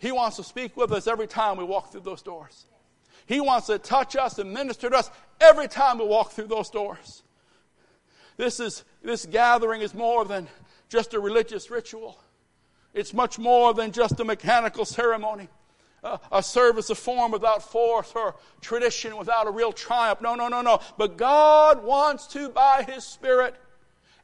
He 0.00 0.12
wants 0.12 0.36
to 0.38 0.44
speak 0.44 0.76
with 0.78 0.92
us 0.92 1.06
every 1.06 1.26
time 1.26 1.58
we 1.58 1.64
walk 1.64 1.92
through 1.92 2.00
those 2.00 2.22
doors. 2.22 2.64
He 3.26 3.38
wants 3.38 3.66
to 3.66 3.78
touch 3.78 4.16
us 4.16 4.38
and 4.38 4.52
minister 4.52 4.88
to 4.88 4.96
us 4.96 5.10
every 5.40 5.68
time 5.68 5.98
we 5.98 6.06
walk 6.06 6.32
through 6.32 6.48
those 6.48 6.70
doors. 6.70 7.22
This, 8.38 8.60
is, 8.60 8.82
this 9.02 9.26
gathering 9.26 9.82
is 9.82 9.94
more 9.94 10.24
than 10.24 10.48
just 10.88 11.12
a 11.12 11.20
religious 11.20 11.70
ritual. 11.70 12.18
It's 12.94 13.12
much 13.12 13.38
more 13.38 13.74
than 13.74 13.92
just 13.92 14.18
a 14.20 14.24
mechanical 14.24 14.86
ceremony, 14.86 15.48
a, 16.32 16.42
service 16.42 16.88
of 16.88 16.98
form 16.98 17.30
without 17.30 17.62
force 17.62 18.12
or 18.16 18.36
tradition 18.62 19.18
without 19.18 19.46
a 19.46 19.50
real 19.50 19.70
triumph. 19.70 20.22
No, 20.22 20.34
no, 20.34 20.48
no, 20.48 20.62
no. 20.62 20.80
But 20.96 21.18
God 21.18 21.84
wants 21.84 22.26
to, 22.28 22.48
by 22.48 22.84
His 22.88 23.04
Spirit, 23.04 23.54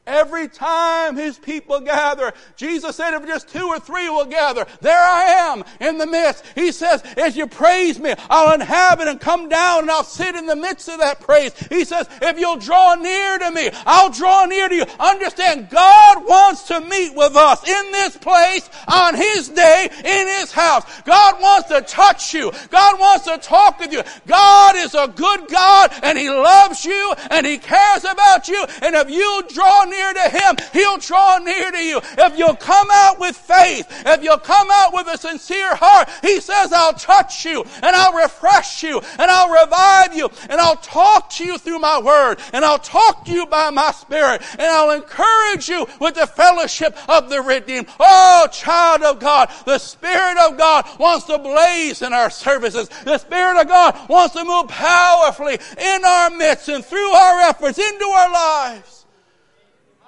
Every 0.06 0.46
time 0.46 1.16
his 1.16 1.36
people 1.36 1.80
gather, 1.80 2.32
Jesus 2.54 2.94
said, 2.94 3.14
if 3.14 3.26
just 3.26 3.48
two 3.48 3.66
or 3.66 3.80
three 3.80 4.08
will 4.08 4.26
gather, 4.26 4.64
there 4.80 4.96
I 4.96 5.22
am 5.50 5.64
in 5.80 5.98
the 5.98 6.06
midst. 6.06 6.44
He 6.54 6.70
says, 6.70 7.02
as 7.16 7.36
you 7.36 7.48
praise 7.48 7.98
me, 7.98 8.14
I'll 8.30 8.54
inhabit 8.54 9.08
and 9.08 9.20
come 9.20 9.48
down 9.48 9.80
and 9.80 9.90
I'll 9.90 10.04
sit 10.04 10.36
in 10.36 10.46
the 10.46 10.54
midst 10.54 10.88
of 10.88 11.00
that 11.00 11.20
praise. 11.20 11.52
He 11.68 11.84
says, 11.84 12.08
if 12.22 12.38
you'll 12.38 12.58
draw 12.58 12.94
near 12.94 13.38
to 13.38 13.50
me, 13.50 13.70
I'll 13.84 14.10
draw 14.10 14.44
near 14.44 14.68
to 14.68 14.74
you. 14.76 14.84
Understand, 15.00 15.70
God 15.70 16.24
wants 16.24 16.68
to 16.68 16.80
meet 16.80 17.14
with 17.16 17.34
us 17.34 17.68
in 17.68 17.90
this 17.90 18.16
place 18.16 18.70
on 18.86 19.16
his 19.16 19.48
day 19.48 19.88
in 20.04 20.28
his 20.38 20.52
house. 20.52 20.84
God 21.02 21.40
wants 21.40 21.68
to 21.70 21.80
touch 21.80 22.32
you. 22.32 22.52
God 22.70 23.00
wants 23.00 23.24
to 23.24 23.38
talk 23.38 23.80
with 23.80 23.92
you. 23.92 24.02
God 24.26 24.76
is 24.76 24.94
a 24.94 25.08
good 25.08 25.48
God 25.48 25.90
and 26.04 26.16
he 26.16 26.30
loves 26.30 26.84
you 26.84 27.14
and 27.30 27.44
he 27.44 27.58
cares 27.58 28.04
about 28.04 28.46
you. 28.46 28.64
And 28.82 28.94
if 28.94 29.10
you 29.10 29.42
draw 29.52 29.84
near 29.84 29.95
near 29.96 30.12
to 30.12 30.28
Him, 30.28 30.56
He'll 30.72 30.98
draw 30.98 31.38
near 31.38 31.70
to 31.70 31.82
you. 31.82 32.00
If 32.18 32.38
you'll 32.38 32.56
come 32.56 32.88
out 32.90 33.18
with 33.18 33.36
faith, 33.36 33.86
if 34.04 34.22
you'll 34.22 34.38
come 34.38 34.68
out 34.70 34.92
with 34.92 35.06
a 35.06 35.16
sincere 35.16 35.74
heart, 35.74 36.08
He 36.22 36.40
says, 36.40 36.72
I'll 36.72 36.92
touch 36.92 37.44
you 37.44 37.64
and 37.82 37.96
I'll 37.96 38.14
refresh 38.14 38.82
you 38.82 39.00
and 39.18 39.30
I'll 39.30 39.50
revive 39.50 40.14
you 40.14 40.30
and 40.48 40.60
I'll 40.60 40.76
talk 40.76 41.30
to 41.30 41.44
you 41.44 41.58
through 41.58 41.78
my 41.78 42.00
word 42.00 42.38
and 42.52 42.64
I'll 42.64 42.78
talk 42.78 43.24
to 43.26 43.32
you 43.32 43.46
by 43.46 43.70
my 43.70 43.90
spirit 43.92 44.42
and 44.52 44.62
I'll 44.62 44.90
encourage 44.90 45.68
you 45.68 45.86
with 46.00 46.14
the 46.14 46.26
fellowship 46.26 46.96
of 47.08 47.30
the 47.30 47.40
redeemed. 47.40 47.88
Oh, 47.98 48.48
child 48.52 49.02
of 49.02 49.20
God, 49.20 49.50
the 49.64 49.78
Spirit 49.78 50.38
of 50.38 50.58
God 50.58 50.86
wants 50.98 51.26
to 51.26 51.38
blaze 51.38 52.02
in 52.02 52.12
our 52.12 52.30
services. 52.30 52.88
The 53.04 53.18
Spirit 53.18 53.60
of 53.60 53.68
God 53.68 54.08
wants 54.08 54.34
to 54.34 54.44
move 54.44 54.68
powerfully 54.68 55.58
in 55.78 56.04
our 56.04 56.30
midst 56.30 56.68
and 56.68 56.84
through 56.84 57.10
our 57.10 57.40
efforts 57.40 57.78
into 57.78 58.04
our 58.04 58.32
lives. 58.32 59.05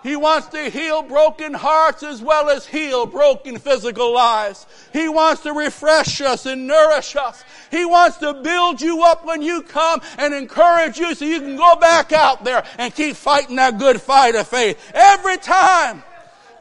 He 0.09 0.17
wants 0.17 0.49
to 0.49 0.71
heal 0.71 1.03
broken 1.03 1.53
hearts 1.53 2.03
as 2.03 2.23
well 2.23 2.49
as 2.49 2.65
heal 2.65 3.05
broken 3.05 3.59
physical 3.59 4.15
lives. 4.15 4.65
He 4.91 5.07
wants 5.07 5.43
to 5.43 5.53
refresh 5.53 6.23
us 6.23 6.47
and 6.47 6.67
nourish 6.67 7.15
us. 7.15 7.45
He 7.71 7.85
wants 7.85 8.17
to 8.19 8.33
build 8.33 8.81
you 8.81 9.03
up 9.03 9.27
when 9.27 9.43
you 9.43 9.61
come 9.61 10.01
and 10.17 10.33
encourage 10.33 10.97
you 10.97 11.15
so 11.15 11.27
you 11.27 11.41
can 11.41 11.57
go 11.57 11.77
back 11.77 12.13
out 12.13 12.43
there 12.43 12.65
and 12.79 12.95
keep 12.95 13.17
fighting 13.17 13.57
that 13.57 13.79
good 13.79 14.01
fight 14.01 14.35
of 14.35 14.49
faith. 14.49 14.93
Every 14.95 15.37
time 15.37 16.03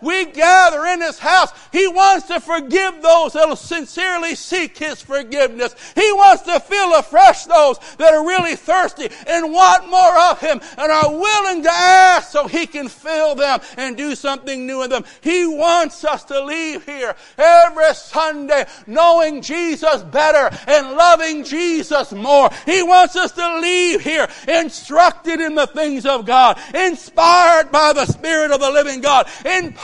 we 0.02 0.26
gather 0.26 0.86
in 0.86 1.02
His 1.02 1.20
house, 1.20 1.52
He 1.72 1.88
wants 1.88 2.28
to 2.28 2.40
forgive 2.40 3.02
those 3.02 3.34
that 3.34 3.48
will 3.48 3.56
sincerely 3.56 4.36
seek 4.36 4.78
His 4.78 5.02
forgiveness. 5.02 5.76
He 5.96 6.12
wants 6.14 6.44
to 6.44 6.60
fill 6.60 6.96
afresh 6.96 7.46
those 7.46 7.80
that 7.98 8.14
are 8.14 8.26
really 8.26 8.56
thirsty 8.56 9.10
and 9.28 9.52
want 9.52 9.90
more 9.90 10.18
of 10.32 10.40
Him 10.40 10.62
and 10.78 10.92
are 10.92 11.12
willing 11.12 11.64
to 11.64 11.72
ask 11.72 12.32
so 12.32 12.48
He 12.48 12.68
can 12.68 12.88
fill 12.88 13.36
them 13.36 13.60
and 13.78 13.98
do 13.98 14.16
something 14.16 14.66
new 14.66 14.84
in 14.84 14.90
them. 14.90 15.04
He 15.22 15.46
wants 15.48 16.04
us 16.04 16.24
to 16.26 16.44
leave 16.44 16.86
here 16.86 17.16
every 17.38 17.94
Sunday 17.94 18.66
knowing 18.86 19.42
Jesus 19.42 20.04
better 20.04 20.56
and 20.68 20.96
loving 20.96 21.44
Jesus 21.44 22.12
more. 22.12 22.50
He 22.66 22.84
wants 22.84 23.16
us 23.16 23.32
to 23.34 23.60
leave 23.60 24.02
here 24.02 24.28
instructed 24.48 25.40
in 25.40 25.56
the 25.56 25.68
things 25.68 26.06
of 26.06 26.26
God, 26.26 26.60
inspired 26.74 27.72
by 27.72 27.94
the 27.94 28.06
Spirit 28.06 28.52
of 28.52 28.60
the 28.60 28.72
living 28.72 29.02
God, 29.02 29.28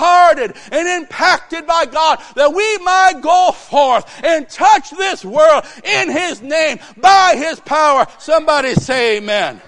and 0.04 0.88
impacted 0.88 1.66
by 1.66 1.86
God 1.86 2.20
that 2.36 2.54
we 2.54 2.78
might 2.80 3.22
go 3.22 3.52
forth 3.52 4.06
and 4.24 4.48
touch 4.50 4.92
this 4.92 5.24
world 5.24 5.66
in 5.84 6.12
His 6.12 6.42
name 6.42 6.80
by 6.98 7.34
His 7.36 7.60
power. 7.60 8.06
Somebody 8.20 8.76
say 8.76 9.18
amen. 9.18 9.62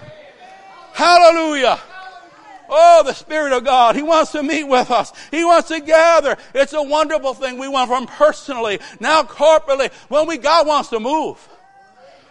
Hallelujah. 0.92 1.78
Oh, 2.68 3.02
the 3.04 3.12
Spirit 3.12 3.52
of 3.52 3.64
God. 3.64 3.96
He 3.96 4.02
wants 4.02 4.32
to 4.32 4.42
meet 4.42 4.64
with 4.64 4.90
us. 4.90 5.12
He 5.30 5.44
wants 5.44 5.68
to 5.68 5.80
gather. 5.80 6.36
It's 6.54 6.72
a 6.72 6.82
wonderful 6.82 7.34
thing. 7.34 7.58
We 7.58 7.68
want 7.68 7.88
from 7.90 8.06
personally, 8.06 8.80
now 8.98 9.22
corporately. 9.22 9.92
When 10.08 10.26
we, 10.26 10.38
God 10.38 10.66
wants 10.66 10.88
to 10.90 11.00
move. 11.00 11.48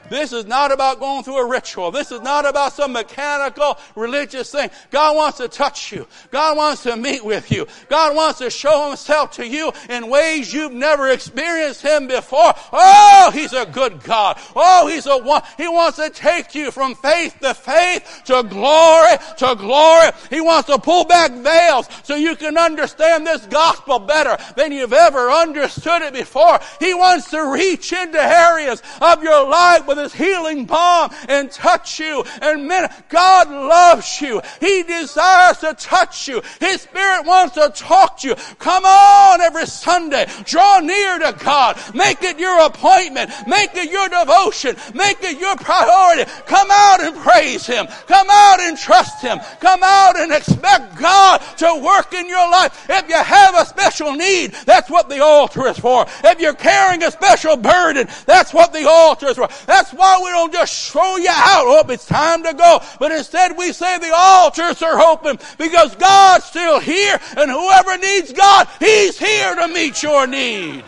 This 0.09 0.33
is 0.33 0.45
not 0.45 0.71
about 0.71 0.99
going 0.99 1.23
through 1.23 1.37
a 1.37 1.47
ritual. 1.47 1.91
This 1.91 2.11
is 2.11 2.21
not 2.21 2.45
about 2.45 2.73
some 2.73 2.93
mechanical 2.93 3.77
religious 3.95 4.51
thing. 4.51 4.69
God 4.91 5.15
wants 5.15 5.37
to 5.37 5.47
touch 5.47 5.91
you. 5.91 6.07
God 6.31 6.57
wants 6.57 6.83
to 6.83 6.95
meet 6.95 7.23
with 7.23 7.51
you. 7.51 7.67
God 7.89 8.15
wants 8.15 8.39
to 8.39 8.49
show 8.49 8.87
himself 8.87 9.31
to 9.31 9.47
you 9.47 9.71
in 9.89 10.09
ways 10.09 10.53
you've 10.53 10.73
never 10.73 11.09
experienced 11.09 11.81
him 11.81 12.07
before. 12.07 12.53
Oh, 12.71 13.31
he's 13.33 13.53
a 13.53 13.65
good 13.65 14.03
God. 14.03 14.39
Oh, 14.55 14.87
he's 14.87 15.05
a 15.05 15.17
one. 15.17 15.41
He 15.57 15.67
wants 15.67 15.97
to 15.97 16.09
take 16.09 16.55
you 16.55 16.71
from 16.71 16.95
faith 16.95 17.37
to 17.41 17.53
faith 17.53 18.21
to 18.25 18.43
glory 18.43 19.17
to 19.37 19.55
glory. 19.55 20.11
He 20.29 20.41
wants 20.41 20.69
to 20.69 20.77
pull 20.77 21.05
back 21.05 21.31
veils 21.31 21.87
so 22.03 22.15
you 22.15 22.35
can 22.35 22.57
understand 22.57 23.25
this 23.25 23.45
gospel 23.47 23.99
better 23.99 24.37
than 24.55 24.71
you've 24.71 24.93
ever 24.93 25.29
understood 25.31 26.01
it 26.01 26.13
before. 26.13 26.59
He 26.79 26.93
wants 26.93 27.29
to 27.31 27.51
reach 27.51 27.93
into 27.93 28.21
areas 28.21 28.81
of 29.01 29.23
your 29.23 29.47
life 29.49 29.87
with 29.95 30.11
his 30.11 30.13
healing 30.13 30.65
balm 30.65 31.11
and 31.27 31.51
touch 31.51 31.99
you 31.99 32.23
and 32.41 32.67
min- 32.67 32.89
God 33.09 33.49
loves 33.49 34.21
you. 34.21 34.41
He 34.59 34.83
desires 34.83 35.57
to 35.59 35.73
touch 35.73 36.27
you. 36.27 36.41
His 36.59 36.81
spirit 36.81 37.25
wants 37.25 37.55
to 37.55 37.69
talk 37.69 38.19
to 38.19 38.29
you. 38.29 38.35
Come 38.59 38.85
on 38.85 39.41
every 39.41 39.65
Sunday. 39.65 40.27
Draw 40.43 40.79
near 40.79 41.19
to 41.19 41.35
God. 41.43 41.79
Make 41.93 42.23
it 42.23 42.39
your 42.39 42.65
appointment. 42.65 43.31
Make 43.47 43.75
it 43.75 43.91
your 43.91 44.09
devotion. 44.09 44.75
Make 44.93 45.23
it 45.23 45.39
your 45.39 45.55
priority. 45.55 46.29
Come 46.45 46.67
out 46.71 47.01
and 47.01 47.15
praise 47.15 47.65
Him. 47.65 47.87
Come 48.07 48.27
out 48.29 48.59
and 48.59 48.77
trust 48.77 49.21
Him. 49.21 49.39
Come 49.59 49.81
out 49.83 50.17
and 50.17 50.31
expect 50.31 50.97
God 50.97 51.41
to 51.57 51.81
work 51.83 52.13
in 52.13 52.27
your 52.27 52.49
life. 52.51 52.87
If 52.89 53.09
you 53.09 53.15
have 53.15 53.55
a 53.55 53.65
special 53.65 54.13
need, 54.13 54.51
that's 54.65 54.89
what 54.89 55.09
the 55.09 55.23
altar 55.23 55.67
is 55.67 55.77
for. 55.77 56.05
If 56.23 56.39
you're 56.39 56.53
carrying 56.53 57.03
a 57.03 57.11
special 57.11 57.57
burden, 57.57 58.07
that's 58.25 58.53
what 58.53 58.73
the 58.73 58.87
altar 58.87 59.27
is 59.27 59.37
for. 59.37 59.49
That's 59.65 59.84
why 59.91 60.19
we 60.23 60.29
don't 60.29 60.51
just 60.51 60.91
throw 60.91 61.17
you 61.17 61.29
out. 61.29 61.65
Oh, 61.65 61.85
it's 61.89 62.05
time 62.05 62.43
to 62.43 62.53
go. 62.53 62.81
But 62.99 63.11
instead 63.11 63.57
we 63.57 63.71
say 63.71 63.97
the 63.97 64.13
altars 64.15 64.81
are 64.81 64.99
open 64.99 65.39
because 65.57 65.95
God's 65.95 66.45
still 66.45 66.79
here 66.79 67.19
and 67.37 67.49
whoever 67.51 67.97
needs 67.97 68.31
God, 68.31 68.67
He's 68.79 69.17
here 69.17 69.55
to 69.55 69.67
meet 69.67 70.01
your 70.03 70.27
need. 70.27 70.83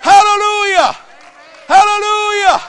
Hallelujah. 0.00 0.96
Hallelujah. 1.66 2.60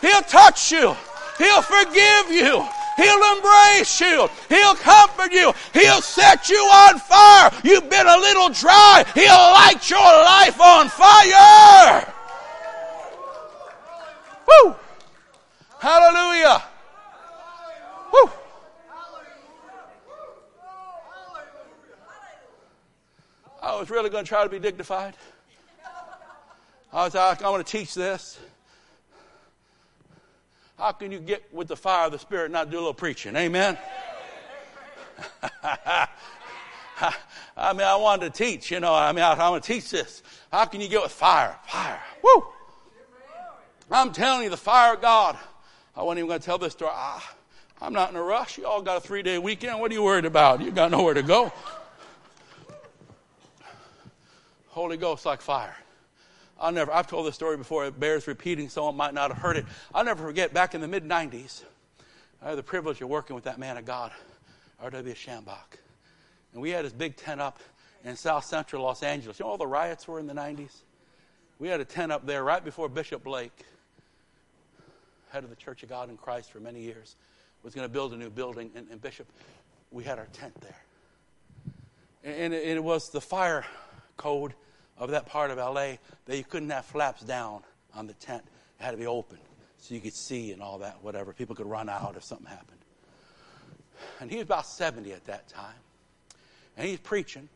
He'll 0.00 0.22
touch 0.22 0.72
you. 0.72 0.96
He'll 1.38 1.62
forgive 1.62 2.30
you. 2.30 2.66
He'll 2.96 3.36
embrace 3.36 4.00
you. 4.00 4.28
He'll 4.48 4.74
comfort 4.74 5.32
you. 5.32 5.52
He'll 5.72 6.02
set 6.02 6.48
you 6.48 6.58
on 6.58 6.98
fire. 6.98 7.50
You've 7.64 7.88
been 7.88 8.06
a 8.06 8.16
little 8.18 8.48
dry. 8.50 9.04
He'll 9.14 9.26
light 9.26 9.88
your 9.88 9.98
life 9.98 10.60
on 10.60 10.88
fire. 10.88 12.12
Woo! 14.46 14.76
Hallelujah. 15.82 16.62
Woo! 18.12 18.30
I 23.60 23.74
was 23.80 23.90
really 23.90 24.08
going 24.08 24.24
to 24.24 24.28
try 24.28 24.44
to 24.44 24.48
be 24.48 24.60
dignified. 24.60 25.14
I 26.92 27.04
was 27.04 27.14
like, 27.14 27.42
I 27.42 27.50
want 27.50 27.66
to 27.66 27.78
teach 27.78 27.96
this. 27.96 28.38
How 30.78 30.92
can 30.92 31.10
you 31.10 31.18
get 31.18 31.52
with 31.52 31.66
the 31.66 31.74
fire 31.74 32.06
of 32.06 32.12
the 32.12 32.18
Spirit 32.20 32.44
and 32.44 32.52
not 32.52 32.70
do 32.70 32.76
a 32.76 32.78
little 32.78 32.94
preaching? 32.94 33.34
Amen? 33.34 33.76
I 35.64 36.08
mean, 37.72 37.82
I 37.82 37.96
wanted 37.96 38.32
to 38.32 38.44
teach, 38.44 38.70
you 38.70 38.78
know. 38.78 38.94
I 38.94 39.10
mean, 39.10 39.24
I, 39.24 39.32
I 39.32 39.48
want 39.48 39.64
to 39.64 39.72
teach 39.72 39.90
this. 39.90 40.22
How 40.52 40.64
can 40.64 40.80
you 40.80 40.86
get 40.86 41.02
with 41.02 41.10
fire? 41.10 41.56
Fire. 41.66 42.00
Woo! 42.22 42.46
I'm 43.90 44.12
telling 44.12 44.44
you, 44.44 44.50
the 44.50 44.56
fire 44.56 44.94
of 44.94 45.02
God. 45.02 45.36
I 45.96 46.02
wasn't 46.02 46.18
even 46.18 46.28
going 46.28 46.40
to 46.40 46.46
tell 46.46 46.58
this 46.58 46.72
story. 46.72 46.90
Ah, 46.94 47.34
I'm 47.80 47.92
not 47.92 48.10
in 48.10 48.16
a 48.16 48.22
rush. 48.22 48.58
You 48.58 48.66
all 48.66 48.82
got 48.82 48.96
a 48.96 49.00
three 49.00 49.22
day 49.22 49.38
weekend. 49.38 49.80
What 49.80 49.90
are 49.90 49.94
you 49.94 50.02
worried 50.02 50.24
about? 50.24 50.60
You 50.60 50.70
got 50.70 50.90
nowhere 50.90 51.14
to 51.14 51.22
go. 51.22 51.52
Holy 54.68 54.96
Ghost 54.96 55.26
like 55.26 55.42
fire. 55.42 55.76
I'll 56.58 56.72
never, 56.72 56.92
I've 56.92 57.08
told 57.08 57.26
this 57.26 57.34
story 57.34 57.56
before. 57.56 57.84
It 57.86 57.98
bears 57.98 58.26
repeating. 58.26 58.68
Someone 58.68 58.96
might 58.96 59.12
not 59.12 59.30
have 59.30 59.38
heard 59.38 59.56
it. 59.56 59.66
I'll 59.94 60.04
never 60.04 60.22
forget 60.24 60.54
back 60.54 60.74
in 60.74 60.80
the 60.80 60.88
mid 60.88 61.04
90s, 61.04 61.64
I 62.40 62.50
had 62.50 62.58
the 62.58 62.62
privilege 62.62 63.02
of 63.02 63.08
working 63.08 63.34
with 63.34 63.44
that 63.44 63.58
man 63.58 63.76
of 63.76 63.84
God, 63.84 64.12
R.W. 64.80 65.14
Schambach. 65.14 65.78
And 66.52 66.62
we 66.62 66.70
had 66.70 66.84
his 66.84 66.92
big 66.92 67.16
tent 67.16 67.40
up 67.40 67.58
in 68.04 68.16
South 68.16 68.44
Central 68.44 68.82
Los 68.84 69.02
Angeles. 69.02 69.38
You 69.38 69.44
know 69.44 69.50
all 69.50 69.58
the 69.58 69.66
riots 69.66 70.06
were 70.06 70.20
in 70.20 70.26
the 70.26 70.34
90s? 70.34 70.82
We 71.58 71.68
had 71.68 71.80
a 71.80 71.84
tent 71.84 72.12
up 72.12 72.26
there 72.26 72.44
right 72.44 72.64
before 72.64 72.88
Bishop 72.88 73.24
Blake, 73.24 73.64
head 75.32 75.44
of 75.44 75.50
the 75.50 75.56
Church 75.56 75.82
of 75.82 75.88
God 75.88 76.10
in 76.10 76.16
Christ 76.16 76.52
for 76.52 76.60
many 76.60 76.80
years, 76.80 77.16
was 77.62 77.74
going 77.74 77.86
to 77.86 77.92
build 77.92 78.12
a 78.12 78.16
new 78.16 78.30
building. 78.30 78.70
And, 78.74 78.86
and 78.90 79.00
Bishop, 79.00 79.26
we 79.90 80.04
had 80.04 80.18
our 80.18 80.28
tent 80.32 80.54
there. 80.60 80.82
And, 82.22 82.52
and 82.52 82.54
it, 82.54 82.84
was 82.84 83.10
the 83.10 83.20
fire 83.20 83.64
code 84.16 84.54
of 84.98 85.10
that 85.10 85.26
part 85.26 85.50
of 85.50 85.58
LA 85.58 85.94
that 86.26 86.36
you 86.36 86.44
couldn't 86.44 86.70
have 86.70 86.84
flaps 86.84 87.22
down 87.22 87.62
on 87.94 88.06
the 88.06 88.12
tent. 88.14 88.42
It 88.78 88.84
had 88.84 88.90
to 88.92 88.96
be 88.96 89.06
open 89.06 89.38
so 89.78 89.94
you 89.94 90.00
could 90.00 90.14
see 90.14 90.52
and 90.52 90.62
all 90.62 90.78
that, 90.78 91.02
whatever. 91.02 91.32
People 91.32 91.56
could 91.56 91.66
run 91.66 91.88
out 91.88 92.14
if 92.16 92.24
something 92.24 92.46
happened. 92.46 92.78
And 94.20 94.30
he 94.30 94.36
was 94.36 94.44
about 94.44 94.66
70 94.66 95.12
at 95.12 95.24
that 95.24 95.48
time. 95.48 95.74
And 96.76 96.86
he's 96.86 97.00
preaching. 97.00 97.48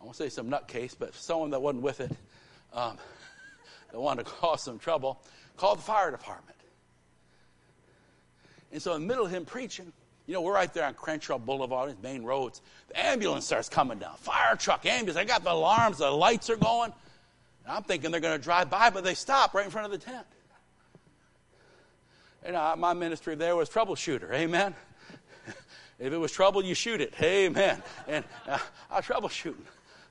I 0.00 0.04
won't 0.04 0.16
say 0.16 0.28
some 0.28 0.50
nutcase, 0.50 0.94
but 0.98 1.14
someone 1.14 1.50
that 1.50 1.60
wasn't 1.60 1.82
with 1.82 2.00
it, 2.00 2.12
um, 2.72 2.98
that 3.92 4.00
wanted 4.00 4.26
to 4.26 4.32
cause 4.32 4.62
some 4.62 4.78
trouble, 4.78 5.20
called 5.58 5.78
the 5.78 5.82
fire 5.82 6.10
department. 6.10 6.56
And 8.72 8.80
so 8.80 8.94
in 8.94 9.02
the 9.02 9.06
middle 9.06 9.24
of 9.24 9.30
him 9.30 9.44
preaching, 9.44 9.92
you 10.26 10.34
know, 10.34 10.42
we're 10.42 10.54
right 10.54 10.72
there 10.72 10.84
on 10.84 10.94
Crenshaw 10.94 11.38
Boulevard, 11.38 11.96
main 12.02 12.22
roads. 12.22 12.60
The 12.88 13.06
ambulance 13.06 13.46
starts 13.46 13.68
coming 13.68 13.98
down. 13.98 14.14
Fire 14.16 14.56
truck, 14.56 14.84
ambulance. 14.84 15.16
I 15.16 15.24
got 15.24 15.42
the 15.42 15.52
alarms, 15.52 15.98
the 15.98 16.10
lights 16.10 16.50
are 16.50 16.56
going. 16.56 16.92
And 17.64 17.72
I'm 17.72 17.82
thinking 17.82 18.10
they're 18.10 18.20
going 18.20 18.38
to 18.38 18.42
drive 18.42 18.68
by, 18.68 18.90
but 18.90 19.04
they 19.04 19.14
stop 19.14 19.54
right 19.54 19.64
in 19.64 19.70
front 19.70 19.86
of 19.86 19.92
the 19.92 20.04
tent. 20.04 20.26
And 22.44 22.56
uh, 22.56 22.76
my 22.76 22.92
ministry 22.92 23.34
there 23.34 23.56
was 23.56 23.70
troubleshooter. 23.70 24.32
Amen. 24.32 24.74
if 25.98 26.12
it 26.12 26.16
was 26.16 26.30
trouble, 26.30 26.62
you 26.62 26.74
shoot 26.74 27.00
it. 27.00 27.14
Amen. 27.22 27.82
And 28.06 28.24
uh, 28.46 28.58
I 28.90 28.96
was 28.96 29.06
troubleshooting. 29.06 29.64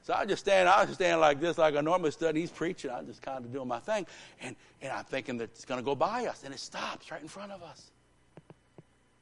So 0.07 0.13
I 0.13 0.23
just 0.23 0.45
stand, 0.45 0.69
I 0.69 0.85
was 0.85 0.95
standing 0.95 1.19
like 1.19 1.41
this, 1.41 1.57
like 1.57 1.75
I 1.75 1.81
normally 1.81 2.11
stood. 2.11 2.37
He's 2.37 2.49
preaching. 2.49 2.91
I'm 2.91 3.05
just 3.07 3.21
kind 3.21 3.43
of 3.43 3.51
doing 3.51 3.67
my 3.67 3.79
thing. 3.79 4.07
And, 4.39 4.55
and 4.81 4.93
I'm 4.93 5.03
thinking 5.03 5.37
that 5.39 5.49
it's 5.49 5.65
going 5.65 5.81
to 5.81 5.83
go 5.83 5.95
by 5.95 6.27
us. 6.27 6.43
And 6.45 6.53
it 6.53 6.61
stops 6.61 7.11
right 7.11 7.21
in 7.21 7.27
front 7.27 7.51
of 7.51 7.61
us. 7.61 7.91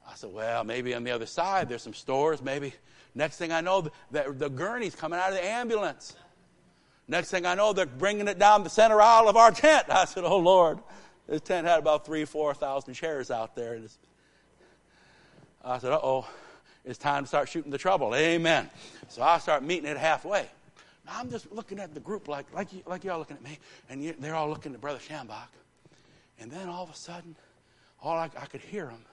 I 0.07 0.13
said, 0.13 0.31
well, 0.31 0.63
maybe 0.63 0.93
on 0.93 1.03
the 1.03 1.09
other 1.09 1.25
side, 1.25 1.69
there's 1.69 1.81
some 1.81 1.95
stores. 1.95 2.39
Maybe. 2.39 2.71
Next 3.15 3.37
thing 3.37 3.51
I 3.51 3.61
know, 3.61 3.89
the, 4.11 4.35
the 4.37 4.47
gurney's 4.47 4.93
coming 4.93 5.17
out 5.17 5.29
of 5.29 5.37
the 5.37 5.43
ambulance. 5.43 6.15
Next 7.07 7.31
thing 7.31 7.47
I 7.47 7.55
know, 7.55 7.73
they're 7.73 7.87
bringing 7.87 8.27
it 8.27 8.37
down 8.37 8.63
the 8.63 8.69
center 8.69 9.01
aisle 9.01 9.27
of 9.27 9.35
our 9.37 9.49
tent. 9.49 9.87
I 9.89 10.05
said, 10.05 10.23
oh, 10.23 10.37
Lord. 10.37 10.77
This 11.27 11.41
tent 11.41 11.65
had 11.65 11.79
about 11.79 12.05
three, 12.05 12.25
4,000 12.25 12.93
chairs 12.93 13.31
out 13.31 13.55
there. 13.55 13.81
I 15.63 15.79
said, 15.79 15.93
uh 15.93 15.99
oh, 16.03 16.27
it's 16.85 16.99
time 16.99 17.23
to 17.23 17.27
start 17.27 17.49
shooting 17.49 17.71
the 17.71 17.79
trouble. 17.79 18.13
Amen. 18.13 18.69
So 19.07 19.23
I 19.23 19.39
start 19.39 19.63
meeting 19.63 19.89
it 19.89 19.97
halfway. 19.97 20.47
I'm 21.07 21.29
just 21.29 21.51
looking 21.51 21.79
at 21.79 21.93
the 21.93 21.99
group 21.99 22.27
like, 22.27 22.45
like, 22.53 22.73
you, 22.73 22.81
like 22.85 23.03
y'all 23.03 23.19
looking 23.19 23.37
at 23.37 23.43
me, 23.43 23.59
and 23.89 24.03
you, 24.03 24.15
they're 24.19 24.35
all 24.35 24.49
looking 24.49 24.73
at 24.73 24.81
Brother 24.81 24.99
Schambach. 24.99 25.49
And 26.39 26.51
then 26.51 26.67
all 26.67 26.83
of 26.83 26.89
a 26.89 26.95
sudden, 26.95 27.35
all 28.01 28.17
I, 28.17 28.29
I 28.39 28.45
could 28.45 28.61
hear 28.61 28.87
him, 28.87 29.05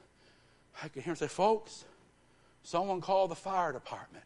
I 0.82 0.88
could 0.88 1.02
hear 1.02 1.12
him 1.12 1.16
say, 1.16 1.28
folks, 1.28 1.84
someone 2.62 3.00
called 3.00 3.30
the 3.30 3.36
fire 3.36 3.72
department. 3.72 4.24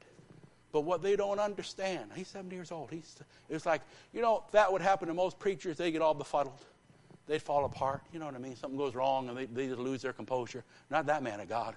But 0.72 0.82
what 0.82 1.02
they 1.02 1.16
don't 1.16 1.38
understand, 1.38 2.10
he's 2.14 2.28
70 2.28 2.54
years 2.54 2.72
old. 2.72 2.90
He's, 2.90 3.16
it's 3.48 3.66
like, 3.66 3.82
you 4.12 4.20
know, 4.20 4.44
that 4.52 4.72
would 4.72 4.82
happen 4.82 5.08
to 5.08 5.14
most 5.14 5.38
preachers. 5.38 5.76
They 5.76 5.90
get 5.90 6.02
all 6.02 6.14
befuddled 6.14 6.60
they'd 7.26 7.42
fall 7.42 7.64
apart. 7.64 8.02
You 8.12 8.18
know 8.18 8.26
what 8.26 8.34
I 8.34 8.38
mean? 8.38 8.56
Something 8.56 8.78
goes 8.78 8.94
wrong 8.94 9.28
and 9.28 9.36
they, 9.36 9.46
they 9.46 9.66
just 9.66 9.78
lose 9.78 10.02
their 10.02 10.12
composure. 10.12 10.64
Not 10.90 11.06
that 11.06 11.22
man 11.22 11.40
of 11.40 11.48
God. 11.48 11.74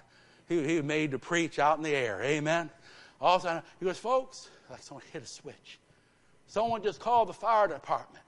He, 0.48 0.64
he 0.64 0.76
was 0.76 0.84
made 0.84 1.10
to 1.12 1.18
preach 1.18 1.58
out 1.58 1.76
in 1.78 1.84
the 1.84 1.94
air. 1.94 2.22
Amen. 2.22 2.70
All 3.20 3.36
of 3.36 3.42
a 3.42 3.46
sudden, 3.46 3.62
he 3.78 3.84
goes, 3.84 3.98
folks, 3.98 4.48
someone 4.78 5.04
hit 5.12 5.22
a 5.22 5.26
switch. 5.26 5.78
Someone 6.46 6.82
just 6.82 7.00
called 7.00 7.28
the 7.28 7.32
fire 7.32 7.68
department. 7.68 8.24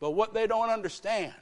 But 0.00 0.12
what 0.12 0.34
they 0.34 0.46
don't 0.46 0.70
understand, 0.70 1.34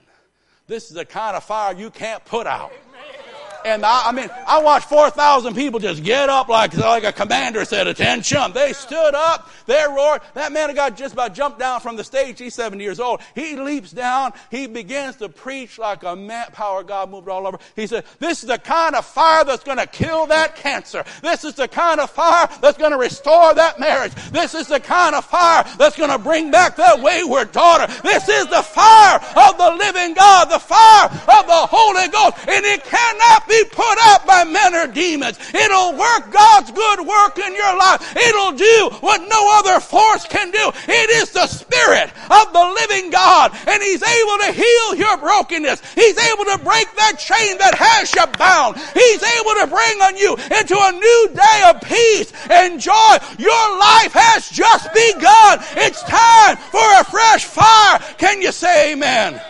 this 0.67 0.89
is 0.89 0.95
the 0.95 1.05
kind 1.05 1.37
of 1.37 1.45
fire 1.45 1.75
you 1.75 1.91
can't 1.91 2.25
put 2.25 2.47
out. 2.47 2.73
Amen. 2.89 3.24
And 3.65 3.85
I, 3.85 4.09
I 4.09 4.13
mean, 4.13 4.29
I 4.47 4.63
watched 4.63 4.89
4,000 4.89 5.55
people 5.55 5.81
just 5.81 6.05
get 6.05 6.29
up 6.29 6.49
like, 6.49 6.77
like 6.77 7.05
a 7.05 7.13
commander 7.13 7.65
said, 7.65 7.87
attention. 7.87 8.53
They 8.53 8.75
stood 8.75 9.15
up, 9.15 9.49
they 9.67 9.83
roared. 9.89 10.21
That 10.35 10.53
man 10.53 10.69
of 10.69 10.77
God 10.77 10.97
just 10.97 11.15
about 11.15 11.35
jumped 11.35 11.59
down 11.59 11.81
from 11.81 11.97
the 11.97 12.05
stage. 12.05 12.39
He's 12.39 12.55
70 12.55 12.85
years 12.85 13.01
old. 13.01 13.21
He 13.35 13.57
leaps 13.57 13.91
down. 13.91 14.35
He 14.51 14.67
begins 14.67 15.17
to 15.17 15.31
preach 15.31 15.79
like 15.79 16.03
a 16.03 16.15
man, 16.15 16.47
power 16.53 16.83
God 16.83 17.11
moved 17.11 17.29
all 17.29 17.47
over. 17.47 17.59
He 17.75 17.87
said, 17.87 18.05
this 18.19 18.43
is 18.43 18.49
the 18.49 18.59
kind 18.59 18.95
of 18.95 19.07
fire 19.07 19.45
that's 19.45 19.65
going 19.65 19.79
to 19.79 19.87
kill 19.87 20.27
that 20.27 20.57
cancer. 20.57 21.03
This 21.23 21.45
is 21.45 21.55
the 21.55 21.69
kind 21.69 22.01
of 22.01 22.11
fire 22.11 22.49
that's 22.61 22.77
going 22.77 22.93
to 22.93 22.99
restore 22.99 23.55
that 23.55 23.81
marriage. 23.81 24.15
This 24.31 24.55
is 24.55 24.69
the 24.69 24.81
kind 24.81 25.15
of 25.15 25.25
fire 25.25 25.65
that's 25.79 25.97
going 25.97 26.11
to 26.11 26.19
bring 26.19 26.51
back 26.51 26.77
that 26.77 27.01
wayward 27.01 27.53
daughter. 27.53 27.91
This 28.03 28.29
is 28.29 28.47
the 28.49 28.63
fire 28.63 29.17
of 29.17 29.57
the 29.57 29.71
living 29.79 30.13
God, 30.13 30.51
the 30.51 30.59
fire 30.59 31.07
of 31.07 31.47
the 31.47 31.67
Holy 31.71 32.09
Ghost. 32.09 32.47
And 32.47 32.65
it 32.67 32.85
cannot 32.85 33.49
be 33.49 33.54
be 33.55 33.69
put 33.71 33.99
out 34.03 34.27
by 34.27 34.45
men 34.45 34.75
or 34.75 34.87
demons. 34.87 35.39
It'll 35.55 35.93
work 35.93 36.31
God's 36.31 36.71
good 36.71 37.01
work 37.07 37.39
in 37.39 37.55
your 37.55 37.77
life. 37.79 38.17
It'll 38.17 38.53
do 38.53 38.91
what 39.01 39.21
no 39.29 39.59
other 39.59 39.81
force 39.81 40.27
can 40.27 40.51
do. 40.51 40.73
It 40.89 41.11
is 41.23 41.31
the 41.31 41.47
Spirit 41.47 42.11
of 42.31 42.53
the 42.53 42.67
living 42.81 43.11
God, 43.11 43.53
and 43.67 43.83
He's 43.83 44.03
able 44.03 44.39
to 44.47 44.53
heal 44.53 44.95
your 44.95 45.17
brokenness. 45.19 45.83
He's 45.95 46.19
able 46.19 46.45
to 46.45 46.59
break 46.63 46.89
that 46.97 47.19
chain 47.19 47.59
that 47.59 47.75
has 47.75 48.15
you 48.15 48.27
bound. 48.39 48.77
He's 48.95 49.23
able 49.23 49.55
to 49.63 49.67
bring 49.69 49.97
on 50.03 50.17
you 50.17 50.35
into 50.59 50.77
a 50.79 50.93
new 50.93 51.21
day 51.35 51.61
of 51.71 51.81
peace 51.83 52.33
and 52.51 52.81
joy. 52.81 53.15
Your 53.39 53.65
life 53.79 54.13
has 54.13 54.49
just 54.51 54.93
begun. 54.93 55.59
It's 55.77 56.03
time 56.03 56.57
for 56.57 56.87
a 57.01 57.05
fresh 57.05 57.45
fire. 57.45 57.99
Can 58.19 58.43
you 58.43 58.53
say 58.53 58.93
amen? 58.93 59.41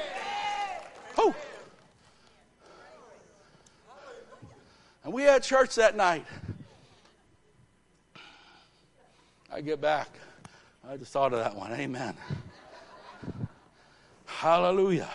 And 5.04 5.12
we 5.12 5.22
had 5.22 5.42
church 5.42 5.74
that 5.74 5.94
night. 5.96 6.24
I 9.52 9.60
get 9.60 9.80
back. 9.80 10.08
I 10.88 10.96
just 10.96 11.12
thought 11.12 11.32
of 11.34 11.38
that 11.40 11.54
one. 11.54 11.72
Amen. 11.72 12.14
Hallelujah. 14.24 15.10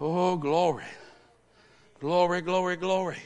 Oh, 0.00 0.36
glory. 0.36 0.84
Glory, 2.00 2.40
glory, 2.40 2.76
glory. 2.76 3.18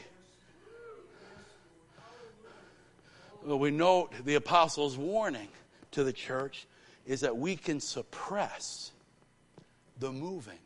Well, 3.43 3.57
we 3.57 3.71
note 3.71 4.11
the 4.25 4.35
apostles' 4.35 4.97
warning 4.97 5.47
to 5.91 6.03
the 6.03 6.11
church 6.11 6.67
is 7.05 7.21
that 7.21 7.35
we 7.35 7.55
can 7.55 7.79
suppress 7.79 8.91
the 9.99 10.11
moving. 10.11 10.59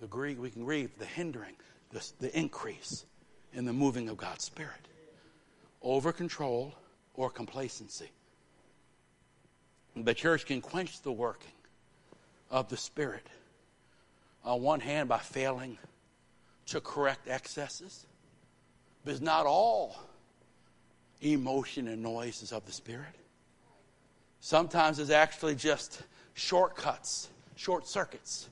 The 0.00 0.06
Greek, 0.06 0.40
we 0.40 0.50
can 0.50 0.64
read 0.64 0.90
the 0.98 1.04
hindering 1.04 1.54
the, 1.96 2.12
the 2.26 2.38
increase 2.38 3.06
in 3.54 3.64
the 3.64 3.72
moving 3.72 4.08
of 4.10 4.18
God's 4.18 4.44
Spirit. 4.44 4.72
Over 5.80 6.12
control 6.12 6.74
or 7.14 7.30
complacency. 7.30 8.10
The 9.96 10.12
church 10.12 10.44
can 10.44 10.60
quench 10.60 11.00
the 11.00 11.12
working 11.12 11.52
of 12.50 12.68
the 12.68 12.76
Spirit 12.76 13.26
on 14.44 14.60
one 14.60 14.80
hand 14.80 15.08
by 15.08 15.18
failing 15.18 15.78
to 16.66 16.80
correct 16.82 17.28
excesses, 17.28 18.04
but 19.04 19.22
not 19.22 19.46
all 19.46 19.96
emotion 21.22 21.88
and 21.88 22.02
noises 22.02 22.52
of 22.52 22.66
the 22.66 22.72
Spirit. 22.72 23.14
Sometimes 24.40 24.98
it's 24.98 25.10
actually 25.10 25.54
just 25.54 26.02
shortcuts, 26.34 27.30
short 27.54 27.88
circuits, 27.88 28.50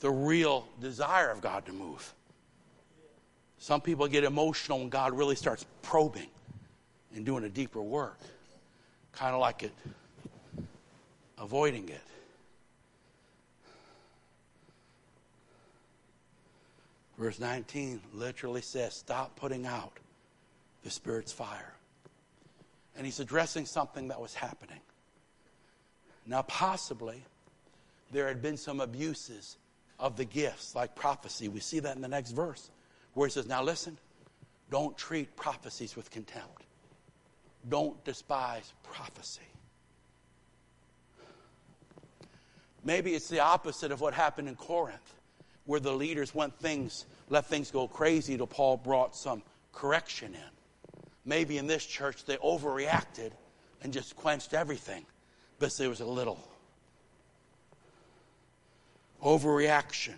the 0.00 0.10
real 0.10 0.68
desire 0.82 1.30
of 1.30 1.40
God 1.40 1.64
to 1.64 1.72
move. 1.72 2.12
Some 3.64 3.80
people 3.80 4.06
get 4.08 4.24
emotional 4.24 4.80
when 4.80 4.90
God 4.90 5.16
really 5.16 5.36
starts 5.36 5.64
probing 5.80 6.28
and 7.14 7.24
doing 7.24 7.44
a 7.44 7.48
deeper 7.48 7.80
work, 7.80 8.18
kind 9.12 9.34
of 9.34 9.40
like 9.40 9.62
it, 9.62 9.72
avoiding 11.38 11.88
it. 11.88 12.02
Verse 17.16 17.40
19 17.40 18.02
literally 18.12 18.60
says, 18.60 18.92
Stop 18.92 19.34
putting 19.34 19.64
out 19.64 19.98
the 20.82 20.90
Spirit's 20.90 21.32
fire. 21.32 21.72
And 22.98 23.06
he's 23.06 23.18
addressing 23.18 23.64
something 23.64 24.08
that 24.08 24.20
was 24.20 24.34
happening. 24.34 24.80
Now, 26.26 26.42
possibly, 26.42 27.24
there 28.12 28.28
had 28.28 28.42
been 28.42 28.58
some 28.58 28.80
abuses 28.82 29.56
of 29.98 30.18
the 30.18 30.26
gifts, 30.26 30.74
like 30.74 30.94
prophecy. 30.94 31.48
We 31.48 31.60
see 31.60 31.80
that 31.80 31.96
in 31.96 32.02
the 32.02 32.08
next 32.08 32.32
verse 32.32 32.68
where 33.14 33.26
he 33.26 33.32
says, 33.32 33.46
Now 33.46 33.62
listen, 33.62 33.96
don't 34.70 34.96
treat 34.96 35.34
prophecies 35.36 35.96
with 35.96 36.10
contempt, 36.10 36.64
don't 37.68 38.02
despise 38.04 38.72
prophecy. 38.82 39.40
Maybe 42.84 43.14
it's 43.14 43.28
the 43.28 43.40
opposite 43.40 43.92
of 43.92 44.00
what 44.02 44.12
happened 44.12 44.48
in 44.48 44.56
Corinth, 44.56 45.14
where 45.64 45.80
the 45.80 45.92
leaders 45.92 46.34
went 46.34 46.58
things, 46.58 47.06
let 47.30 47.46
things 47.46 47.70
go 47.70 47.88
crazy 47.88 48.36
till 48.36 48.46
Paul 48.46 48.76
brought 48.76 49.16
some 49.16 49.42
correction 49.72 50.34
in. 50.34 51.00
maybe 51.24 51.56
in 51.56 51.66
this 51.66 51.86
church 51.86 52.26
they 52.26 52.36
overreacted 52.36 53.32
and 53.82 53.92
just 53.92 54.14
quenched 54.16 54.54
everything, 54.54 55.04
but 55.58 55.74
there 55.78 55.88
was 55.88 56.00
a 56.00 56.06
little 56.06 56.38
overreaction 59.22 60.14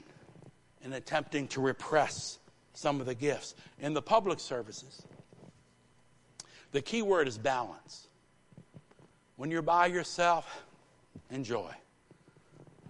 in 0.82 0.93
attempting 0.93 1.47
to 1.48 1.60
repress 1.60 2.39
some 2.77 3.01
of 3.01 3.07
the 3.07 3.15
gifts. 3.15 3.55
In 3.81 3.94
the 3.94 4.03
public 4.03 4.39
services, 4.39 5.03
the 6.73 6.82
key 6.82 7.03
word 7.03 7.27
is 7.27 7.39
balance. 7.39 8.07
When 9.36 9.51
you're 9.51 9.62
by 9.62 9.86
yourself, 9.86 10.62
enjoy. 11.31 11.70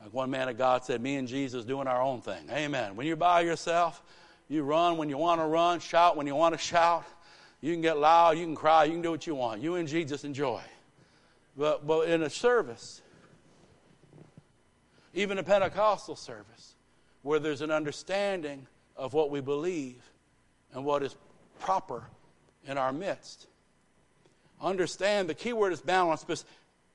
Like 0.02 0.12
one 0.12 0.30
man 0.30 0.48
of 0.48 0.58
God 0.58 0.84
said, 0.84 1.00
Me 1.00 1.16
and 1.16 1.28
Jesus 1.28 1.64
doing 1.64 1.86
our 1.86 2.02
own 2.02 2.20
thing. 2.20 2.48
Amen. 2.50 2.96
When 2.96 3.06
you're 3.06 3.16
by 3.16 3.42
yourself, 3.42 4.02
you 4.48 4.62
run 4.62 4.96
when 4.96 5.08
you 5.08 5.18
want 5.18 5.40
to 5.40 5.46
run, 5.46 5.78
shout 5.78 6.16
when 6.16 6.26
you 6.26 6.34
want 6.34 6.54
to 6.54 6.58
shout. 6.58 7.04
You 7.60 7.72
can 7.72 7.80
get 7.80 7.96
loud, 7.96 8.38
you 8.38 8.44
can 8.44 8.54
cry, 8.54 8.84
you 8.84 8.92
can 8.92 9.02
do 9.02 9.10
what 9.10 9.26
you 9.26 9.34
want. 9.34 9.62
You 9.62 9.76
and 9.76 9.88
Jesus 9.88 10.24
enjoy. 10.24 10.62
But, 11.56 11.86
but 11.86 12.08
in 12.08 12.22
a 12.22 12.30
service, 12.30 13.00
even 15.14 15.38
a 15.38 15.42
Pentecostal 15.42 16.16
service, 16.16 16.74
where 17.22 17.38
there's 17.38 17.62
an 17.62 17.70
understanding 17.70 18.66
of 18.96 19.12
what 19.12 19.30
we 19.30 19.40
believe 19.40 20.02
and 20.72 20.84
what 20.84 21.02
is 21.02 21.14
proper 21.60 22.04
in 22.66 22.78
our 22.78 22.92
midst. 22.92 23.46
Understand 24.60 25.28
the 25.28 25.34
key 25.34 25.52
word 25.52 25.72
is 25.72 25.80
balance 25.80 26.22
because 26.22 26.44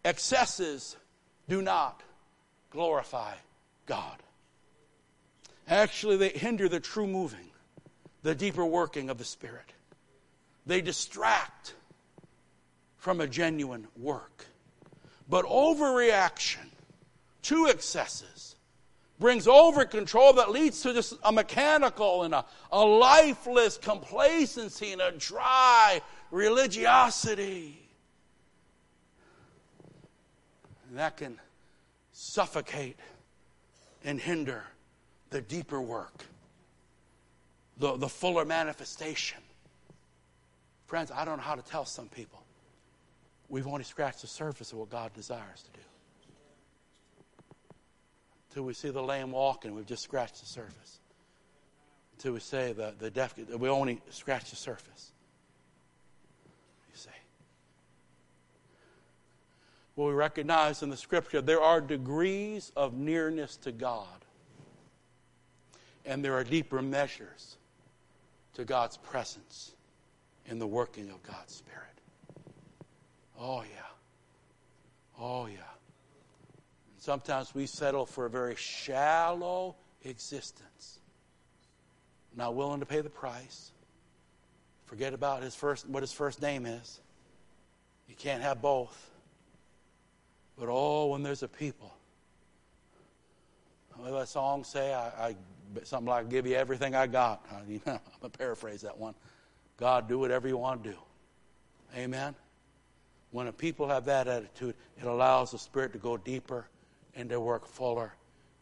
excesses 0.03 0.95
do 1.48 1.61
not 1.61 2.02
glorify 2.72 3.34
God. 3.86 4.18
Actually, 5.68 6.18
they 6.18 6.30
hinder 6.30 6.68
the 6.68 6.80
true 6.80 7.07
moving, 7.07 7.49
the 8.23 8.36
deeper 8.36 8.65
working 8.65 9.10
of 9.10 9.18
the 9.18 9.23
Spirit. 9.23 9.73
They 10.65 10.82
distract 10.82 11.73
from 12.98 13.22
a 13.22 13.28
genuine 13.28 13.88
work. 13.98 14.45
But 15.30 15.45
overreaction 15.45 16.68
to 17.44 17.68
excesses 17.68 18.51
brings 19.22 19.48
over 19.48 19.85
control 19.85 20.34
that 20.34 20.49
leads 20.49 20.81
to 20.81 20.93
just 20.93 21.14
a 21.23 21.31
mechanical 21.31 22.23
and 22.23 22.34
a, 22.34 22.43
a 22.72 22.84
lifeless 22.84 23.77
complacency 23.77 24.91
and 24.91 25.02
a 25.02 25.11
dry 25.11 26.02
religiosity. 26.31 27.80
And 30.89 30.98
that 30.98 31.15
can 31.15 31.39
suffocate 32.11 32.98
and 34.03 34.19
hinder 34.19 34.64
the 35.30 35.39
deeper 35.39 35.80
work, 35.80 36.26
the, 37.77 37.95
the 37.98 38.10
fuller 38.10 38.43
manifestation. 38.43 39.38
Friends, 40.88 41.11
I 41.11 41.23
don't 41.23 41.38
know 41.38 41.43
how 41.43 41.56
to 41.56 41.61
tell 41.61 41.85
some 41.85 42.10
people. 42.10 42.41
We've 43.48 43.68
only 43.68 43.84
scratched 43.84 44.22
the 44.22 44.27
surface 44.27 44.72
of 44.72 44.80
what 44.80 44.89
God 44.89 45.14
desires 45.14 45.61
to 45.61 45.80
do. 45.80 45.85
Until 48.52 48.64
we 48.64 48.73
see 48.73 48.90
the 48.90 49.02
lame 49.02 49.32
walking, 49.32 49.73
we've 49.76 49.86
just 49.86 50.03
scratched 50.03 50.41
the 50.41 50.45
surface. 50.45 50.99
Until 52.18 52.34
we 52.34 52.41
say 52.41 52.73
the, 52.73 52.94
the 52.99 53.10
deaf, 53.10 53.34
we 53.38 53.69
only 53.69 54.02
scratch 54.10 54.49
the 54.49 54.57
surface. 54.57 55.14
You 56.91 56.98
see. 56.98 57.10
Well, 59.95 60.10
we 60.10 60.14
recognize 60.14 60.84
in 60.84 60.90
the 60.90 60.98
scripture 60.98 61.41
there 61.41 61.61
are 61.61 61.80
degrees 61.80 62.73
of 62.76 62.94
nearness 62.94 63.56
to 63.57 63.72
God, 63.72 64.26
and 66.06 66.22
there 66.22 66.34
are 66.34 66.44
deeper 66.44 66.82
measures 66.82 67.56
to 68.56 68.65
God's 68.65 68.98
presence 68.98 69.76
in 70.45 70.60
the 70.60 70.68
working 70.68 71.10
of 71.10 71.23
God's 71.23 71.56
Spirit. 71.56 71.86
Oh, 73.40 73.61
yeah. 73.61 75.18
Oh, 75.18 75.45
yeah. 75.45 75.70
Sometimes 77.02 77.56
we 77.56 77.65
settle 77.65 78.06
for 78.06 78.28
a 78.28 78.30
very 78.30 78.56
shallow 78.56 79.76
existence, 80.03 80.99
not 82.36 82.53
willing 82.53 82.80
to 82.80 82.86
pay 82.86 83.02
the 83.02 83.10
price. 83.10 83.72
Forget 84.86 85.11
about 85.15 85.41
his 85.41 85.56
first, 85.56 85.90
what 85.90 86.03
his 86.03 86.14
first 86.14 86.44
name 86.44 86.68
is. 86.68 86.99
You 88.07 88.14
can't 88.14 88.44
have 88.44 88.61
both. 88.61 89.10
But 90.60 90.68
oh, 90.69 91.07
when 91.07 91.23
there's 91.23 91.41
a 91.41 91.48
people, 91.48 91.91
what 93.95 94.11
that 94.11 94.28
song 94.28 94.64
say? 94.64 94.94
I, 94.94 95.30
I 95.30 95.36
something 95.82 96.07
like 96.07 96.30
"Give 96.30 96.45
you 96.45 96.56
everything 96.56 96.94
I 96.94 97.07
got." 97.07 97.44
I'm 97.52 97.82
gonna 97.88 98.30
paraphrase 98.38 98.82
that 98.82 98.95
one. 98.95 99.15
God, 99.78 100.07
do 100.07 100.19
whatever 100.19 100.48
you 100.48 100.57
want 100.57 100.84
to 100.84 100.91
do. 100.91 100.98
Amen. 101.98 102.36
When 103.32 103.48
a 103.48 103.52
people 103.52 103.88
have 103.88 104.06
that 104.06 104.28
attitude, 104.28 104.76
it 105.02 105.07
allows 105.07 105.49
the 105.49 105.57
Spirit 105.57 105.94
to 105.94 105.98
go 105.98 106.15
deeper 106.15 106.68
and 107.15 107.29
to 107.29 107.39
work 107.39 107.67
fuller 107.67 108.13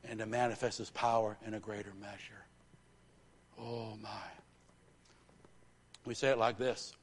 and 0.03 0.19
to 0.19 0.25
manifest 0.25 0.77
His 0.77 0.89
power 0.89 1.37
in 1.45 1.53
a 1.53 1.59
greater 1.59 1.93
measure. 1.99 2.45
Oh, 3.59 3.97
my. 4.01 4.09
We 6.05 6.13
say 6.13 6.29
it 6.29 6.37
like 6.37 6.57
this 6.57 6.93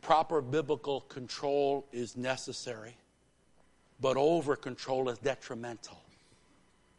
proper 0.00 0.40
biblical 0.40 1.02
control 1.02 1.86
is 1.92 2.16
necessary, 2.16 2.96
but 4.00 4.16
over 4.16 4.56
control 4.56 5.08
is 5.10 5.18
detrimental. 5.18 6.00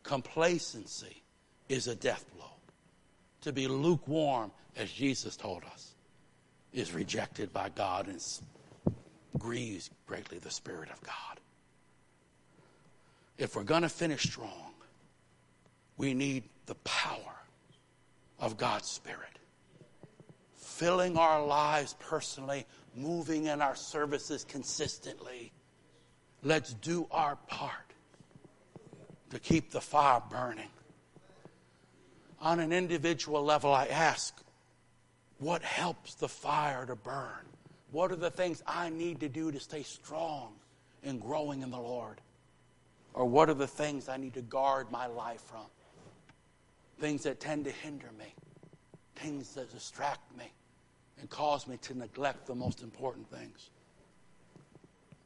Complacency 0.04 1.24
is 1.70 1.88
a 1.88 1.96
death 1.96 2.26
blow. 2.36 2.52
To 3.42 3.54
be 3.54 3.68
lukewarm, 3.68 4.52
as 4.76 4.92
Jesus 4.92 5.36
told 5.36 5.64
us, 5.72 5.94
is 6.74 6.94
rejected 6.94 7.52
by 7.52 7.70
God 7.70 8.08
and 8.08 8.22
grieves 9.40 9.90
greatly 10.06 10.38
the 10.38 10.52
Spirit 10.52 10.90
of 10.92 11.02
God 11.02 11.40
if 13.40 13.56
we're 13.56 13.64
going 13.64 13.82
to 13.82 13.90
finish 13.90 14.24
strong, 14.24 14.74
we 15.98 16.14
need 16.14 16.44
the 16.66 16.76
power 16.76 17.36
of 18.38 18.58
God's 18.58 18.88
Spirit. 18.88 19.40
Filling 20.56 21.18
our 21.18 21.44
lives 21.44 21.96
personally, 22.00 22.66
moving 22.96 23.46
in 23.48 23.62
our 23.62 23.76
services 23.76 24.46
consistently. 24.48 25.52
Let's 26.44 26.74
do 26.74 27.08
our 27.12 27.38
part 27.48 27.74
to 29.32 29.40
keep 29.40 29.72
the 29.72 29.82
fire 29.82 30.22
burning. 30.30 30.70
On 32.42 32.60
an 32.60 32.72
individual 32.72 33.44
level, 33.44 33.74
I 33.74 33.88
ask, 33.88 34.36
what 35.40 35.62
helps 35.64 36.16
the 36.16 36.28
fire 36.28 36.86
to 36.86 36.96
burn? 36.96 37.46
What 37.92 38.12
are 38.12 38.18
the 38.18 38.30
things 38.30 38.62
I 38.68 38.90
need 38.90 39.22
to 39.22 39.30
do 39.30 39.52
to 39.52 39.60
stay 39.60 39.84
strong 39.84 40.54
and 41.04 41.22
growing 41.22 41.62
in 41.62 41.72
the 41.72 41.80
Lord? 41.80 42.20
Or 43.14 43.26
what 43.26 43.50
are 43.50 43.56
the 43.56 43.68
things 43.68 44.08
I 44.08 44.18
need 44.18 44.34
to 44.36 44.42
guard 44.42 44.92
my 44.92 45.08
life 45.08 45.42
from? 45.42 45.66
Things 47.00 47.24
that 47.24 47.40
tend 47.40 47.66
to 47.66 47.72
hinder 47.72 48.10
me, 48.18 48.34
things 49.16 49.54
that 49.56 49.72
distract 49.72 50.36
me 50.38 50.52
and 51.20 51.30
cause 51.30 51.68
me 51.68 51.78
to 51.78 51.98
neglect 51.98 52.46
the 52.48 52.56
most 52.56 52.82
important 52.82 53.30
things. 53.30 53.70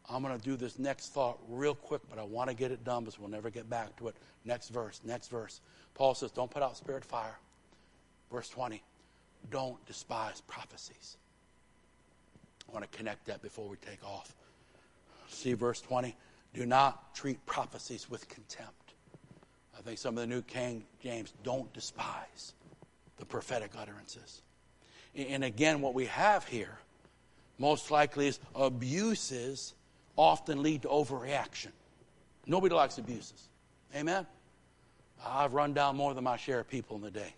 I'm 0.10 0.22
going 0.22 0.38
to 0.38 0.44
do 0.44 0.56
this 0.56 0.78
next 0.80 1.14
thought 1.14 1.40
real 1.48 1.76
quick, 1.76 2.02
but 2.10 2.20
I 2.20 2.24
want 2.24 2.50
to 2.50 2.56
get 2.56 2.72
it 2.72 2.84
done 2.84 3.04
because 3.04 3.20
we'll 3.20 3.30
never 3.30 3.50
get 3.50 3.70
back 3.70 3.96
to 3.98 4.10
it. 4.10 4.16
Next 4.46 4.70
verse, 4.70 5.00
next 5.06 5.30
verse. 5.30 5.62
Paul 5.94 6.14
says, 6.14 6.32
Don't 6.32 6.52
put 6.52 6.62
out 6.62 6.76
spirit 6.76 7.06
fire. 7.06 7.38
Verse 8.32 8.50
20, 8.50 8.82
don't 9.52 9.86
despise 9.86 10.42
prophecies. 10.42 11.18
I 12.68 12.74
want 12.74 12.90
to 12.90 12.98
connect 12.98 13.28
that 13.28 13.44
before 13.44 13.70
we 13.70 13.78
take 13.78 14.04
off. 14.04 14.34
See 15.30 15.54
verse 15.54 15.82
20? 15.82 16.16
Do 16.54 16.66
not 16.66 17.16
treat 17.16 17.44
prophecies 17.46 18.10
with 18.10 18.28
contempt. 18.30 18.94
I 19.78 19.82
think 19.82 19.98
some 19.98 20.18
of 20.18 20.22
the 20.22 20.28
New 20.28 20.42
King 20.44 20.84
James 21.02 21.34
don't 21.44 21.72
despise 21.74 22.54
the 23.18 23.26
prophetic 23.26 23.72
utterances. 23.78 24.42
And 25.16 25.44
again, 25.44 25.82
what 25.82 25.94
we 25.94 26.06
have 26.06 26.48
here 26.48 26.78
most 27.60 27.92
likely 27.92 28.28
is 28.28 28.40
abuses 28.56 29.74
often 30.16 30.62
lead 30.62 30.84
to 30.84 30.88
overreaction. 30.88 31.72
Nobody 32.46 32.76
likes 32.76 32.98
abuses. 32.98 33.48
Amen? 33.96 34.26
I've 35.26 35.54
run 35.54 35.74
down 35.74 35.96
more 35.96 36.14
than 36.14 36.24
my 36.24 36.38
share 36.38 36.60
of 36.60 36.68
people 36.68 36.98
in 36.98 37.02
the 37.02 37.12
day. 37.12 37.34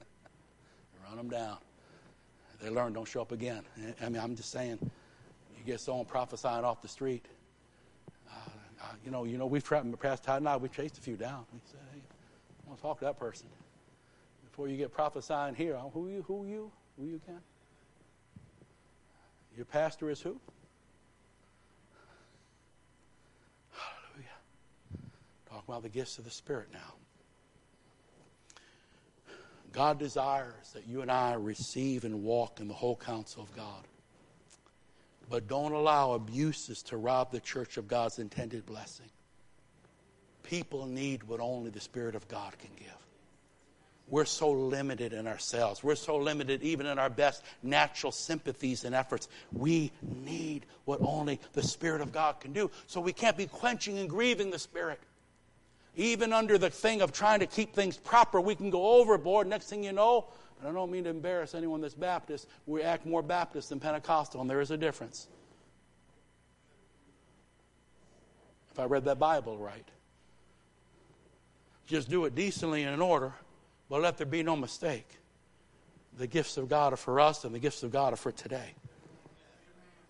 run 1.08 1.16
them 1.16 1.28
down. 1.28 1.56
They 2.62 2.70
learn, 2.70 2.92
don't 2.92 3.08
show 3.08 3.22
up 3.22 3.32
again. 3.32 3.62
I 4.02 4.08
mean, 4.08 4.20
I'm 4.20 4.36
just 4.36 4.50
saying, 4.50 4.78
you 5.60 5.72
get 5.72 5.80
someone 5.80 6.06
prophesying 6.06 6.64
off 6.64 6.80
the 6.80 6.88
street. 6.88 7.24
Uh, 8.28 8.32
uh, 8.82 8.86
you 9.04 9.10
know, 9.10 9.24
you 9.24 9.36
know, 9.36 9.46
we've 9.46 9.62
tried, 9.62 10.00
past 10.00 10.24
Todd 10.24 10.38
and 10.38 10.48
I, 10.48 10.56
we 10.56 10.68
chased 10.68 10.96
a 10.98 11.00
few 11.00 11.16
down. 11.16 11.44
We 11.52 11.60
said, 11.70 11.80
hey, 11.92 12.00
I 12.00 12.68
want 12.68 12.78
to 12.78 12.82
talk 12.82 12.98
to 13.00 13.04
that 13.04 13.18
person. 13.18 13.46
Before 14.50 14.68
you 14.68 14.76
get 14.76 14.90
prophesying 14.92 15.54
here, 15.54 15.76
uh, 15.76 15.90
who 15.92 16.08
you? 16.08 16.24
Who 16.26 16.46
you? 16.46 16.70
Who 16.98 17.06
you, 17.06 17.20
Ken? 17.26 17.40
Your 19.56 19.66
pastor 19.66 20.10
is 20.10 20.20
who? 20.20 20.40
Hallelujah. 23.72 24.28
Talk 25.50 25.64
about 25.68 25.82
the 25.82 25.88
gifts 25.88 26.18
of 26.18 26.24
the 26.24 26.30
Spirit 26.30 26.68
now. 26.72 26.94
God 29.72 29.98
desires 29.98 30.72
that 30.74 30.88
you 30.88 31.02
and 31.02 31.10
I 31.10 31.34
receive 31.34 32.04
and 32.04 32.22
walk 32.22 32.60
in 32.60 32.66
the 32.66 32.74
whole 32.74 32.96
counsel 32.96 33.42
of 33.42 33.54
God. 33.54 33.84
But 35.30 35.46
don't 35.46 35.72
allow 35.72 36.12
abuses 36.12 36.82
to 36.84 36.96
rob 36.96 37.30
the 37.30 37.40
church 37.40 37.76
of 37.76 37.86
God's 37.86 38.18
intended 38.18 38.66
blessing. 38.66 39.06
People 40.42 40.86
need 40.86 41.22
what 41.22 41.38
only 41.38 41.70
the 41.70 41.80
Spirit 41.80 42.16
of 42.16 42.26
God 42.26 42.58
can 42.58 42.70
give. 42.76 42.88
We're 44.08 44.24
so 44.24 44.50
limited 44.50 45.12
in 45.12 45.28
ourselves. 45.28 45.84
We're 45.84 45.94
so 45.94 46.16
limited 46.16 46.64
even 46.64 46.86
in 46.86 46.98
our 46.98 47.08
best 47.08 47.44
natural 47.62 48.10
sympathies 48.10 48.84
and 48.84 48.92
efforts. 48.92 49.28
We 49.52 49.92
need 50.02 50.66
what 50.84 51.00
only 51.00 51.38
the 51.52 51.62
Spirit 51.62 52.00
of 52.00 52.10
God 52.10 52.40
can 52.40 52.52
do. 52.52 52.68
So 52.88 53.00
we 53.00 53.12
can't 53.12 53.36
be 53.36 53.46
quenching 53.46 53.98
and 53.98 54.10
grieving 54.10 54.50
the 54.50 54.58
Spirit. 54.58 54.98
Even 55.94 56.32
under 56.32 56.58
the 56.58 56.70
thing 56.70 57.02
of 57.02 57.12
trying 57.12 57.38
to 57.38 57.46
keep 57.46 57.72
things 57.72 57.96
proper, 57.96 58.40
we 58.40 58.56
can 58.56 58.70
go 58.70 58.98
overboard. 59.00 59.46
Next 59.46 59.68
thing 59.68 59.84
you 59.84 59.92
know, 59.92 60.26
and 60.60 60.68
I 60.68 60.72
don't 60.72 60.90
mean 60.90 61.04
to 61.04 61.10
embarrass 61.10 61.54
anyone 61.54 61.80
that's 61.80 61.94
Baptist, 61.94 62.46
we 62.66 62.82
act 62.82 63.06
more 63.06 63.22
Baptist 63.22 63.70
than 63.70 63.80
Pentecostal, 63.80 64.40
and 64.40 64.48
there 64.48 64.60
is 64.60 64.70
a 64.70 64.76
difference. 64.76 65.26
If 68.70 68.78
I 68.78 68.84
read 68.84 69.04
that 69.06 69.18
Bible 69.18 69.58
right, 69.58 69.88
just 71.86 72.08
do 72.08 72.24
it 72.24 72.34
decently 72.34 72.84
and 72.84 72.94
in 72.94 73.00
order 73.00 73.34
but 73.90 74.00
let 74.00 74.16
there 74.16 74.26
be 74.26 74.42
no 74.42 74.56
mistake. 74.56 75.06
The 76.16 76.28
gifts 76.28 76.56
of 76.56 76.68
God 76.68 76.92
are 76.92 76.96
for 76.96 77.20
us, 77.20 77.44
and 77.44 77.54
the 77.54 77.58
gifts 77.58 77.82
of 77.82 77.90
God 77.90 78.12
are 78.12 78.16
for 78.16 78.32
today. 78.32 78.74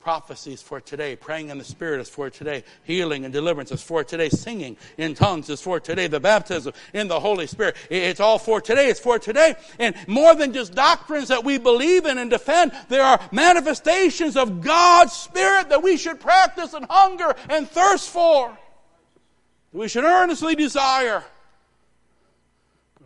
Prophecies 0.00 0.62
for 0.62 0.80
today. 0.80 1.14
Praying 1.14 1.50
in 1.50 1.58
the 1.58 1.64
Spirit 1.64 2.00
is 2.00 2.08
for 2.08 2.30
today. 2.30 2.64
Healing 2.84 3.26
and 3.26 3.34
deliverance 3.34 3.70
is 3.70 3.82
for 3.82 4.02
today. 4.02 4.30
Singing 4.30 4.78
in 4.96 5.14
tongues 5.14 5.50
is 5.50 5.60
for 5.60 5.78
today. 5.78 6.06
The 6.06 6.18
baptism 6.18 6.72
in 6.94 7.06
the 7.06 7.20
Holy 7.20 7.46
Spirit. 7.46 7.76
It's 7.90 8.18
all 8.18 8.38
for 8.38 8.62
today. 8.62 8.88
It's 8.88 8.98
for 8.98 9.18
today. 9.18 9.56
And 9.78 9.94
more 10.06 10.34
than 10.34 10.54
just 10.54 10.74
doctrines 10.74 11.28
that 11.28 11.44
we 11.44 11.58
believe 11.58 12.06
in 12.06 12.16
and 12.16 12.30
defend, 12.30 12.72
there 12.88 13.02
are 13.02 13.20
manifestations 13.30 14.38
of 14.38 14.62
God's 14.62 15.12
Spirit 15.12 15.68
that 15.68 15.82
we 15.82 15.98
should 15.98 16.18
practice 16.18 16.72
and 16.72 16.86
hunger 16.88 17.34
and 17.50 17.68
thirst 17.68 18.08
for. 18.08 18.56
We 19.70 19.86
should 19.88 20.04
earnestly 20.04 20.54
desire. 20.54 21.22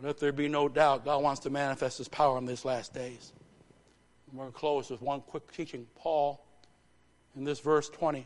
Let 0.01 0.17
there 0.19 0.31
be 0.31 0.47
no 0.47 0.69
doubt, 0.69 1.03
God 1.03 1.21
wants 1.23 1.41
to 1.41 1.49
manifest 1.49 1.97
His 1.97 2.07
power 2.07 2.37
in 2.37 2.45
these 2.45 2.63
last 2.63 2.93
days. 2.93 3.33
we're 4.31 4.43
going 4.43 4.53
to 4.53 4.57
close 4.57 4.89
with 4.89 5.01
one 5.01 5.19
quick 5.21 5.51
teaching. 5.51 5.87
Paul, 5.95 6.44
in 7.35 7.43
this 7.43 7.59
verse 7.59 7.89
20, 7.89 8.25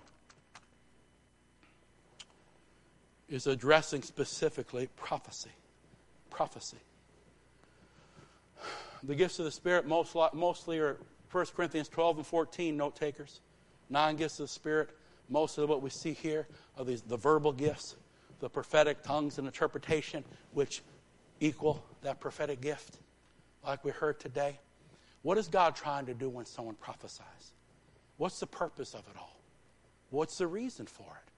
is 3.30 3.48
addressing 3.48 4.02
specifically 4.02 4.90
prophecy. 4.96 5.52
Prophecy. 6.30 6.78
The 9.04 9.16
gifts 9.16 9.40
of 9.40 9.46
the 9.46 9.52
Spirit 9.52 9.88
most, 9.88 10.16
mostly 10.34 10.80
are 10.80 10.98
1 11.32 11.46
Corinthians 11.56 11.88
12 11.90 12.18
and 12.18 12.28
14, 12.28 12.76
note 12.76 12.96
takers. 12.96 13.40
Nine 13.90 14.16
gifts 14.16 14.40
of 14.40 14.46
the 14.46 14.54
Spirit. 14.54 14.90
Most 15.30 15.58
of 15.58 15.70
what 15.70 15.82
we 15.82 15.90
see 15.90 16.14
here 16.14 16.48
are 16.78 16.84
these, 16.84 17.02
the 17.02 17.18
verbal 17.18 17.52
gifts, 17.52 17.96
the 18.40 18.50
prophetic 18.50 19.04
tongues 19.04 19.38
and 19.38 19.48
interpretation, 19.48 20.24
which 20.54 20.82
equal 21.40 21.84
that 22.02 22.20
prophetic 22.20 22.62
gift, 22.62 22.98
like 23.66 23.84
we 23.84 23.92
heard 23.92 24.20
today? 24.20 24.60
What 25.22 25.38
is 25.38 25.48
God 25.48 25.76
trying 25.76 26.06
to 26.08 26.14
do 26.14 26.30
when 26.30 26.46
someone 26.46 26.76
prophesies? 26.76 27.54
What's 28.20 28.42
the 28.42 28.48
purpose 28.48 28.94
of 28.94 29.00
it 29.00 29.18
all? 29.18 29.40
What's 30.10 30.38
the 30.38 30.46
reason 30.46 30.86
for 30.86 31.04
it? 31.04 31.32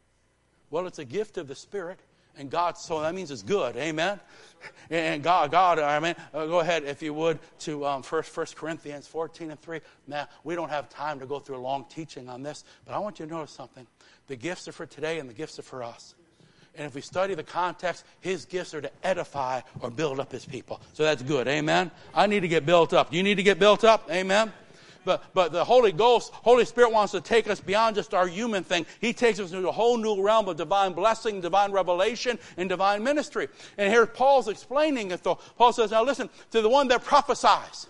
Well, 0.72 0.88
it's 0.88 0.98
a 0.98 1.06
gift 1.06 1.38
of 1.38 1.48
the 1.48 1.54
Spirit, 1.54 2.00
and 2.36 2.50
God, 2.50 2.76
so 2.76 3.02
that 3.02 3.14
means 3.14 3.30
it's 3.30 3.44
good. 3.44 3.78
Amen? 3.78 4.20
And 4.90 5.22
God, 5.22 5.52
God 5.52 5.78
I 5.78 6.00
mean, 6.00 6.16
uh, 6.34 6.48
go 6.48 6.60
ahead, 6.60 6.84
if 6.84 7.04
you 7.04 7.14
would, 7.14 7.38
to 7.60 7.86
um, 7.86 8.02
1, 8.02 8.24
1 8.24 8.46
Corinthians 8.56 9.06
14 9.06 9.52
and 9.52 9.62
3. 9.62 9.80
Now, 10.08 10.28
we 10.44 10.56
don't 10.56 10.70
have 10.70 10.90
time 10.90 11.20
to 11.20 11.28
go 11.28 11.38
through 11.40 11.58
a 11.58 11.60
long 11.60 11.86
teaching 11.88 12.28
on 12.28 12.42
this, 12.42 12.64
but 12.86 12.96
I 12.96 12.98
want 12.98 13.20
you 13.20 13.28
to 13.28 13.32
notice 13.32 13.52
something. 13.52 13.86
The 14.26 14.36
gifts 14.36 14.68
are 14.68 14.72
for 14.72 14.88
today, 14.88 15.20
and 15.20 15.30
the 15.30 15.36
gifts 15.36 15.60
are 15.60 15.64
for 15.64 15.84
us. 15.84 16.16
And 16.76 16.88
if 16.88 16.96
we 16.96 17.02
study 17.02 17.36
the 17.36 17.44
context, 17.44 18.06
his 18.22 18.46
gifts 18.46 18.74
are 18.74 18.82
to 18.82 18.92
edify 19.04 19.62
or 19.82 19.92
build 19.92 20.20
up 20.20 20.32
his 20.32 20.46
people. 20.46 20.82
So 20.94 21.04
that's 21.04 21.22
good. 21.22 21.48
Amen. 21.48 21.92
I 22.16 22.26
need 22.26 22.40
to 22.40 22.48
get 22.48 22.66
built 22.66 22.92
up. 22.92 23.14
You 23.14 23.22
need 23.22 23.36
to 23.36 23.44
get 23.44 23.60
built 23.60 23.84
up. 23.84 24.10
Amen. 24.10 24.52
But, 25.04 25.34
but 25.34 25.52
the 25.52 25.64
Holy 25.64 25.92
Ghost, 25.92 26.32
Holy 26.34 26.66
Spirit 26.66 26.92
wants 26.92 27.12
to 27.14 27.22
take 27.22 27.50
us 27.50 27.60
beyond 27.60 27.96
just 27.96 28.14
our 28.14 28.28
human 28.28 28.64
thing. 28.64 28.86
He 29.00 29.14
takes 29.14 29.40
us 29.40 29.52
into 29.52 29.68
a 29.68 29.72
whole 29.72 29.98
new 29.98 30.22
realm 30.22 30.48
of 30.48 30.58
divine 30.58 30.94
blessing, 30.94 31.42
divine 31.42 31.72
revelation, 31.72 32.38
and 32.58 32.70
divine 32.70 33.04
ministry. 33.04 33.48
And 33.78 33.92
here 33.92 34.06
Paul's 34.06 34.48
explaining 34.48 35.12
it 35.12 35.24
though. 35.24 35.40
Paul 35.58 35.74
says, 35.74 35.92
now 35.92 36.04
listen, 36.04 36.30
to 36.52 36.62
the 36.62 36.70
one 36.70 36.88
that 36.90 37.04
prophesies, 37.04 37.88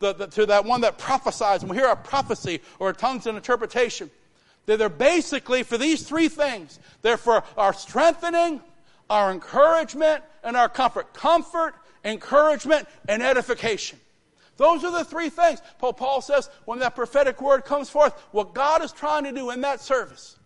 the, 0.00 0.14
the, 0.14 0.26
to 0.26 0.46
that 0.46 0.64
one 0.64 0.80
that 0.82 0.98
prophesies, 0.98 1.62
and 1.62 1.70
we 1.70 1.76
hear 1.76 1.88
a 1.88 1.96
prophecy 1.96 2.60
or 2.78 2.92
tongues 2.92 3.26
and 3.26 3.36
interpretation. 3.36 4.10
They're 4.66 4.90
basically 4.90 5.62
for 5.62 5.78
these 5.78 6.02
three 6.02 6.28
things. 6.28 6.78
They're 7.00 7.16
for 7.16 7.42
our 7.56 7.72
strengthening, 7.72 8.60
our 9.08 9.32
encouragement, 9.32 10.22
and 10.44 10.56
our 10.56 10.68
comfort. 10.68 11.14
Comfort, 11.14 11.74
encouragement, 12.04 12.86
and 13.08 13.22
edification. 13.22 13.98
Those 14.58 14.84
are 14.84 14.92
the 14.92 15.04
three 15.04 15.30
things. 15.30 15.62
Paul 15.78 16.20
says 16.20 16.50
when 16.66 16.80
that 16.80 16.94
prophetic 16.94 17.40
word 17.40 17.64
comes 17.64 17.88
forth, 17.88 18.12
what 18.32 18.52
God 18.52 18.84
is 18.84 18.92
trying 18.92 19.24
to 19.24 19.32
do 19.32 19.50
in 19.50 19.62
that 19.62 19.80
service 19.80 20.36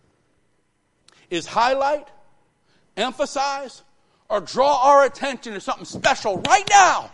is 1.29 1.45
highlight, 1.45 2.07
emphasize, 2.95 3.81
or 4.29 4.39
draw 4.39 4.81
our 4.83 5.03
attention 5.03 5.53
to 5.53 5.59
something 5.59 5.85
special 5.85 6.37
right 6.47 6.67
now 6.69 7.11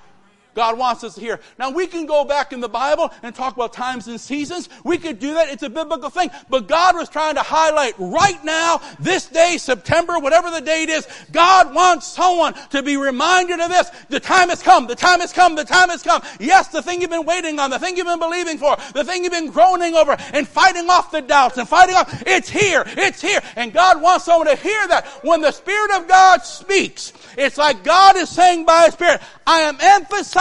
God 0.55 0.77
wants 0.77 1.03
us 1.03 1.15
to 1.15 1.21
hear. 1.21 1.39
Now 1.57 1.69
we 1.69 1.87
can 1.87 2.05
go 2.05 2.25
back 2.25 2.53
in 2.53 2.59
the 2.59 2.69
Bible 2.69 3.11
and 3.23 3.33
talk 3.35 3.55
about 3.55 3.73
times 3.73 4.07
and 4.07 4.19
seasons. 4.19 4.69
We 4.83 4.97
could 4.97 5.19
do 5.19 5.35
that. 5.35 5.49
It's 5.49 5.63
a 5.63 5.69
biblical 5.69 6.09
thing. 6.09 6.31
But 6.49 6.67
God 6.67 6.95
was 6.95 7.09
trying 7.09 7.35
to 7.35 7.43
highlight 7.43 7.93
right 7.99 8.43
now, 8.43 8.81
this 8.99 9.27
day, 9.27 9.57
September, 9.57 10.19
whatever 10.19 10.49
the 10.49 10.61
date 10.61 10.89
is, 10.89 11.07
God 11.31 11.73
wants 11.73 12.07
someone 12.07 12.55
to 12.71 12.81
be 12.81 12.97
reminded 12.97 13.59
of 13.59 13.69
this. 13.69 13.89
The 14.09 14.19
time 14.19 14.49
has 14.49 14.63
come. 14.63 14.87
The 14.87 14.95
time 14.95 15.19
has 15.19 15.31
come. 15.31 15.55
The 15.55 15.65
time 15.65 15.89
has 15.89 16.01
come. 16.01 16.21
Yes, 16.39 16.69
the 16.69 16.81
thing 16.81 17.01
you've 17.01 17.09
been 17.09 17.25
waiting 17.25 17.59
on, 17.59 17.69
the 17.69 17.79
thing 17.79 17.95
you've 17.95 18.07
been 18.07 18.19
believing 18.19 18.57
for, 18.57 18.75
the 18.93 19.03
thing 19.03 19.23
you've 19.23 19.33
been 19.33 19.51
groaning 19.51 19.95
over 19.95 20.17
and 20.33 20.47
fighting 20.47 20.89
off 20.89 21.11
the 21.11 21.21
doubts 21.21 21.57
and 21.57 21.67
fighting 21.67 21.95
off. 21.95 22.23
It's 22.25 22.49
here. 22.49 22.83
It's 22.85 23.21
here. 23.21 23.41
And 23.55 23.71
God 23.73 24.01
wants 24.01 24.25
someone 24.25 24.47
to 24.47 24.55
hear 24.55 24.87
that. 24.87 25.05
When 25.23 25.41
the 25.41 25.51
Spirit 25.51 25.91
of 25.91 26.07
God 26.07 26.43
speaks, 26.43 27.13
it's 27.37 27.57
like 27.57 27.83
God 27.83 28.15
is 28.15 28.29
saying 28.29 28.65
by 28.65 28.85
His 28.85 28.93
Spirit, 28.93 29.21
I 29.45 29.61
am 29.61 29.77
emphasizing 29.79 30.38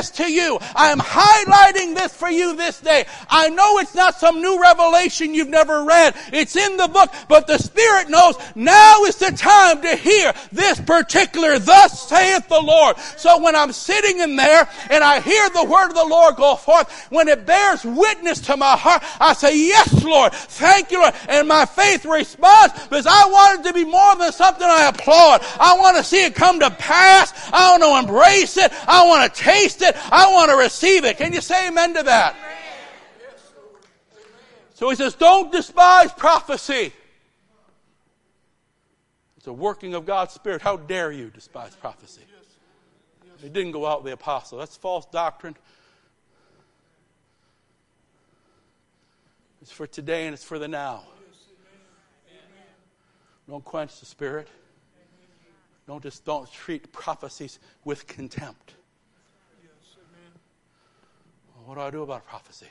this 0.00 0.10
to 0.10 0.30
you. 0.30 0.58
I 0.74 0.90
am 0.90 0.98
highlighting 0.98 1.94
this 1.94 2.14
for 2.14 2.30
you 2.30 2.56
this 2.56 2.80
day. 2.80 3.04
I 3.28 3.48
know 3.48 3.78
it's 3.78 3.94
not 3.94 4.14
some 4.14 4.40
new 4.40 4.60
revelation 4.60 5.34
you've 5.34 5.48
never 5.48 5.84
read. 5.84 6.14
It's 6.32 6.56
in 6.56 6.76
the 6.76 6.88
book, 6.88 7.12
but 7.28 7.46
the 7.46 7.58
Spirit 7.58 8.08
knows 8.08 8.36
now 8.54 9.04
is 9.04 9.16
the 9.16 9.32
time 9.32 9.82
to 9.82 9.96
hear 9.96 10.32
this 10.52 10.80
particular, 10.80 11.58
thus 11.58 12.08
saith 12.08 12.48
the 12.48 12.60
Lord. 12.60 12.98
So 13.16 13.42
when 13.42 13.56
I'm 13.56 13.72
sitting 13.72 14.20
in 14.20 14.36
there 14.36 14.68
and 14.90 15.04
I 15.04 15.20
hear 15.20 15.48
the 15.50 15.64
word 15.64 15.88
of 15.88 15.94
the 15.94 16.04
Lord 16.04 16.36
go 16.36 16.56
forth, 16.56 16.90
when 17.10 17.28
it 17.28 17.46
bears 17.46 17.84
witness 17.84 18.40
to 18.42 18.56
my 18.56 18.76
heart, 18.76 19.02
I 19.20 19.32
say, 19.32 19.56
yes, 19.56 20.04
Lord, 20.04 20.32
thank 20.32 20.90
you, 20.90 21.02
Lord. 21.02 21.14
And 21.28 21.48
my 21.48 21.66
faith 21.66 22.04
responds 22.04 22.74
because 22.84 23.06
I 23.06 23.26
want 23.26 23.60
it 23.60 23.68
to 23.68 23.74
be 23.74 23.84
more 23.84 24.16
than 24.16 24.32
something 24.32 24.66
I 24.66 24.88
applaud. 24.88 25.42
I 25.58 25.76
want 25.78 25.96
to 25.96 26.04
see 26.04 26.24
it 26.24 26.34
come 26.34 26.60
to 26.60 26.70
pass. 26.70 27.32
I 27.52 27.72
want 27.72 27.82
to 27.82 28.08
embrace 28.08 28.56
it. 28.56 28.72
I 28.86 29.06
want 29.06 29.19
to 29.22 29.42
taste 29.42 29.82
it. 29.82 29.96
I 30.12 30.32
want 30.32 30.50
to 30.50 30.56
receive 30.56 31.04
it. 31.04 31.18
Can 31.18 31.32
you 31.32 31.40
say 31.40 31.68
amen 31.68 31.94
to 31.94 32.02
that? 32.04 32.36
So 34.74 34.88
he 34.88 34.96
says, 34.96 35.14
don't 35.14 35.52
despise 35.52 36.12
prophecy. 36.12 36.92
It's 39.36 39.46
a 39.46 39.52
working 39.52 39.94
of 39.94 40.06
God's 40.06 40.32
Spirit. 40.32 40.62
How 40.62 40.76
dare 40.76 41.12
you 41.12 41.30
despise 41.30 41.74
prophecy? 41.74 42.22
It 43.42 43.52
didn't 43.52 43.72
go 43.72 43.86
out 43.86 44.02
with 44.02 44.10
the 44.10 44.14
apostle. 44.14 44.58
That's 44.58 44.76
false 44.76 45.06
doctrine. 45.06 45.56
It's 49.62 49.72
for 49.72 49.86
today 49.86 50.26
and 50.26 50.34
it's 50.34 50.44
for 50.44 50.58
the 50.58 50.68
now. 50.68 51.04
Don't 53.48 53.64
quench 53.64 53.98
the 53.98 54.06
Spirit. 54.06 54.48
Don't 55.86 56.02
just 56.02 56.24
don't 56.24 56.50
treat 56.52 56.92
prophecies 56.92 57.58
with 57.84 58.06
contempt. 58.06 58.74
What 61.70 61.76
do 61.76 61.82
I 61.82 61.90
do 61.92 62.02
about 62.02 62.26
prophecy? 62.26 62.66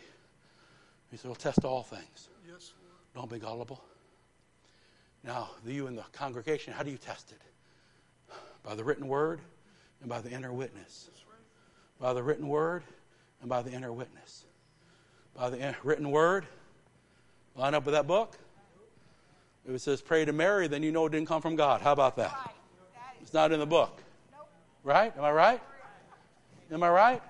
He 1.09 1.15
said, 1.15 1.29
Well, 1.29 1.35
test 1.35 1.63
all 1.63 1.83
things. 1.83 2.27
Yes, 2.45 2.73
don't 3.15 3.31
be 3.31 3.39
gullible. 3.39 3.81
Now, 5.23 5.51
you 5.65 5.87
in 5.87 5.95
the 5.95 6.03
congregation, 6.11 6.73
how 6.73 6.83
do 6.83 6.91
you 6.91 6.97
test 6.97 7.31
it? 7.31 7.39
By 8.61 8.75
the 8.75 8.83
written 8.83 9.07
word 9.07 9.39
and 10.01 10.09
by 10.09 10.19
the 10.19 10.29
inner 10.29 10.51
witness. 10.51 11.09
Right. 11.29 12.07
By 12.09 12.13
the 12.13 12.21
written 12.21 12.49
word 12.49 12.83
and 13.39 13.49
by 13.49 13.61
the 13.61 13.71
inner 13.71 13.93
witness. 13.93 14.43
By 15.33 15.49
the 15.49 15.75
written 15.81 16.11
word, 16.11 16.45
line 17.55 17.75
up 17.75 17.85
with 17.85 17.93
that 17.93 18.05
book. 18.05 18.37
If 19.65 19.75
it 19.75 19.79
says 19.79 20.01
pray 20.01 20.25
to 20.25 20.33
Mary, 20.33 20.67
then 20.67 20.83
you 20.83 20.91
know 20.91 21.05
it 21.05 21.13
didn't 21.13 21.29
come 21.29 21.41
from 21.41 21.55
God. 21.55 21.79
How 21.79 21.93
about 21.93 22.17
that? 22.17 22.53
It's 23.21 23.33
not 23.33 23.53
in 23.53 23.61
the 23.61 23.65
book. 23.65 24.03
Right? 24.83 25.15
Am 25.17 25.23
I 25.23 25.31
right? 25.31 25.61
Am 26.69 26.83
I 26.83 26.89
right? 26.89 27.21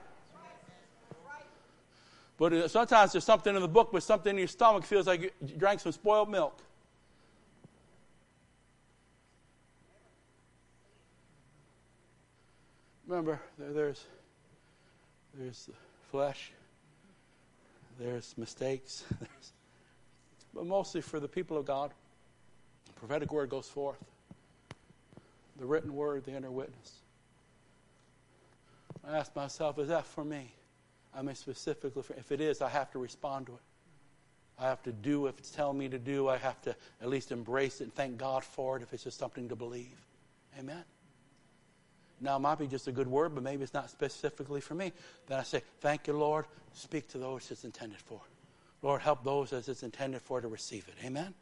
But 2.40 2.54
uh, 2.54 2.68
sometimes 2.70 3.12
there's 3.12 3.26
something 3.26 3.54
in 3.54 3.62
the 3.62 3.68
book, 3.68 3.90
but 3.92 4.02
something 4.02 4.32
in 4.32 4.38
your 4.38 4.48
stomach 4.48 4.86
feels 4.86 5.06
like 5.06 5.22
you 5.22 5.32
drank 5.58 5.82
some 5.82 5.92
spoiled 5.92 6.32
milk. 6.32 6.58
Remember, 13.06 13.42
there, 13.58 13.74
there's 13.74 14.06
there's 15.38 15.70
flesh, 16.12 16.52
there's 18.00 18.34
mistakes, 18.38 19.04
there's, 19.20 19.52
but 20.54 20.66
mostly 20.66 21.02
for 21.02 21.20
the 21.20 21.28
people 21.28 21.58
of 21.58 21.66
God. 21.66 21.92
The 22.86 22.94
prophetic 22.94 23.34
word 23.34 23.50
goes 23.50 23.68
forth. 23.68 24.04
The 25.58 25.66
written 25.66 25.94
word, 25.94 26.24
the 26.24 26.36
inner 26.36 26.52
witness. 26.52 26.94
I 29.06 29.18
ask 29.18 29.36
myself, 29.36 29.78
is 29.78 29.90
that 29.90 30.06
for 30.06 30.24
me? 30.24 30.54
I 31.16 31.22
mean, 31.22 31.36
specifically, 31.36 32.04
if 32.18 32.32
it 32.32 32.42
is, 32.42 32.62
I 32.62 32.70
have 32.70 32.92
to 32.92 33.00
respond 33.00 33.48
to 33.48 33.54
it. 33.54 33.60
I 34.60 34.64
have 34.64 34.84
to 34.84 34.92
do 34.92 35.28
if 35.28 35.40
it's 35.40 35.52
telling 35.52 35.78
me 35.78 35.88
to 35.90 35.98
do. 35.98 36.28
I 36.28 36.38
have 36.38 36.62
to 36.64 36.76
at 37.02 37.10
least 37.10 37.32
embrace 37.32 37.82
it 37.82 37.86
and 37.86 37.94
thank 37.94 38.18
God 38.18 38.44
for 38.44 38.78
it 38.78 38.84
if 38.84 38.94
it's 38.94 39.04
just 39.06 39.18
something 39.18 39.48
to 39.50 39.56
believe. 39.56 39.96
Amen. 40.60 40.84
Now, 42.22 42.36
it 42.36 42.40
might 42.40 42.60
be 42.60 42.68
just 42.68 42.88
a 42.88 42.92
good 42.92 43.08
word, 43.08 43.34
but 43.34 43.44
maybe 43.44 43.64
it's 43.64 43.74
not 43.74 43.90
specifically 43.90 44.60
for 44.60 44.76
me. 44.76 44.92
Then 45.28 45.40
I 45.40 45.44
say, 45.44 45.62
Thank 45.80 46.08
you, 46.08 46.14
Lord. 46.14 46.46
Speak 46.74 47.08
to 47.10 47.18
those 47.18 47.50
it's 47.50 47.64
intended 47.64 48.00
for. 48.00 48.20
Lord, 48.82 49.02
help 49.02 49.24
those 49.24 49.54
as 49.54 49.70
it's 49.70 49.84
intended 49.84 50.22
for 50.22 50.42
to 50.42 50.48
receive 50.48 50.88
it. 50.88 51.06
Amen? 51.06 51.34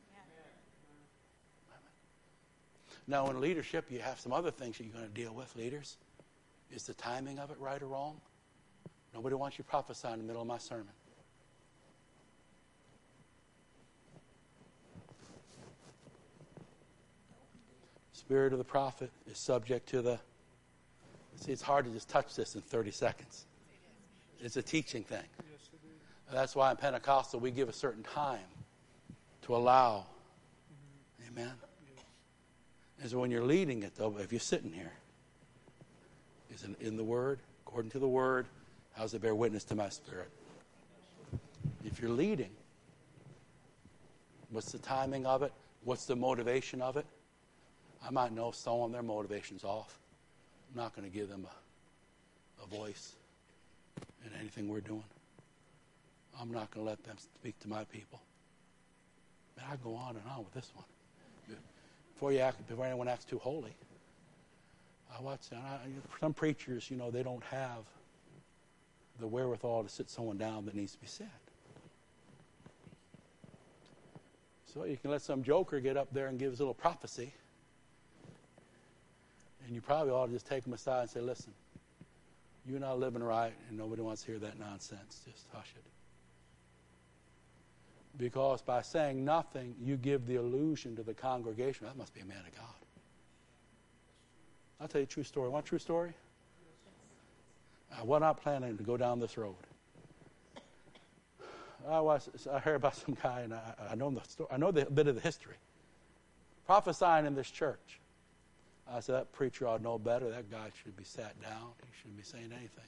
Now, 3.07 3.29
in 3.29 3.39
leadership, 3.39 3.85
you 3.89 3.99
have 3.99 4.19
some 4.19 4.33
other 4.33 4.51
things 4.51 4.77
that 4.77 4.83
you're 4.83 4.93
going 4.93 5.07
to 5.07 5.13
deal 5.13 5.33
with, 5.33 5.55
leaders. 5.55 5.97
Is 6.71 6.83
the 6.83 6.93
timing 6.93 7.39
of 7.39 7.51
it 7.51 7.57
right 7.59 7.81
or 7.81 7.87
wrong? 7.87 8.19
Nobody 9.17 9.33
wants 9.33 9.57
you 9.57 9.63
prophesying 9.63 10.13
in 10.13 10.19
the 10.19 10.25
middle 10.25 10.43
of 10.43 10.47
my 10.47 10.59
sermon. 10.59 10.93
Spirit 18.13 18.53
of 18.53 18.59
the 18.59 18.63
prophet 18.63 19.09
is 19.25 19.39
subject 19.39 19.89
to 19.89 20.03
the. 20.03 20.19
See, 21.37 21.51
it's 21.51 21.63
hard 21.63 21.85
to 21.85 21.91
just 21.91 22.07
touch 22.07 22.35
this 22.35 22.53
in 22.53 22.61
30 22.61 22.91
seconds. 22.91 23.47
It's 24.39 24.55
a 24.55 24.61
teaching 24.61 25.03
thing. 25.03 25.25
That's 26.31 26.55
why 26.55 26.69
in 26.69 26.77
Pentecostal 26.77 27.39
we 27.39 27.49
give 27.49 27.69
a 27.69 27.73
certain 27.73 28.03
time 28.03 28.45
to 29.41 29.55
allow. 29.55 30.05
Amen. 31.27 31.53
And 33.01 33.09
so 33.09 33.17
when 33.17 33.31
you're 33.31 33.43
leading 33.43 33.81
it, 33.81 33.95
though, 33.95 34.15
if 34.19 34.31
you're 34.31 34.39
sitting 34.39 34.71
here, 34.71 34.93
is 36.53 36.63
it 36.63 36.79
in 36.79 36.97
the 36.97 37.03
Word, 37.03 37.39
according 37.65 37.89
to 37.91 37.99
the 37.99 38.07
Word, 38.07 38.45
how 38.97 39.03
does 39.03 39.13
it 39.13 39.21
bear 39.21 39.35
witness 39.35 39.63
to 39.65 39.75
my 39.75 39.89
spirit? 39.89 40.29
If 41.85 42.01
you're 42.01 42.09
leading, 42.09 42.49
what's 44.49 44.71
the 44.71 44.79
timing 44.79 45.27
of 45.27 45.43
it? 45.43 45.53
What's 45.83 46.05
the 46.05 46.15
motivation 46.15 46.81
of 46.81 46.97
it? 46.97 47.05
I 48.05 48.09
might 48.09 48.33
know 48.33 48.49
someone, 48.49 48.91
their 48.91 49.03
motivation's 49.03 49.63
off. 49.63 49.99
I'm 50.71 50.81
not 50.81 50.95
going 50.95 51.07
to 51.09 51.15
give 51.15 51.29
them 51.29 51.45
a, 51.45 52.63
a 52.63 52.75
voice 52.75 53.13
in 54.25 54.31
anything 54.39 54.67
we're 54.67 54.81
doing. 54.81 55.03
I'm 56.41 56.51
not 56.51 56.71
going 56.71 56.83
to 56.83 56.89
let 56.89 57.03
them 57.03 57.17
speak 57.19 57.59
to 57.59 57.69
my 57.69 57.83
people. 57.85 58.19
Man, 59.57 59.67
I 59.71 59.75
go 59.83 59.93
on 59.93 60.15
and 60.15 60.23
on 60.35 60.39
with 60.39 60.53
this 60.53 60.71
one. 60.73 60.85
Before 62.15 62.31
you 62.31 62.39
act, 62.39 62.67
before 62.67 62.85
anyone 62.85 63.07
acts 63.07 63.25
too 63.25 63.37
holy, 63.37 63.75
I 65.15 65.21
watch. 65.21 65.41
I, 65.53 65.77
some 66.19 66.33
preachers, 66.33 66.89
you 66.89 66.97
know, 66.97 67.11
they 67.11 67.21
don't 67.21 67.43
have 67.43 67.83
the 69.19 69.27
wherewithal 69.27 69.83
to 69.83 69.89
sit 69.89 70.09
someone 70.09 70.37
down 70.37 70.65
that 70.65 70.75
needs 70.75 70.93
to 70.93 71.01
be 71.01 71.07
said. 71.07 71.29
So 74.73 74.83
you 74.83 74.97
can 74.97 75.09
let 75.09 75.21
some 75.21 75.43
joker 75.43 75.79
get 75.79 75.97
up 75.97 76.13
there 76.13 76.27
and 76.27 76.37
give 76.37 76.51
his 76.51 76.59
little 76.59 76.73
prophecy, 76.73 77.33
and 79.65 79.73
you 79.73 79.81
probably 79.81 80.11
ought 80.11 80.27
to 80.27 80.31
just 80.31 80.45
take 80.45 80.65
him 80.65 80.73
aside 80.73 81.01
and 81.01 81.09
say, 81.09 81.21
"Listen, 81.21 81.53
you're 82.65 82.79
not 82.79 82.99
living 82.99 83.23
right, 83.23 83.53
and 83.69 83.77
nobody 83.77 84.01
wants 84.01 84.21
to 84.23 84.27
hear 84.27 84.39
that 84.39 84.59
nonsense. 84.59 85.21
Just 85.25 85.47
hush 85.51 85.73
it." 85.75 85.83
Because 88.17 88.61
by 88.61 88.81
saying 88.81 89.23
nothing, 89.23 89.75
you 89.79 89.95
give 89.95 90.25
the 90.27 90.35
illusion 90.35 90.95
to 90.95 91.03
the 91.03 91.13
congregation 91.13 91.85
that 91.87 91.95
must 91.95 92.13
be 92.13 92.19
a 92.19 92.25
man 92.25 92.45
of 92.45 92.55
God. 92.55 92.75
I'll 94.79 94.87
tell 94.87 95.01
you 95.01 95.05
a 95.05 95.07
true 95.07 95.23
story. 95.23 95.49
Want 95.49 95.65
a 95.65 95.69
true 95.69 95.79
story? 95.79 96.13
I 97.95 98.03
was 98.03 98.21
not 98.21 98.41
planning 98.41 98.77
to 98.77 98.83
go 98.83 98.97
down 98.97 99.19
this 99.19 99.37
road. 99.37 99.55
I 101.87 101.99
was. 102.01 102.29
I 102.51 102.59
heard 102.59 102.75
about 102.75 102.95
some 102.95 103.15
guy, 103.21 103.41
and 103.41 103.53
I, 103.53 103.61
I 103.91 103.95
know 103.95 104.09
the 104.09 104.21
story. 104.21 104.49
I 104.51 104.57
know 104.57 104.71
the 104.71 104.85
bit 104.85 105.07
of 105.07 105.15
the 105.15 105.21
history. 105.21 105.55
Prophesying 106.65 107.25
in 107.25 107.33
this 107.33 107.49
church. 107.49 107.99
I 108.91 108.99
said 108.99 109.15
that 109.15 109.31
preacher 109.31 109.67
ought 109.67 109.77
to 109.77 109.83
know 109.83 109.97
better. 109.97 110.29
That 110.29 110.49
guy 110.51 110.69
should 110.83 110.95
be 110.97 111.03
sat 111.03 111.41
down. 111.41 111.69
He 111.81 111.87
shouldn't 111.99 112.17
be 112.17 112.23
saying 112.23 112.51
anything. 112.51 112.83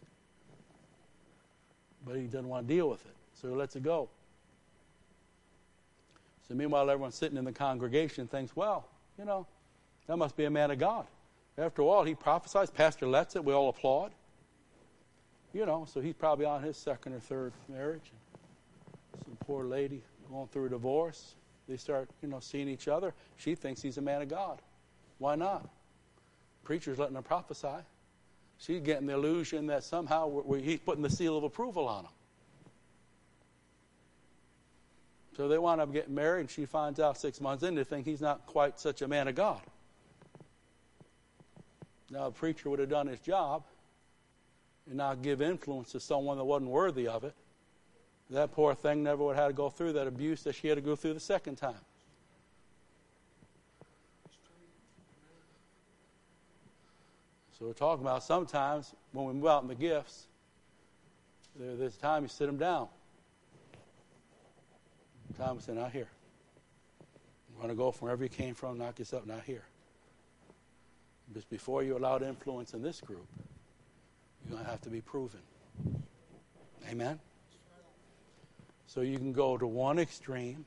But 2.06 2.16
he 2.16 2.24
doesn't 2.24 2.48
want 2.48 2.68
to 2.68 2.74
deal 2.74 2.90
with 2.90 3.06
it, 3.06 3.16
so 3.34 3.50
he 3.50 3.56
lets 3.56 3.76
it 3.76 3.84
go. 3.84 4.10
So 6.48 6.56
meanwhile, 6.56 6.90
everyone 6.90 7.12
sitting 7.12 7.38
in 7.38 7.46
the 7.46 7.52
congregation 7.52 8.28
thinks, 8.28 8.56
well, 8.56 8.88
you 9.18 9.26
know, 9.26 9.46
that 10.08 10.18
must 10.18 10.36
be 10.36 10.46
a 10.46 10.50
man 10.50 10.72
of 10.72 10.80
God. 10.80 11.06
After 11.58 11.82
all, 11.84 12.04
he 12.04 12.16
prophesies. 12.16 12.70
Pastor 12.70 13.06
lets 13.06 13.36
it. 13.36 13.44
We 13.44 13.54
all 13.54 13.70
applaud. 13.70 14.12
You 15.54 15.66
know, 15.66 15.86
so 15.92 16.00
he's 16.00 16.14
probably 16.14 16.46
on 16.46 16.62
his 16.62 16.78
second 16.78 17.14
or 17.14 17.20
third 17.20 17.54
marriage. 17.68 18.12
Some 19.26 19.38
poor 19.40 19.66
lady 19.66 20.04
going 20.30 20.48
through 20.48 20.68
a 20.68 20.70
divorce. 20.70 21.36
They 21.68 21.78
start, 21.78 22.10
you 22.22 22.30
know, 22.30 22.40
seeing 22.40 22.68
each 22.68 22.88
other. 22.88 23.14
She 23.38 23.56
thinks 23.56 23.82
he's 23.82 23.98
a 23.98 24.02
man 24.02 24.22
of 24.22 24.30
God. 24.30 24.62
Why 25.18 25.36
not? 25.36 25.68
Preacher's 26.64 27.00
letting 27.00 27.16
her 27.16 27.22
prophesy. 27.22 27.84
She's 28.60 28.82
getting 28.82 29.08
the 29.08 29.14
illusion 29.14 29.68
that 29.68 29.84
somehow 29.84 30.28
we're, 30.28 30.42
we're, 30.44 30.60
he's 30.60 30.80
putting 30.80 31.02
the 31.02 31.10
seal 31.10 31.38
of 31.38 31.44
approval 31.44 31.88
on 31.88 32.06
him. 32.06 32.12
So 35.36 35.48
they 35.48 35.58
wind 35.58 35.80
up 35.80 35.94
getting 35.94 36.14
married, 36.14 36.42
and 36.42 36.50
she 36.50 36.66
finds 36.66 37.00
out 37.00 37.18
six 37.18 37.40
months 37.40 37.64
in 37.64 37.74
they 37.74 37.86
think 37.86 38.06
he's 38.06 38.22
not 38.22 38.46
quite 38.46 38.80
such 38.80 39.02
a 39.02 39.08
man 39.08 39.28
of 39.28 39.36
God. 39.36 39.62
Now, 42.12 42.28
a 42.28 42.32
preacher 42.32 42.70
would 42.70 42.80
have 42.80 42.90
done 42.90 43.08
his 43.08 43.20
job 43.20 43.64
and 44.90 44.98
not 44.98 45.22
give 45.22 45.42
influence 45.42 45.92
to 45.92 46.00
someone 46.00 46.38
that 46.38 46.44
wasn't 46.44 46.70
worthy 46.70 47.08
of 47.08 47.24
it. 47.24 47.34
That 48.32 48.52
poor 48.52 48.76
thing 48.76 49.04
never 49.04 49.24
would 49.24 49.36
have 49.36 49.46
had 49.46 49.48
to 49.50 49.54
go 49.54 49.70
through 49.70 49.94
that 49.94 50.08
abuse 50.08 50.44
that 50.44 50.54
she 50.54 50.68
had 50.68 50.76
to 50.76 50.82
go 50.82 50.96
through 50.96 51.14
the 51.14 51.20
second 51.20 51.56
time. 51.56 51.74
So 57.58 57.66
we're 57.66 57.74
talking 57.74 58.06
about 58.06 58.24
sometimes 58.24 58.94
when 59.12 59.26
we 59.26 59.34
move 59.34 59.48
out 59.48 59.64
in 59.64 59.68
the 59.68 59.76
gifts, 59.76 60.28
there, 61.60 61.76
there's 61.76 61.98
time 61.98 62.24
you 62.24 62.30
sit 62.30 62.46
them 62.46 62.58
down. 62.58 62.88
Time 65.38 65.56
we 65.56 65.62
say, 65.62 65.74
not 65.74 65.92
here. 65.92 66.08
Want 67.58 67.70
to 67.70 67.76
go 67.76 67.92
from 67.92 68.06
wherever 68.06 68.24
you 68.24 68.30
came 68.30 68.56
from, 68.56 68.78
knock 68.78 69.00
yourself, 69.00 69.26
not 69.26 69.44
here. 69.44 69.64
Just 71.34 71.50
before 71.50 71.84
you 71.84 71.98
allowed 71.98 72.24
influence 72.24 72.74
in 72.74 72.82
this 72.82 73.02
group, 73.02 73.28
have 74.70 74.82
to 74.82 74.90
be 74.90 75.02
proven. 75.02 75.40
Amen? 76.90 77.20
So 78.88 79.02
you 79.02 79.18
can 79.18 79.34
go 79.34 79.58
to 79.58 79.68
one 79.68 80.00
extreme, 80.00 80.66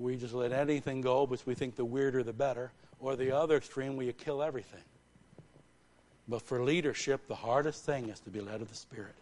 We 0.00 0.16
just 0.16 0.32
let 0.32 0.50
anything 0.52 1.02
go 1.02 1.26
because 1.26 1.44
we 1.44 1.54
think 1.54 1.76
the 1.76 1.84
weirder 1.84 2.22
the 2.22 2.32
better, 2.32 2.72
or 3.00 3.16
the 3.16 3.36
other 3.36 3.56
extreme 3.56 3.96
where 3.96 4.06
you 4.06 4.14
kill 4.14 4.42
everything. 4.42 4.80
But 6.26 6.40
for 6.40 6.64
leadership, 6.64 7.26
the 7.28 7.34
hardest 7.34 7.84
thing 7.84 8.08
is 8.08 8.18
to 8.20 8.30
be 8.30 8.40
led 8.40 8.62
of 8.62 8.70
the 8.70 8.74
Spirit. 8.74 9.14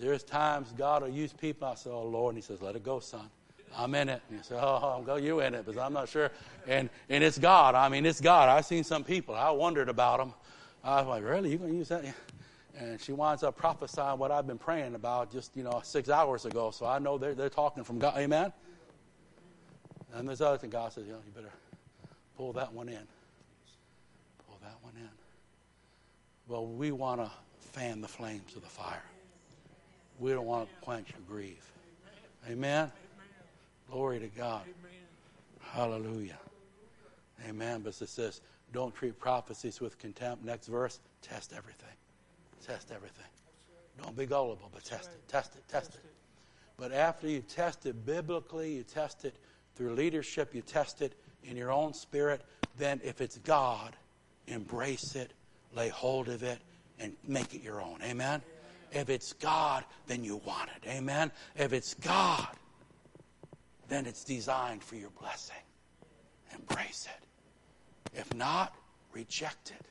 There's 0.00 0.22
times 0.22 0.74
God 0.76 1.02
will 1.02 1.08
use 1.08 1.32
people. 1.32 1.66
I 1.68 1.76
say, 1.76 1.88
"Oh 1.88 2.02
Lord," 2.02 2.34
and 2.34 2.42
He 2.42 2.46
says, 2.46 2.60
"Let 2.60 2.76
it 2.76 2.82
go, 2.82 3.00
son. 3.00 3.30
I'm 3.74 3.94
in 3.94 4.10
it." 4.10 4.20
And 4.28 4.38
you 4.38 4.44
say, 4.44 4.56
"Oh, 4.56 4.80
oh 4.82 4.98
I'm 4.98 5.04
go 5.04 5.16
you 5.16 5.40
in 5.40 5.54
it," 5.54 5.64
because 5.64 5.78
I'm 5.78 5.94
not 5.94 6.08
sure. 6.10 6.30
And 6.66 6.90
and 7.08 7.24
it's 7.24 7.38
God. 7.38 7.74
I 7.74 7.88
mean, 7.88 8.04
it's 8.04 8.20
God. 8.20 8.50
I've 8.50 8.66
seen 8.66 8.84
some 8.84 9.04
people. 9.04 9.34
I 9.34 9.50
wondered 9.50 9.88
about 9.88 10.18
them. 10.18 10.34
I 10.84 11.00
was 11.00 11.06
like, 11.06 11.24
"Really? 11.24 11.50
You 11.50 11.58
going 11.58 11.70
to 11.70 11.76
use 11.76 11.88
that?" 11.88 12.04
And 12.78 13.00
she 13.00 13.12
winds 13.12 13.42
up 13.42 13.56
prophesying 13.56 14.18
what 14.18 14.30
I've 14.30 14.46
been 14.46 14.58
praying 14.58 14.94
about 14.94 15.30
just 15.30 15.56
you 15.56 15.62
know 15.62 15.80
six 15.84 16.08
hours 16.08 16.44
ago. 16.44 16.70
So 16.70 16.86
I 16.86 16.98
know 16.98 17.18
they're 17.18 17.34
they're 17.34 17.48
talking 17.48 17.84
from 17.84 17.98
God. 17.98 18.16
Amen. 18.16 18.52
And 20.14 20.28
there's 20.28 20.40
other 20.40 20.58
thing 20.58 20.70
God 20.70 20.92
says, 20.92 21.06
"You 21.06 21.12
know, 21.12 21.18
you 21.24 21.32
better 21.32 21.52
pull 22.36 22.52
that 22.54 22.72
one 22.72 22.88
in. 22.88 23.06
Pull 24.46 24.58
that 24.62 24.76
one 24.82 24.94
in." 24.96 25.08
Well, 26.48 26.66
we 26.66 26.92
want 26.92 27.20
to 27.20 27.30
fan 27.72 28.00
the 28.00 28.08
flames 28.08 28.56
of 28.56 28.62
the 28.62 28.68
fire. 28.68 29.02
We 30.18 30.32
don't 30.32 30.46
want 30.46 30.68
to 30.68 30.84
quench 30.84 31.10
or 31.10 31.20
grieve. 31.28 31.64
Amen. 32.48 32.90
Glory 33.90 34.20
to 34.20 34.28
God. 34.28 34.62
Hallelujah. 35.60 36.38
Amen. 37.48 37.80
But 37.80 38.00
it 38.00 38.08
says, 38.08 38.40
don't 38.72 38.94
treat 38.94 39.18
prophecies 39.18 39.80
with 39.80 39.98
contempt. 39.98 40.44
Next 40.44 40.66
verse, 40.66 41.00
test 41.20 41.52
everything. 41.56 41.88
Test 42.66 42.90
everything. 42.94 43.26
Don't 44.00 44.16
be 44.16 44.26
gullible, 44.26 44.70
but 44.72 44.84
test 44.84 45.10
it, 45.10 45.28
test 45.28 45.54
it, 45.54 45.62
test 45.68 45.94
it. 45.94 46.00
But 46.78 46.92
after 46.92 47.28
you 47.28 47.40
test 47.40 47.86
it 47.86 48.06
biblically, 48.06 48.74
you 48.74 48.82
test 48.82 49.24
it 49.24 49.36
through 49.76 49.94
leadership, 49.94 50.54
you 50.54 50.62
test 50.62 51.02
it 51.02 51.14
in 51.44 51.56
your 51.56 51.70
own 51.70 51.92
spirit, 51.92 52.42
then 52.78 53.00
if 53.04 53.20
it's 53.20 53.38
God, 53.38 53.94
embrace 54.46 55.14
it, 55.14 55.32
lay 55.74 55.88
hold 55.88 56.28
of 56.28 56.42
it, 56.42 56.58
and 56.98 57.14
make 57.26 57.54
it 57.54 57.62
your 57.62 57.80
own. 57.80 57.98
Amen? 58.02 58.42
If 58.92 59.10
it's 59.10 59.32
God, 59.34 59.84
then 60.06 60.24
you 60.24 60.36
want 60.44 60.70
it. 60.76 60.88
Amen? 60.88 61.30
If 61.56 61.72
it's 61.72 61.94
God, 61.94 62.48
then 63.88 64.06
it's 64.06 64.24
designed 64.24 64.82
for 64.82 64.96
your 64.96 65.10
blessing. 65.10 65.56
Embrace 66.54 67.08
it. 67.10 67.26
If 68.14 68.34
not, 68.34 68.74
reject 69.12 69.70
it. 69.70 69.86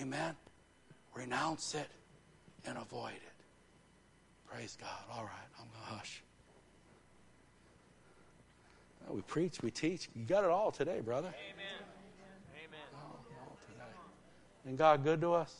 Amen? 0.00 0.34
Renounce 1.14 1.74
it 1.74 1.88
and 2.66 2.78
avoid 2.78 3.14
it. 3.14 3.22
Praise 4.46 4.76
God. 4.80 4.88
All 5.12 5.24
right, 5.24 5.48
I'm 5.58 5.66
going 5.68 5.84
to 5.86 5.94
hush. 5.94 6.22
Well, 9.06 9.16
we 9.16 9.22
preach, 9.22 9.62
we 9.62 9.70
teach. 9.70 10.08
You 10.14 10.24
got 10.24 10.44
it 10.44 10.50
all 10.50 10.70
today, 10.70 11.00
brother. 11.00 11.28
Amen. 11.28 11.66
Amen. 12.64 12.80
All, 12.94 13.20
all 13.40 13.56
today. 13.72 13.84
And 14.66 14.78
God 14.78 15.04
good 15.04 15.20
to 15.20 15.34
us? 15.34 15.54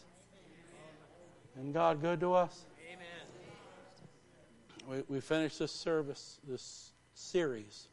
And 1.57 1.74
God 1.74 2.01
good 2.01 2.20
to 2.20 2.35
us? 2.35 2.66
Amen. 2.93 5.05
We, 5.09 5.16
we 5.16 5.20
finished 5.20 5.59
this 5.59 5.73
service, 5.73 6.39
this 6.47 6.93
series, 7.15 7.89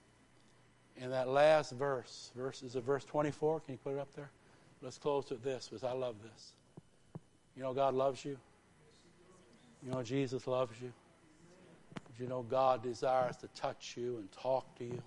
in 0.98 1.12
that 1.12 1.28
last 1.28 1.72
verse. 1.72 2.32
Verse 2.36 2.64
is 2.64 2.76
it 2.76 2.84
verse 2.84 3.04
24? 3.06 3.62
Can 3.62 3.74
you 3.74 3.80
put 3.84 3.94
it 3.94 4.00
up 4.00 4.14
there? 4.16 4.30
Let's 4.82 4.98
close 4.98 5.30
with 5.30 5.44
this, 5.44 5.68
because 5.70 5.84
I 5.84 5.94
love 5.94 6.16
this. 6.22 6.54
You 7.56 7.64
know 7.64 7.74
God 7.74 7.94
loves 7.94 8.24
you. 8.24 8.38
You 9.84 9.92
know 9.92 10.04
Jesus 10.04 10.48
loves 10.48 10.80
you. 10.82 10.92
You 12.20 12.28
know 12.28 12.44
God 12.44 12.82
desires 12.84 13.38
to 13.38 13.48
touch 13.50 13.96
you 13.98 14.18
and 14.18 14.32
talk 14.32 14.76
to 14.78 14.86
you. 14.86 15.02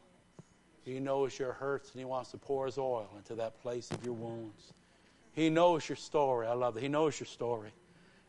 He 0.84 1.00
knows 1.00 1.38
your 1.38 1.52
hurts 1.52 1.90
and 1.92 1.98
He 1.98 2.04
wants 2.04 2.30
to 2.30 2.38
pour 2.38 2.66
His 2.66 2.78
oil 2.78 3.08
into 3.16 3.34
that 3.36 3.60
place 3.60 3.90
of 3.90 4.04
your 4.04 4.14
wounds. 4.14 4.72
He 5.32 5.50
knows 5.50 5.88
your 5.88 5.96
story. 5.96 6.46
I 6.46 6.54
love 6.54 6.74
that. 6.74 6.82
He 6.82 6.88
knows 6.88 7.18
your 7.20 7.26
story. 7.26 7.70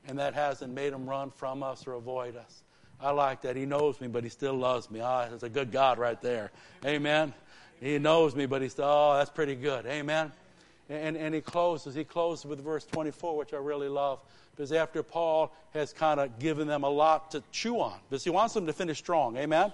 And 0.07 0.19
that 0.19 0.34
hasn't 0.34 0.73
made 0.73 0.94
Him 0.94 1.10
run 1.10 1.31
from 1.31 1.64
us 1.64 1.88
or 1.88 1.94
avoid 1.94 2.36
us. 2.36 2.64
I 3.02 3.11
like 3.11 3.41
that. 3.41 3.56
He 3.56 3.65
knows 3.65 4.02
me, 4.02 4.07
but 4.07 4.23
He 4.23 4.30
still 4.30 4.56
loves 4.56 4.91
me. 4.91 4.99
Ah, 4.99 5.27
that's 5.30 5.44
a 5.44 5.49
good 5.49 5.72
God 5.72 5.98
right 5.98 6.22
there. 6.22 6.52
Amen. 6.86 7.34
He 7.80 7.98
knows 7.98 8.36
me, 8.36 8.46
but 8.46 8.62
he 8.62 8.70
said, 8.70 8.86
oh, 8.86 9.16
that's 9.18 9.30
pretty 9.30 9.56
good. 9.56 9.86
Amen. 9.86 10.32
And, 10.90 11.16
and 11.16 11.34
he 11.34 11.42
closes. 11.42 11.96
He 11.96 12.04
closes 12.04 12.46
with 12.46 12.64
verse 12.64 12.86
24, 12.86 13.38
which 13.38 13.54
I 13.54 13.58
really 13.58 13.88
love, 13.88 14.20
because 14.52 14.72
after 14.72 15.04
Paul 15.04 15.54
has 15.74 15.94
kind 15.94 16.20
of 16.20 16.40
given 16.40 16.68
them 16.68 16.84
a 16.84 16.90
lot 16.90 17.32
to 17.32 17.44
chew 17.52 17.80
on, 17.80 18.00
because 18.10 18.24
he 18.24 18.30
wants 18.30 18.54
them 18.54 18.66
to 18.66 18.74
finish 18.74 18.98
strong. 18.98 19.38
Amen. 19.38 19.72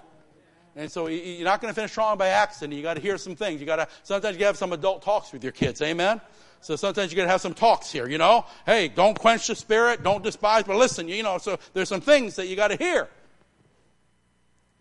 And 0.76 0.92
so 0.92 1.06
you're 1.06 1.44
not 1.44 1.62
going 1.62 1.72
to 1.72 1.74
finish 1.74 1.92
strong 1.92 2.18
by 2.18 2.28
accident. 2.28 2.74
You 2.74 2.82
got 2.82 2.94
to 2.94 3.00
hear 3.00 3.16
some 3.16 3.34
things. 3.34 3.60
You 3.60 3.66
got 3.66 3.76
to 3.76 3.88
sometimes 4.02 4.36
you 4.36 4.44
have 4.44 4.58
some 4.58 4.74
adult 4.74 5.02
talks 5.02 5.32
with 5.32 5.42
your 5.42 5.52
kids. 5.52 5.80
Amen. 5.80 6.20
So 6.60 6.76
sometimes 6.76 7.10
you 7.10 7.16
got 7.16 7.24
to 7.24 7.30
have 7.30 7.40
some 7.40 7.54
talks 7.54 7.90
here. 7.90 8.06
You 8.08 8.18
know, 8.18 8.44
hey, 8.66 8.88
don't 8.88 9.18
quench 9.18 9.46
the 9.46 9.54
spirit, 9.54 10.02
don't 10.02 10.22
despise, 10.22 10.64
but 10.64 10.76
listen. 10.76 11.08
You 11.08 11.22
know, 11.22 11.38
so 11.38 11.58
there's 11.72 11.88
some 11.88 12.02
things 12.02 12.36
that 12.36 12.48
you 12.48 12.56
got 12.56 12.68
to 12.68 12.76
hear. 12.76 13.08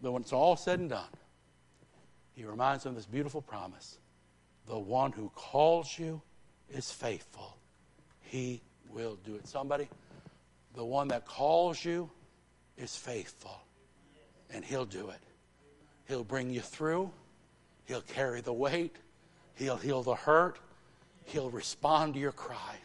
But 0.01 0.11
when 0.11 0.21
it's 0.21 0.33
all 0.33 0.57
said 0.57 0.79
and 0.79 0.89
done, 0.89 1.07
he 2.35 2.43
reminds 2.43 2.83
them 2.83 2.91
of 2.91 2.97
this 2.97 3.05
beautiful 3.05 3.41
promise: 3.41 3.97
the 4.67 4.77
one 4.77 5.11
who 5.11 5.31
calls 5.35 5.97
you 5.97 6.21
is 6.69 6.91
faithful. 6.91 7.57
He 8.21 8.61
will 8.89 9.17
do 9.25 9.35
it. 9.35 9.47
Somebody, 9.47 9.87
the 10.75 10.85
one 10.85 11.07
that 11.09 11.25
calls 11.25 11.83
you 11.83 12.09
is 12.77 12.95
faithful, 12.95 13.59
and 14.53 14.63
he'll 14.63 14.85
do 14.85 15.09
it. 15.09 15.19
He'll 16.07 16.23
bring 16.23 16.49
you 16.49 16.61
through. 16.61 17.11
He'll 17.85 18.01
carry 18.01 18.41
the 18.41 18.53
weight. 18.53 18.95
He'll 19.55 19.77
heal 19.77 20.03
the 20.03 20.15
hurt. 20.15 20.59
He'll 21.25 21.49
respond 21.49 22.13
to 22.15 22.19
your 22.19 22.31
cry. 22.31 22.75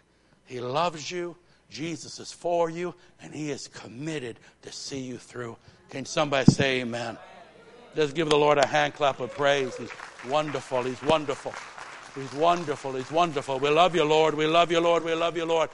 He 0.46 0.60
loves 0.60 1.10
you. 1.10 1.36
Jesus 1.68 2.18
is 2.18 2.32
for 2.32 2.68
you, 2.68 2.94
and 3.22 3.32
He 3.34 3.50
is 3.50 3.68
committed 3.68 4.38
to 4.62 4.72
see 4.72 5.00
you 5.00 5.18
through. 5.18 5.56
Can 5.90 6.04
somebody 6.04 6.50
say 6.50 6.80
amen? 6.80 7.16
Just 7.96 8.14
give 8.14 8.28
the 8.30 8.38
Lord 8.38 8.58
a 8.58 8.66
hand 8.66 8.94
clap 8.94 9.18
of 9.20 9.32
praise. 9.32 9.76
He's 9.76 9.90
wonderful. 10.28 10.82
He's 10.84 11.02
wonderful. 11.02 11.52
He's 12.14 12.32
wonderful. 12.34 12.92
He's 12.92 13.10
wonderful. 13.10 13.58
We 13.58 13.68
love 13.68 13.94
you, 13.94 14.04
Lord. 14.04 14.34
We 14.34 14.46
love 14.46 14.70
you, 14.70 14.80
Lord. 14.80 15.04
We 15.04 15.14
love 15.14 15.36
you, 15.36 15.44
Lord. 15.44 15.70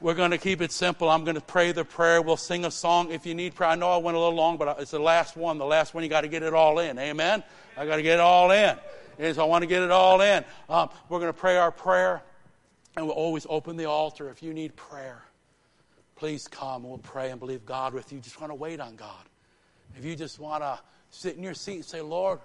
We're 0.00 0.14
going 0.14 0.30
to 0.30 0.38
keep 0.38 0.62
it 0.62 0.72
simple. 0.72 1.10
I'm 1.10 1.24
going 1.24 1.34
to 1.34 1.40
pray 1.42 1.72
the 1.72 1.84
prayer. 1.84 2.22
We'll 2.22 2.36
sing 2.36 2.64
a 2.64 2.70
song 2.70 3.10
if 3.10 3.26
you 3.26 3.34
need 3.34 3.54
prayer. 3.54 3.70
I 3.70 3.74
know 3.74 3.90
I 3.90 3.96
went 3.98 4.16
a 4.16 4.20
little 4.20 4.34
long, 4.34 4.56
but 4.56 4.80
it's 4.80 4.92
the 4.92 4.98
last 4.98 5.36
one. 5.36 5.58
The 5.58 5.66
last 5.66 5.92
one, 5.92 6.04
you 6.04 6.08
got 6.08 6.22
to 6.22 6.28
get 6.28 6.42
it 6.42 6.54
all 6.54 6.78
in. 6.78 6.98
Amen? 6.98 7.42
I 7.76 7.84
got 7.84 7.96
to 7.96 8.02
get 8.02 8.14
it 8.14 8.20
all 8.20 8.50
in. 8.50 8.76
So 9.34 9.42
I 9.42 9.44
want 9.44 9.62
to 9.62 9.66
get 9.66 9.82
it 9.82 9.90
all 9.90 10.20
in. 10.20 10.44
Um, 10.68 10.88
we're 11.08 11.18
going 11.18 11.32
to 11.32 11.38
pray 11.38 11.56
our 11.56 11.70
prayer, 11.70 12.22
and 12.96 13.06
we'll 13.06 13.14
always 13.14 13.46
open 13.50 13.76
the 13.76 13.84
altar. 13.84 14.30
If 14.30 14.42
you 14.42 14.54
need 14.54 14.74
prayer, 14.76 15.22
please 16.16 16.48
come. 16.48 16.84
We'll 16.84 16.98
pray 16.98 17.30
and 17.30 17.38
believe 17.38 17.66
God 17.66 17.92
with 17.92 18.12
you. 18.12 18.20
Just 18.20 18.40
want 18.40 18.50
to 18.50 18.54
wait 18.54 18.80
on 18.80 18.96
God. 18.96 19.24
If 19.98 20.04
you 20.04 20.16
just 20.16 20.38
want 20.38 20.62
to 20.62 20.78
sit 21.10 21.36
in 21.36 21.42
your 21.42 21.54
seat 21.54 21.76
and 21.76 21.84
say, 21.84 22.00
Lord, 22.00 22.38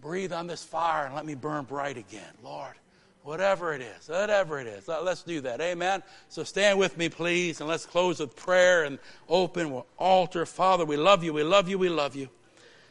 breathe 0.00 0.32
on 0.32 0.46
this 0.46 0.64
fire 0.64 1.06
and 1.06 1.14
let 1.14 1.26
me 1.26 1.34
burn 1.34 1.64
bright 1.64 1.96
again. 1.96 2.32
Lord, 2.42 2.74
whatever 3.22 3.74
it 3.74 3.82
is, 3.82 4.08
whatever 4.08 4.58
it 4.60 4.66
is, 4.66 4.88
let's 4.88 5.22
do 5.22 5.40
that. 5.42 5.60
Amen. 5.60 6.02
So 6.28 6.42
stand 6.42 6.78
with 6.78 6.96
me, 6.96 7.08
please, 7.08 7.60
and 7.60 7.68
let's 7.68 7.86
close 7.86 8.20
with 8.20 8.34
prayer 8.36 8.84
and 8.84 8.98
open 9.28 9.72
with 9.72 9.84
altar. 9.98 10.46
Father, 10.46 10.84
we 10.84 10.96
love 10.96 11.22
you, 11.22 11.32
we 11.32 11.42
love 11.42 11.68
you, 11.68 11.78
we 11.78 11.88
love 11.88 12.16
you. 12.16 12.28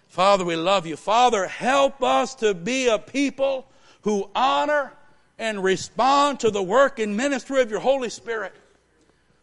Father, 0.07 0.43
we 0.43 0.55
love 0.55 0.85
you. 0.85 0.95
Father, 0.95 1.47
help 1.47 2.01
us 2.01 2.35
to 2.35 2.53
be 2.53 2.87
a 2.87 2.97
people 2.97 3.67
who 4.01 4.29
honor 4.33 4.93
and 5.37 5.63
respond 5.63 6.39
to 6.41 6.51
the 6.51 6.63
work 6.63 6.99
and 6.99 7.15
ministry 7.15 7.61
of 7.61 7.69
your 7.69 7.79
Holy 7.79 8.09
Spirit. 8.09 8.53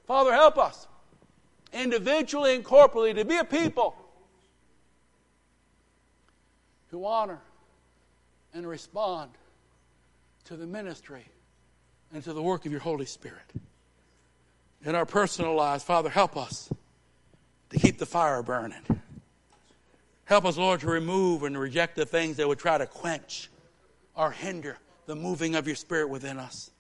Father, 0.07 0.33
help 0.33 0.59
us 0.59 0.87
individually 1.73 2.55
and 2.55 2.65
corporately 2.65 3.15
to 3.15 3.25
be 3.25 3.37
a 3.37 3.45
people 3.45 3.97
who 6.91 7.05
honor 7.05 7.41
and 8.55 8.67
respond 8.67 9.31
to 10.45 10.57
the 10.57 10.67
ministry 10.67 11.25
and 12.13 12.23
to 12.25 12.33
the 12.33 12.43
work 12.43 12.67
of 12.67 12.73
your 12.73 12.81
Holy 12.81 13.07
Spirit. 13.07 13.45
In 14.85 14.95
our 14.95 15.07
personal 15.07 15.55
lives, 15.55 15.83
Father, 15.83 16.09
help 16.09 16.37
us 16.37 16.69
to 17.71 17.79
keep 17.79 17.99
the 17.99 18.07
fire 18.07 18.43
burning. 18.43 18.83
Help 20.25 20.45
us, 20.45 20.57
Lord, 20.57 20.81
to 20.81 20.87
remove 20.89 21.43
and 21.43 21.59
reject 21.59 21.97
the 21.97 22.07
things 22.07 22.37
that 22.37 22.47
would 22.49 22.59
try 22.59 22.79
to 22.79 22.87
quench 22.87 23.51
or 24.15 24.31
hinder 24.31 24.77
the 25.07 25.15
moving 25.15 25.55
of 25.55 25.67
your 25.67 25.77
Spirit 25.77 26.09
within 26.09 26.39
us. 26.39 26.71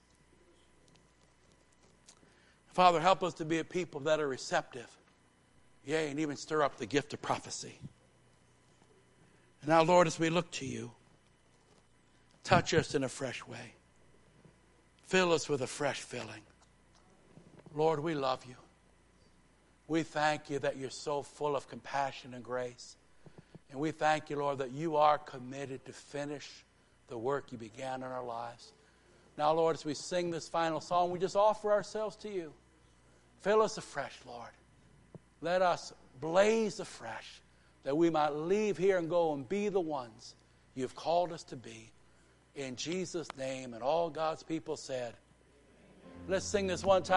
Father, 2.68 3.00
help 3.00 3.22
us 3.22 3.34
to 3.34 3.44
be 3.44 3.58
a 3.58 3.64
people 3.64 4.00
that 4.00 4.20
are 4.20 4.28
receptive, 4.28 4.88
yea, 5.84 6.10
and 6.10 6.20
even 6.20 6.36
stir 6.36 6.62
up 6.62 6.76
the 6.76 6.86
gift 6.86 7.14
of 7.14 7.22
prophecy. 7.22 7.78
And 9.60 9.68
now, 9.68 9.82
Lord, 9.82 10.06
as 10.06 10.18
we 10.18 10.30
look 10.30 10.50
to 10.52 10.66
you, 10.66 10.90
touch 12.44 12.74
us 12.74 12.94
in 12.94 13.04
a 13.04 13.08
fresh 13.08 13.46
way. 13.46 13.74
Fill 15.06 15.32
us 15.32 15.48
with 15.48 15.62
a 15.62 15.66
fresh 15.66 16.00
filling. 16.00 16.42
Lord, 17.74 18.00
we 18.00 18.14
love 18.14 18.44
you. 18.48 18.56
We 19.88 20.02
thank 20.02 20.50
you 20.50 20.58
that 20.60 20.76
you're 20.76 20.90
so 20.90 21.22
full 21.22 21.54
of 21.54 21.68
compassion 21.68 22.34
and 22.34 22.42
grace. 22.42 22.96
And 23.70 23.78
we 23.78 23.90
thank 23.90 24.30
you, 24.30 24.36
Lord, 24.36 24.58
that 24.58 24.72
you 24.72 24.96
are 24.96 25.18
committed 25.18 25.84
to 25.86 25.92
finish 25.92 26.64
the 27.08 27.18
work 27.18 27.52
you 27.52 27.58
began 27.58 28.02
in 28.02 28.08
our 28.08 28.24
lives. 28.24 28.72
Now, 29.38 29.52
Lord, 29.52 29.76
as 29.76 29.84
we 29.84 29.94
sing 29.94 30.30
this 30.30 30.48
final 30.48 30.80
song, 30.80 31.10
we 31.10 31.18
just 31.18 31.36
offer 31.36 31.70
ourselves 31.70 32.16
to 32.16 32.30
you. 32.30 32.52
Fill 33.42 33.62
us 33.62 33.78
afresh, 33.78 34.18
Lord. 34.26 34.50
Let 35.40 35.62
us 35.62 35.92
blaze 36.20 36.80
afresh 36.80 37.42
that 37.86 37.96
we 37.96 38.10
might 38.10 38.30
leave 38.30 38.76
here 38.76 38.98
and 38.98 39.08
go 39.08 39.32
and 39.32 39.48
be 39.48 39.68
the 39.68 39.80
ones 39.80 40.34
you've 40.74 40.96
called 40.96 41.32
us 41.32 41.44
to 41.44 41.54
be. 41.54 41.92
In 42.56 42.74
Jesus' 42.74 43.28
name, 43.38 43.74
and 43.74 43.82
all 43.82 44.10
God's 44.10 44.42
people 44.42 44.76
said, 44.76 45.14
let's 46.26 46.44
sing 46.44 46.66
this 46.66 46.84
one 46.84 47.04
time. 47.04 47.14